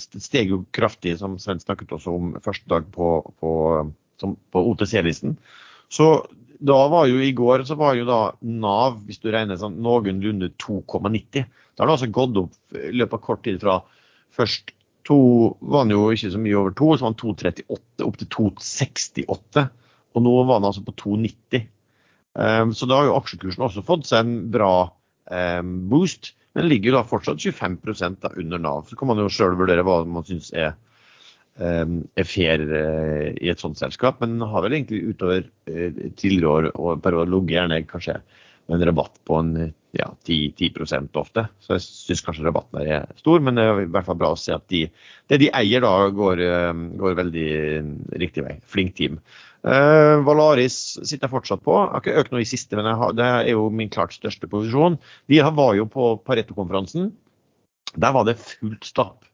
steg 0.00 0.54
jo 0.54 0.62
kraftig, 0.72 1.18
som 1.20 1.36
Sven 1.42 1.60
snakket 1.60 1.92
også 1.92 2.16
om 2.16 2.36
første 2.40 2.72
dag 2.72 2.88
på, 2.94 3.18
på, 3.42 3.52
på 4.24 4.68
OTC-listen. 4.72 5.36
Så 5.92 6.14
da 6.62 6.78
var 6.92 7.08
jo 7.10 7.18
i 7.22 7.32
går 7.34 7.64
så 7.66 7.76
var 7.78 7.96
jo 7.98 8.06
da 8.08 8.20
Nav, 8.40 9.00
hvis 9.06 9.20
du 9.22 9.30
regner 9.32 9.58
sånn 9.58 9.80
noenlunde 9.82 10.52
2,90. 10.62 11.42
Da 11.74 11.82
har 11.82 11.90
det 11.90 11.96
altså 11.96 12.10
gått 12.14 12.38
opp 12.38 12.78
i 12.78 12.92
løpet 12.94 13.18
av 13.18 13.24
kort 13.24 13.42
tid 13.46 13.58
fra 13.62 13.80
først 14.36 14.72
to, 15.08 15.18
var 15.60 15.86
den 15.86 15.96
jo 15.96 16.10
ikke 16.14 16.32
så 16.32 16.40
mye 16.40 16.58
over 16.58 16.74
to, 16.78 16.92
så 16.94 17.08
var 17.08 17.14
den 17.14 17.22
2,38 17.22 18.06
opp 18.06 18.20
til 18.20 18.30
2,68. 18.36 19.64
Og 20.12 20.26
nå 20.26 20.34
var 20.46 20.60
den 20.60 20.68
altså 20.70 20.84
på 20.86 20.94
2,90. 21.02 21.64
Um, 22.32 22.44
ehm, 22.44 22.76
så 22.76 22.88
da 22.88 23.00
har 23.00 23.10
jo 23.10 23.18
aksjekursen 23.18 23.66
også 23.66 23.84
fått 23.86 24.06
seg 24.08 24.22
en 24.22 24.38
bra 24.54 24.72
um, 25.32 25.74
boost. 25.90 26.34
Men 26.52 26.68
ligger 26.68 26.92
jo 26.92 26.96
da 26.98 27.04
fortsatt 27.08 27.42
25 27.42 28.18
da 28.22 28.32
under 28.36 28.60
Nav. 28.60 28.86
Så 28.88 28.98
kan 28.98 29.08
man 29.08 29.20
jo 29.20 29.30
sjøl 29.32 29.56
vurdere 29.58 29.84
hva 29.86 30.02
man 30.04 30.26
syns 30.28 30.52
er 30.52 30.74
er 31.60 32.24
fair 32.24 32.62
eh, 32.64 33.28
i 33.36 33.50
et 33.52 33.60
sånt 33.60 33.78
selskap, 33.80 34.22
men 34.22 34.40
har 34.40 34.64
vel 34.64 34.78
egentlig 34.78 35.02
utover 35.12 35.44
eh, 35.68 36.08
tidligere 36.16 36.48
år 36.48 36.70
og 36.72 37.02
perioder 37.04 37.32
ligget 37.32 37.56
gjerne 37.58 37.82
kanskje 37.90 38.18
med 38.70 38.78
en 38.78 38.86
rabatt 38.88 39.18
på 39.26 39.38
en 39.42 39.54
ja, 39.92 40.06
10, 40.24 40.54
10% 40.56 41.18
ofte. 41.20 41.44
Så 41.60 41.76
jeg 41.76 41.84
syns 41.84 42.24
kanskje 42.24 42.46
rabatten 42.46 42.80
er 42.80 43.08
stor, 43.18 43.42
men 43.44 43.58
det 43.58 43.64
er 43.66 43.80
i 43.82 43.88
hvert 43.92 44.08
fall 44.08 44.20
bra 44.20 44.32
å 44.32 44.38
se 44.40 44.54
at 44.54 44.64
de, 44.72 44.86
det 45.28 45.40
de 45.42 45.50
eier 45.58 45.84
da 45.84 45.92
går, 46.14 46.44
eh, 46.46 46.84
går 47.02 47.18
veldig 47.20 47.48
riktig 48.22 48.46
vei. 48.46 48.58
Flink 48.64 48.96
team. 48.96 49.20
Uh, 49.62 50.18
Valaris 50.26 50.74
sitter 51.06 51.28
jeg 51.28 51.34
fortsatt 51.36 51.60
på. 51.62 51.74
Jeg 51.76 51.92
har 51.92 52.02
ikke 52.02 52.22
økt 52.24 52.32
noe 52.34 52.42
i 52.42 52.48
siste, 52.48 52.74
men 52.74 52.88
har, 52.98 53.12
det 53.14 53.26
er 53.26 53.50
jo 53.52 53.68
min 53.70 53.92
klart 53.94 54.16
største 54.16 54.48
posisjon. 54.50 54.96
De 55.30 55.38
var 55.54 55.76
jo 55.78 55.86
på 55.90 56.16
Pareto-konferansen. 56.26 57.12
Der 57.92 58.16
var 58.16 58.26
det 58.26 58.40
fullt 58.40 58.88
stapp 58.88 59.28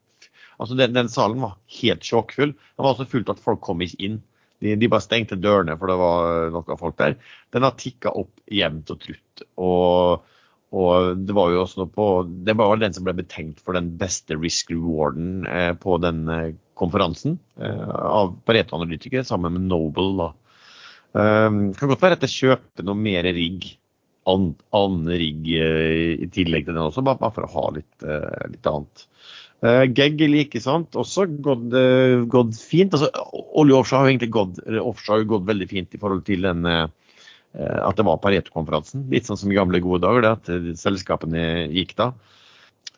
Altså 0.58 0.78
den, 0.78 0.94
den, 0.96 1.10
salen 1.12 1.42
var 1.42 1.58
helt 1.80 2.06
sjokkfull. 2.06 2.54
Den 2.54 2.86
var 2.86 2.98
så 2.98 3.06
fullt 3.08 3.30
at 3.32 3.42
folk 3.42 3.62
kom 3.64 3.84
ikke 3.84 4.00
inn. 4.08 4.18
De, 4.58 4.74
de, 4.74 4.90
bare 4.90 5.04
stengte 5.04 5.38
dørene, 5.38 5.76
for 5.78 5.90
det 5.90 5.98
var 6.00 6.50
noen 6.54 6.80
folk 6.80 6.98
der. 6.98 7.14
Den 7.54 7.66
har 7.66 7.78
tikka 7.78 8.10
opp 8.18 8.32
jevnt 8.50 8.90
og 8.90 9.00
trutt. 9.04 9.44
Og, 9.54 10.24
og, 10.74 11.22
det 11.22 11.36
var 11.36 11.52
jo 11.54 11.62
også 11.62 11.84
noe 11.84 11.92
på 11.94 12.08
Det 12.48 12.56
var 12.58 12.80
den 12.82 12.96
som 12.96 13.06
ble 13.06 13.14
betenkt 13.20 13.62
for 13.62 13.78
den 13.78 13.92
beste 14.00 14.36
risk 14.40 14.74
rewarden 14.74 15.46
eh, 15.46 15.70
på 15.78 16.00
den 16.02 16.26
eh, 16.34 16.50
konferansen 16.78 17.38
eh, 17.62 17.88
av 17.88 18.34
Pareto-analytikere 18.46 19.26
sammen 19.26 19.54
med 19.54 19.70
Noble. 19.70 20.10
da. 20.18 20.32
Um, 21.18 21.70
kan 21.72 21.88
godt 21.88 22.02
være 22.04 22.18
at 22.18 22.24
jeg 22.26 22.34
kjøper 22.34 22.84
noe 22.84 22.98
mer 23.00 23.26
rigg, 23.32 23.64
annen 24.28 25.08
rigg 25.08 25.46
eh, 25.56 26.18
i 26.20 26.28
tillegg 26.34 26.66
til 26.66 26.76
den 26.76 26.84
også, 26.84 27.04
bare, 27.06 27.20
bare 27.22 27.34
for 27.34 27.46
å 27.46 27.52
ha 27.54 27.64
litt, 27.78 27.94
uh, 28.04 28.44
litt 28.52 28.68
annet. 28.68 29.06
Uh, 29.58 29.84
Gegg 29.90 30.20
like 30.30 30.60
sant, 30.62 30.94
også 30.94 31.26
gått, 31.42 31.66
uh, 31.74 32.22
gått 32.30 32.54
fint. 32.62 32.94
Altså, 32.94 33.10
olje 33.58 33.74
og 33.74 33.82
offshore 33.82 34.04
har 34.04 34.12
egentlig 34.12 34.30
gått, 34.36 34.60
offshore 34.78 35.26
gått 35.26 35.48
veldig 35.48 35.68
fint 35.70 35.96
i 35.96 36.00
forhold 36.02 36.22
til 36.28 36.46
den, 36.46 36.66
uh, 36.68 36.86
at 37.58 37.98
det 37.98 38.06
var 38.06 38.20
Pareto-konferansen. 38.22 39.08
Litt 39.10 39.26
sånn 39.26 39.40
som 39.40 39.50
i 39.50 39.58
gamle 39.58 39.82
gode 39.82 40.04
dager, 40.06 40.22
det 40.22 40.34
at 40.36 40.78
selskapene 40.78 41.42
gikk 41.74 41.96
da. 41.98 42.12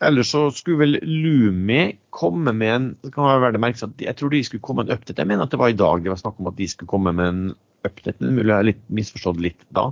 Ellers 0.04 0.30
så 0.32 0.46
skulle 0.56 0.80
vel 0.80 0.98
Lumi 1.04 1.82
komme 2.16 2.52
med 2.56 2.72
en 2.72 2.86
det 3.04 3.11
kan 3.12 3.26
være 3.28 3.52
det 3.52 3.61
merkes 3.61 3.84
at 3.84 4.00
Jeg 4.00 4.16
tror 4.16 4.32
de 4.32 4.40
skulle 4.46 4.64
komme 4.64 4.84
med 4.84 4.92
en 4.92 4.96
update. 4.96 5.18
Jeg 5.20 5.28
mener 5.28 5.44
at 5.44 5.52
det 5.52 5.61
var 5.61 5.72
i 5.72 5.76
dag 5.76 6.04
det 6.04 6.12
var 6.12 6.20
snakk 6.22 6.40
om 6.40 6.48
at 6.48 6.56
de 6.56 6.68
skulle 6.72 6.88
komme 6.88 7.12
med 7.12 7.28
en 7.28 7.42
update. 7.84 8.16
Mulig 8.24 8.48
jeg 8.48 8.56
har 8.56 8.70
misforstått 8.96 9.42
litt 9.44 9.61
da. 9.76 9.90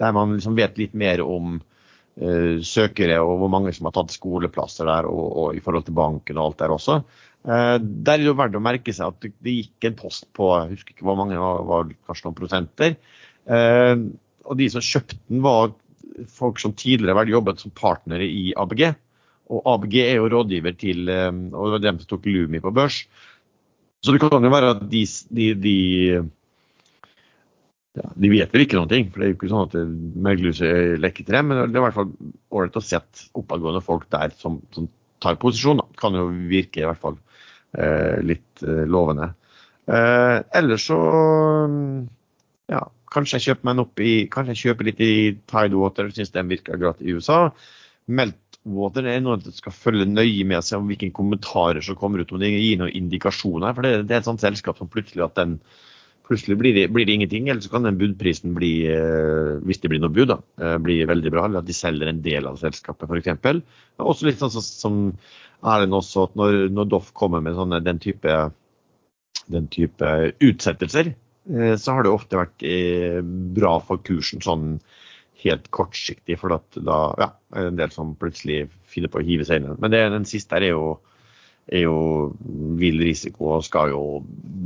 Der 0.00 0.16
man 0.16 0.32
liksom 0.38 0.56
vet 0.56 0.80
litt 0.80 0.96
mer 0.96 1.20
om 1.24 1.60
søkere 2.14 3.16
og 3.18 3.40
hvor 3.40 3.50
mange 3.50 3.72
som 3.74 3.88
har 3.88 3.94
tatt 3.96 4.12
skoleplasser 4.14 4.86
der, 4.86 5.08
og, 5.10 5.24
og 5.34 5.56
i 5.56 5.62
forhold 5.62 5.86
til 5.88 5.96
banken 5.98 6.38
og 6.38 6.50
alt 6.50 6.60
der 6.62 6.74
også. 6.74 7.00
Uh, 7.44 7.76
der 7.76 8.14
er 8.14 8.22
det 8.22 8.28
jo 8.30 8.36
verdt 8.38 8.56
å 8.56 8.62
merke 8.64 8.92
seg 8.94 9.10
at 9.10 9.26
det 9.44 9.52
gikk 9.58 9.88
en 9.88 9.96
post 9.98 10.24
på 10.36 10.46
jeg 10.54 10.76
husker 10.76 10.94
ikke 10.94 11.04
hvor 11.04 11.18
mange, 11.18 11.36
var, 11.36 11.64
var 11.68 11.90
kanskje 12.08 12.28
noen 12.28 12.38
prosenter. 12.38 12.94
Uh, 13.44 14.14
og 14.48 14.60
de 14.60 14.68
som 14.72 14.84
kjøpte 14.84 15.18
den, 15.26 15.42
var 15.44 15.74
folk 16.30 16.62
som 16.62 16.76
tidligere 16.78 17.18
har 17.18 17.32
jobbet 17.32 17.60
som 17.60 17.74
partnere 17.74 18.24
i 18.24 18.54
ABG. 18.56 18.86
Og 19.52 19.66
ABG 19.74 19.98
er 20.04 20.16
jo 20.20 20.30
rådgiver 20.32 20.76
til 20.80 21.08
og 21.10 21.58
det 21.66 21.72
var 21.74 21.82
dem 21.82 21.98
som 22.00 22.08
tok 22.08 22.28
Lumi 22.30 22.62
på 22.64 22.72
børs. 22.72 23.02
Så 24.04 24.12
det 24.12 24.20
kan 24.22 24.44
jo 24.44 24.52
være 24.52 24.70
at 24.76 24.84
de, 24.92 25.02
de, 25.32 25.48
de 25.58 25.76
ja, 27.94 28.08
De 28.18 28.30
vet 28.32 28.50
vel 28.50 28.64
ikke 28.64 28.78
noen 28.78 28.90
ting, 28.90 29.10
for 29.12 29.22
det 29.22 29.26
er 29.26 29.30
jo 29.30 29.36
ikke 29.36 29.50
sånn 29.52 29.68
at 29.68 29.74
meglerhuset 30.26 30.66
er 30.66 31.36
dem. 31.36 31.50
Men 31.50 31.60
det 31.60 31.78
er 31.78 31.78
i 31.78 31.84
hvert 31.84 31.98
fall 31.98 32.10
ålreit 32.50 32.78
å 32.80 32.82
sette 32.82 33.28
oppadgående 33.38 33.82
folk 33.86 34.08
der 34.10 34.34
som, 34.40 34.58
som, 34.74 34.88
tar 35.22 35.38
posisjon. 35.40 35.78
Da. 35.80 35.86
Kan 36.00 36.18
jo 36.18 36.26
virke 36.50 36.82
i 36.82 36.88
hvert 36.88 37.00
fall 37.00 37.14
eh, 37.78 38.18
litt 38.26 38.64
eh, 38.66 38.82
lovende. 38.90 39.30
Eh, 39.86 40.40
ellers 40.58 40.88
så 40.90 40.98
ja, 42.72 42.82
kanskje 43.14 43.38
jeg 43.38 43.46
kjøper 43.46 43.68
meg 43.68 43.76
en 43.76 43.84
opp 43.84 44.02
i, 44.02 44.12
kanskje 44.32 44.56
jeg 44.56 44.62
kjøper 44.64 44.90
litt 44.90 45.00
i 45.04 45.14
Tidewater, 45.48 46.10
syns 46.12 46.34
den 46.34 46.50
virker 46.50 46.80
greit 46.82 47.00
i 47.00 47.14
USA. 47.14 47.46
Meltwater 48.10 49.06
er 49.08 49.22
noe 49.24 49.38
du 49.40 49.48
skal 49.54 49.76
følge 49.76 50.10
nøye 50.10 50.44
med 50.50 50.66
se 50.66 50.76
om 50.76 50.90
hvilke 50.90 51.12
kommentarer 51.14 51.84
som 51.84 51.96
kommer 52.00 52.20
ut, 52.20 52.34
om 52.34 52.42
det 52.42 52.52
gir 52.52 52.82
noen 52.82 52.92
indikasjoner. 53.04 53.72
For 53.78 53.86
det, 53.86 53.96
det 54.10 54.18
er 54.18 54.24
et 54.24 54.28
sånt 54.28 54.44
selskap 54.44 54.82
som 54.82 54.90
plutselig 54.90 55.24
at 55.28 55.38
den 55.38 55.60
Plutselig 56.24 56.56
blir 56.56 56.72
det, 56.72 56.86
blir 56.88 57.04
det, 57.04 57.12
ingenting, 57.18 57.48
eller 57.48 57.60
så 57.60 57.68
kan 57.68 57.84
den 57.84 57.98
budprisen 58.00 58.54
bli, 58.56 58.86
eh, 58.88 59.58
hvis 59.68 59.82
det 59.82 59.90
blir 59.92 60.00
noe 60.00 60.12
bud, 60.14 60.30
da, 60.30 60.38
eh, 60.60 60.76
bli 60.80 61.02
veldig 61.04 61.32
bra. 61.34 61.44
Eller 61.44 61.60
at 61.60 61.68
de 61.68 61.76
selger 61.76 62.08
en 62.08 62.22
del 62.24 62.48
av 62.48 62.56
selskapet, 62.62 63.10
f.eks. 63.10 63.60
Også 64.00 64.28
litt 64.28 64.40
sånn 64.40 64.54
som 64.54 65.02
Erlend 65.64 65.96
også, 65.96 66.26
at 66.28 66.34
når, 66.36 66.58
når 66.72 66.88
Doff 66.92 67.12
kommer 67.16 67.44
med 67.44 67.56
sånne, 67.56 67.82
den, 67.84 68.00
type, 68.00 68.38
den 69.52 69.68
type 69.72 70.10
utsettelser, 70.44 71.12
eh, 71.12 71.76
så 71.76 71.96
har 71.96 72.04
det 72.04 72.12
ofte 72.12 72.40
vært 72.40 72.68
bra 73.56 73.76
for 73.84 74.00
kursen 74.04 74.44
sånn 74.44 74.78
helt 75.44 75.68
kortsiktig. 75.76 76.38
For 76.40 76.56
da 76.56 77.00
ja, 77.20 77.32
er 77.52 77.66
det 77.66 77.72
en 77.74 77.80
del 77.84 77.92
som 77.92 78.16
plutselig 78.16 78.70
finner 78.88 79.12
på 79.12 79.20
å 79.20 79.26
hive 79.28 79.44
seg 79.44 79.60
inn. 79.60 79.76
Men 79.76 79.92
det, 79.92 80.06
den 80.14 80.28
siste 80.28 80.56
her 80.56 80.70
er 80.70 80.72
jo 80.78 80.94
er 81.72 81.86
jo 81.86 81.96
vill 82.80 83.00
risiko 83.00 83.54
og 83.56 83.64
skal 83.64 83.94
jo 83.94 84.02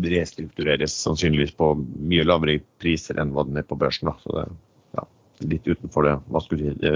restruktureres 0.02 0.96
sannsynligvis 1.04 1.54
på 1.58 1.72
mye 1.78 2.26
lavere 2.26 2.58
priser 2.82 3.20
enn 3.20 3.30
hva 3.34 3.46
den 3.46 3.60
er 3.60 3.66
på 3.68 3.78
børsen. 3.78 4.10
Da. 4.10 4.16
Så 4.22 4.34
det 4.34 4.44
er 4.44 4.52
ja, 4.98 5.06
litt 5.54 5.70
utenfor 5.70 6.08
det, 6.08 6.16
hva 6.26 6.42
skulle 6.42 6.72
si, 6.72 6.82
det, 6.82 6.94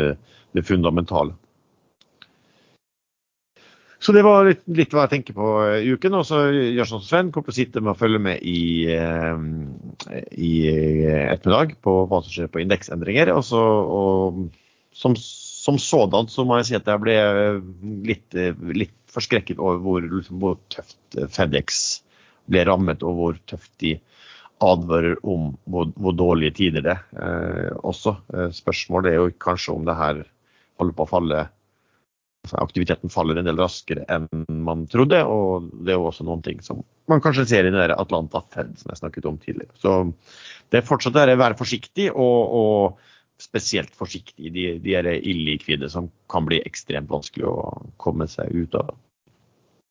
det 0.56 0.66
fundamentale. 0.66 1.36
Så 4.02 4.10
det 4.10 4.24
var 4.26 4.48
litt, 4.48 4.64
litt, 4.66 4.90
hva 4.90 5.04
jeg 5.04 5.12
tenker 5.12 5.36
på 5.36 5.48
i 5.78 5.92
uken. 5.94 6.16
Og 6.18 6.24
så 6.26 6.40
gjør 6.50 6.88
sånn 6.90 7.02
som 7.04 7.06
Sven, 7.06 7.28
kommer 7.30 7.52
til 7.52 7.54
å 7.54 7.58
sitte 7.60 7.82
med 7.82 7.92
å 7.92 8.00
følge 8.00 8.18
med 8.22 8.42
i, 8.42 8.88
eh, 8.90 10.24
i 10.34 10.52
ettermiddag 10.66 11.76
på 11.86 11.94
hva 12.10 12.18
som 12.24 12.34
skjer 12.34 12.50
på 12.50 12.64
indeksendringer. 12.64 13.30
Og, 13.36 13.44
så, 13.46 13.62
og 13.62 14.40
som, 14.98 15.14
som 15.62 15.78
sådan 15.78 16.30
så 16.30 16.44
må 16.46 16.58
jeg 16.58 16.68
si 16.68 16.78
at 16.78 16.88
jeg 16.90 17.02
ble 17.02 17.16
litt, 18.08 18.38
litt 18.74 18.96
forskrekket 19.12 19.60
over 19.62 19.78
hvor, 19.84 20.06
liksom, 20.08 20.40
hvor 20.42 20.58
tøft 20.72 21.18
FedEx 21.36 21.82
ble 22.50 22.64
rammet, 22.66 23.04
og 23.06 23.18
hvor 23.18 23.38
tøft 23.46 23.70
de 23.82 23.94
advarer 24.62 25.16
om 25.22 25.52
hvor, 25.70 25.90
hvor 25.94 26.14
dårlige 26.18 26.56
tider 26.58 26.86
det 26.86 26.96
er 27.14 27.72
også. 27.86 28.16
Spørsmålet 28.54 29.12
er 29.12 29.20
jo 29.20 29.34
kanskje 29.42 29.74
om 29.74 29.86
det 29.86 29.98
her 29.98 30.24
holder 30.80 30.96
på 30.98 31.06
å 31.06 31.12
falle 31.12 31.42
altså 32.42 32.58
Aktiviteten 32.58 33.12
faller 33.12 33.38
en 33.38 33.46
del 33.46 33.60
raskere 33.60 34.02
enn 34.10 34.26
man 34.66 34.88
trodde, 34.90 35.20
og 35.22 35.68
det 35.86 35.94
er 35.94 36.00
jo 36.00 36.08
også 36.08 36.26
noen 36.26 36.42
ting 36.42 36.58
som 36.66 36.82
man 37.10 37.22
kanskje 37.22 37.46
ser 37.52 37.68
i 37.68 37.70
den 37.70 37.94
Atlanta 37.94 38.42
Fed 38.50 38.74
som 38.80 38.90
jeg 38.90 38.98
snakket 38.98 39.28
om 39.30 39.38
tidligere. 39.38 39.70
Så 39.78 39.92
det 40.74 40.82
fortsatt 40.88 41.18
er 41.22 41.36
å 41.36 41.38
være 41.38 41.58
forsiktig, 41.58 42.08
og, 42.10 42.56
og 42.58 43.11
spesielt 43.42 43.94
forsiktig 43.98 44.52
De, 44.54 44.66
de, 44.82 44.94
er 44.98 45.08
illikvide 45.18 45.90
som 45.90 46.10
kan 46.32 46.46
bli 46.48 46.62
ekstremt 46.66 47.10
vanskelig 47.10 47.48
å 47.50 47.56
komme 48.02 48.28
seg 48.30 48.52
ut 48.54 48.76
av. 48.78 48.94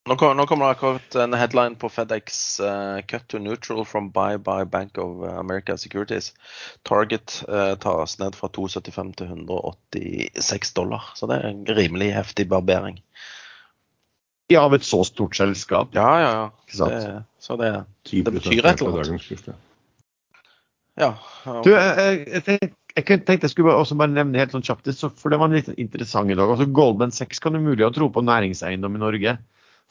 Nå 0.09 0.15
kommer, 0.17 0.33
nå 0.33 0.47
kommer 0.49 0.65
det 0.65 0.71
akkurat 0.71 1.15
en 1.21 1.35
headline 1.37 1.75
på 1.77 1.89
FedEx. 1.89 2.59
Uh, 2.59 3.01
cut 3.05 3.27
to 3.29 3.37
neutral 3.37 3.85
from 3.85 4.09
buy 4.09 4.37
by 4.37 4.63
Bank 4.65 4.97
of 4.97 5.21
America 5.29 5.77
Securities. 5.77 6.33
Target 6.89 7.43
uh, 7.49 7.75
tas 7.75 8.17
ned 8.19 8.35
fra 8.35 8.49
2,75 8.49 9.13
til 9.19 9.27
186 9.27 10.73
dollar. 10.73 11.11
Så 11.15 11.29
det 11.29 11.37
er 11.37 11.51
en 11.51 11.61
rimelig 11.77 12.09
heftig 12.17 12.47
barbering. 12.49 12.97
Ja, 14.49 14.65
av 14.65 14.73
et 14.73 14.83
så 14.83 15.03
stort 15.07 15.37
selskap. 15.37 15.93
Ja, 15.93 16.09
ja. 16.19 16.31
ja. 16.33 16.87
Det, 16.89 17.23
så 17.39 17.55
det, 17.61 17.71
det 18.11 18.33
betyr 18.33 18.65
et 18.65 18.81
eller 18.81 19.05
annet. 19.05 19.53
Ja. 20.99 21.13
Du, 21.63 21.69
jeg, 21.71 22.25
jeg, 22.27 22.43
tenkte, 22.43 22.73
jeg, 22.95 23.05
tenkte 23.07 23.47
jeg 23.47 23.53
skulle 23.53 23.73
også 23.77 23.95
bare 23.99 24.11
nevne 24.13 24.41
helt 24.41 24.53
sånn 24.55 24.65
kjapt, 24.65 24.89
for 25.19 25.31
det 25.31 25.39
var 25.39 25.49
en 25.49 25.57
litt 25.59 25.71
interessant 25.79 26.31
i 26.31 26.37
dag. 26.37 26.49
Altså, 26.49 26.67
Goldman 26.67 27.13
6 27.15 27.41
kan 27.43 27.55
umulig 27.55 27.85
ha 27.85 27.91
tro 27.95 28.09
på 28.11 28.23
næringseiendom 28.25 28.97
i 28.97 29.03
Norge. 29.03 29.37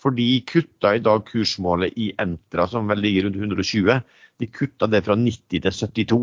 For 0.00 0.16
de 0.16 0.28
kutta 0.48 0.94
i 0.96 1.02
dag 1.04 1.26
kursmålet 1.28 1.96
i 2.00 2.10
Entra, 2.20 2.64
som 2.70 2.88
vel 2.88 3.02
ligger 3.04 3.26
rundt 3.26 3.40
120. 3.40 3.98
De 4.40 4.48
kutta 4.48 4.88
det 4.88 5.02
fra 5.04 5.16
90 5.18 5.60
til 5.60 5.74
72. 5.76 6.20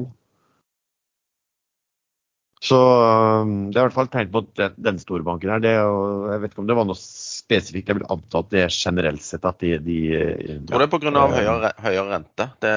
Så 2.68 2.78
um, 2.78 3.68
det 3.70 3.78
er 3.78 3.84
i 3.84 3.86
hvert 3.86 3.94
fall 3.94 4.08
tegn 4.10 4.32
på 4.34 4.42
at 4.42 4.80
den 4.82 4.98
storbanken 4.98 5.52
her 5.54 5.62
det, 5.62 5.76
Jeg 5.78 6.42
vet 6.42 6.56
ikke 6.56 6.64
om 6.64 6.70
det 6.70 6.78
var 6.80 6.88
noe 6.90 6.98
spesifikt. 6.98 7.92
Jeg 7.92 8.00
vil 8.00 8.08
anta 8.10 8.42
at 8.42 8.50
det 8.54 8.64
er 8.64 8.74
generelt 8.74 9.22
sett 9.26 9.46
at 9.46 9.62
de, 9.62 9.76
de 9.86 10.00
Jeg 10.10 10.64
tror 10.66 10.82
det 10.82 10.88
er 10.88 10.96
pga. 10.96 11.28
Høyere, 11.36 11.72
høyere 11.86 12.08
rente. 12.16 12.50
Det, 12.66 12.74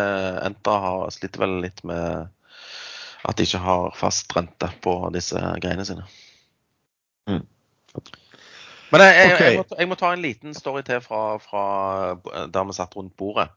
Entra 0.50 0.76
har 0.84 1.16
sliter 1.16 1.46
vel 1.46 1.56
litt 1.64 1.80
med 1.88 2.28
at 3.28 3.36
de 3.36 3.46
ikke 3.46 3.62
har 3.62 3.94
fast 3.98 4.32
rente 4.36 4.70
på 4.84 4.96
disse 5.14 5.40
greiene 5.62 5.86
sine. 5.88 6.06
Mm. 7.28 7.44
Men 8.90 9.04
jeg, 9.04 9.14
jeg, 9.14 9.32
okay. 9.34 9.50
jeg, 9.52 9.58
må, 9.60 9.78
jeg, 9.78 9.88
må, 9.90 9.96
ta 9.98 10.10
en 10.14 10.22
liten 10.24 10.54
story 10.56 10.82
til 10.86 11.02
fra, 11.04 11.22
fra 11.42 11.64
der 12.50 12.66
vi 12.66 12.76
satt 12.76 12.96
rundt 12.98 13.14
bordet. 13.18 13.50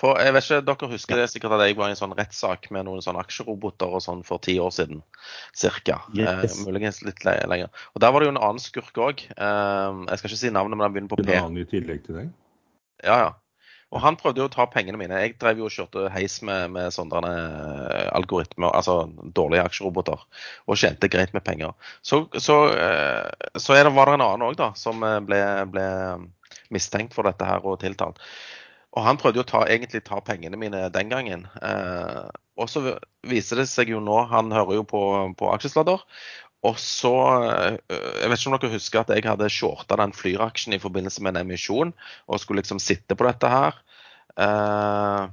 For 0.00 0.18
jeg 0.18 0.32
vet 0.34 0.46
ikke, 0.46 0.62
Dere 0.66 0.88
husker 0.90 1.20
det 1.20 1.28
sikkert 1.30 1.54
at 1.58 1.66
jeg 1.66 1.76
var 1.78 1.90
i 1.90 1.94
en 1.94 1.98
sånn 2.00 2.14
rettssak 2.16 2.70
med 2.74 2.86
noen 2.88 3.04
sånne 3.04 3.22
aksjeroboter 3.22 3.92
og 3.92 4.02
sånn 4.02 4.24
for 4.26 4.42
ti 4.42 4.56
år 4.62 4.72
siden. 4.74 5.02
Cirka. 5.54 6.00
Yes. 6.16 6.56
Eh, 6.56 6.64
muligens 6.66 7.02
litt 7.06 7.22
lenger. 7.26 7.68
Og 7.92 8.02
Der 8.02 8.14
var 8.14 8.22
det 8.22 8.30
jo 8.30 8.34
en 8.34 8.40
annen 8.40 8.62
skurk 8.62 8.98
òg. 8.98 9.22
Eh, 9.36 10.00
jeg 10.08 10.18
skal 10.18 10.32
ikke 10.32 10.40
si 10.40 10.54
navnet, 10.54 10.78
men 10.78 10.86
han 10.88 10.96
begynner 10.96 11.12
på 11.12 11.20
P. 11.20 11.28
En 11.28 11.50
annen 11.50 11.62
i 11.62 11.68
tillegg 11.68 12.02
til 12.08 12.18
deg? 12.18 12.32
Ja, 13.04 13.18
ja. 13.26 13.30
Og 13.92 14.00
han 14.00 14.16
prøvde 14.16 14.40
jo 14.40 14.48
å 14.48 14.52
ta 14.52 14.64
pengene 14.72 14.96
mine. 15.00 15.18
Jeg 15.20 15.34
drev 15.40 15.60
jo 15.60 15.68
og 15.68 15.74
kjørte 15.74 16.06
heis 16.14 16.38
med, 16.46 16.72
med 16.72 16.94
sånne 16.94 17.20
eh, 17.28 18.06
algoritmer, 18.16 18.72
altså 18.72 19.02
dårlige 19.36 19.66
aksjeroboter, 19.68 20.22
og 20.64 20.80
tjente 20.80 21.10
greit 21.12 21.34
med 21.36 21.44
penger. 21.44 21.74
Så, 22.00 22.24
så, 22.40 22.56
eh, 22.72 23.50
så 23.60 23.76
det, 23.76 23.92
var 23.92 24.08
det 24.08 24.16
en 24.16 24.24
annen 24.24 24.46
òg, 24.48 24.56
da, 24.60 24.70
som 24.80 25.04
eh, 25.04 25.18
ble, 25.28 25.42
ble, 25.74 25.86
mistenkt 26.72 27.12
for 27.12 27.28
dette 27.28 27.44
her 27.44 27.64
og 27.68 27.82
tiltalt. 27.82 28.20
Og 28.96 29.04
han 29.04 29.20
prøvde 29.20 29.40
jo 29.40 29.44
å 29.44 29.50
ta, 29.50 29.60
egentlig 29.68 30.00
ta 30.06 30.20
pengene 30.24 30.56
mine 30.60 30.86
den 30.92 31.12
gangen. 31.12 31.46
Og 32.60 32.68
så 32.68 32.82
viser 33.28 33.60
det 33.60 33.64
seg 33.70 33.92
jo 33.92 34.00
nå, 34.04 34.18
han 34.28 34.52
hører 34.52 34.76
jo 34.76 34.84
på, 34.88 35.00
på 35.36 35.48
aksjesladder, 35.52 36.04
og 36.62 36.78
så 36.78 37.12
eh, 37.42 37.76
Jeg 38.22 38.30
vet 38.30 38.38
ikke 38.38 38.50
om 38.52 38.56
dere 38.56 38.74
husker 38.76 39.02
at 39.02 39.12
jeg 39.14 39.26
hadde 39.26 39.50
shorta 39.52 39.98
den 39.98 40.14
Flyr-aksjen 40.16 40.76
i 40.76 40.82
forbindelse 40.82 41.22
med 41.24 41.34
en 41.34 41.42
emisjon, 41.46 41.94
og 42.28 42.42
skulle 42.42 42.62
liksom 42.62 42.82
sitte 42.82 43.18
på 43.18 43.26
dette 43.26 43.50
her. 43.50 43.80
Eh, 44.38 45.24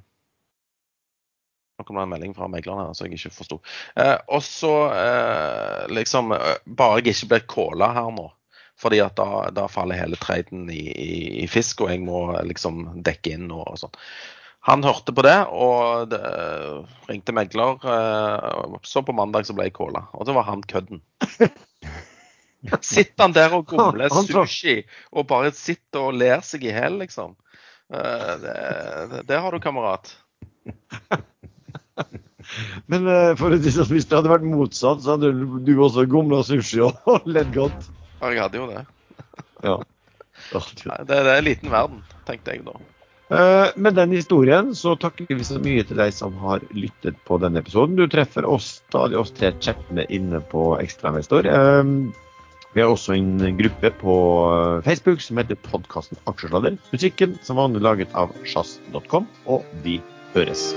nå 1.79 1.85
kom 1.87 1.95
det 1.95 2.07
en 2.07 2.11
melding 2.11 2.33
fra 2.35 2.49
megleren 2.51 2.81
her, 2.81 2.95
så 2.97 3.05
jeg 3.05 3.19
ikke 3.19 3.31
forsto. 3.37 3.61
Eh, 3.95 4.17
og 4.27 4.43
så 4.43 4.73
eh, 4.91 5.85
liksom 5.93 6.33
eh, 6.35 6.57
Bare 6.65 6.99
jeg 6.99 7.13
ikke 7.13 7.31
blir 7.33 7.47
calla 7.53 7.93
her 7.95 8.11
nå. 8.17 8.27
Fordi 8.79 8.99
at 9.03 9.15
da, 9.19 9.45
da 9.51 9.67
faller 9.71 9.99
hele 9.99 10.17
traden 10.19 10.69
i, 10.71 10.81
i, 10.91 11.13
i, 11.43 11.47
fisk, 11.51 11.83
og 11.83 11.91
jeg 11.91 11.99
må 12.03 12.29
liksom 12.47 13.01
dekke 13.03 13.35
inn 13.35 13.49
og, 13.51 13.65
og 13.67 13.79
sånn. 13.81 13.97
Han 14.69 14.85
hørte 14.85 15.13
på 15.15 15.23
det 15.25 15.37
og 15.49 16.11
det, 16.11 16.19
ringte 17.09 17.33
megler. 17.33 17.79
Eh, 17.81 18.75
så 18.85 19.01
på 19.05 19.15
mandag 19.17 19.47
så 19.47 19.55
ble 19.57 19.69
jeg 19.69 19.77
calla, 19.79 20.05
og 20.13 20.27
da 20.29 20.35
var 20.37 20.45
han 20.49 20.61
kødden. 20.61 21.01
Sitter 22.83 23.23
han 23.23 23.33
der 23.33 23.55
og 23.55 23.69
gomler 23.71 24.11
sushi 24.11 24.81
og 25.15 25.29
bare 25.29 25.53
sitter 25.55 26.09
og 26.09 26.17
ler 26.19 26.43
seg 26.43 26.65
i 26.67 26.73
hjel, 26.73 26.99
liksom. 27.01 27.37
Eh, 27.93 28.33
det, 28.43 28.55
det, 29.13 29.23
det, 29.31 29.39
har 29.39 29.55
du, 29.55 29.61
kamerat. 29.63 30.11
Men 32.91 33.07
for 33.39 33.53
å 33.53 33.61
si 33.61 33.71
sånn, 33.73 33.89
hvis 33.93 34.09
det 34.09 34.19
hadde 34.19 34.33
vært 34.33 34.49
motsatt, 34.49 35.01
så 35.05 35.15
hadde 35.15 35.31
du 35.65 35.73
også 35.77 36.05
gomla 36.09 36.43
sushi 36.45 36.83
og 36.83 37.15
ledd 37.37 37.55
godt. 37.55 37.89
Ja, 38.19 38.35
jeg 38.35 38.43
hadde 38.43 38.61
jo 38.61 38.69
det. 38.69 38.85
ja. 39.65 39.79
Det, 40.49 40.93
det 41.09 41.19
er 41.19 41.33
en 41.33 41.47
liten 41.47 41.71
verden, 41.71 42.03
tenkte 42.27 42.55
jeg 42.55 42.63
da. 42.67 42.77
Eh, 43.29 43.67
med 43.75 43.93
den 43.93 44.11
historien 44.17 44.71
så 44.75 44.95
takker 44.97 45.29
vi 45.29 45.45
så 45.45 45.59
mye 45.61 45.83
til 45.85 45.99
deg 46.01 46.13
som 46.15 46.33
har 46.41 46.63
lyttet 46.73 47.19
på 47.29 47.37
denne 47.41 47.61
episoden. 47.61 47.97
Du 47.99 48.07
treffer 48.09 48.47
oss 48.49 48.79
stadig 48.79 49.19
oss 49.19 49.33
tre 49.37 49.53
chattene 49.61 50.07
inne 50.09 50.41
på 50.49 50.71
Ekstrainvestor. 50.81 51.45
Eh, 51.45 51.93
vi 52.73 52.81
har 52.81 52.89
også 52.93 53.15
en 53.17 53.57
gruppe 53.57 53.89
på 54.01 54.15
Facebook 54.85 55.23
som 55.25 55.41
heter 55.41 55.57
podkasten 55.69 56.21
Aksjesladder. 56.29 56.77
Musikken 56.93 57.37
som 57.41 57.57
vanlig 57.57 57.81
laget 57.85 58.13
av 58.13 58.33
sjazz.com, 58.45 59.25
og 59.49 59.65
vi 59.85 59.97
høres. 60.35 60.69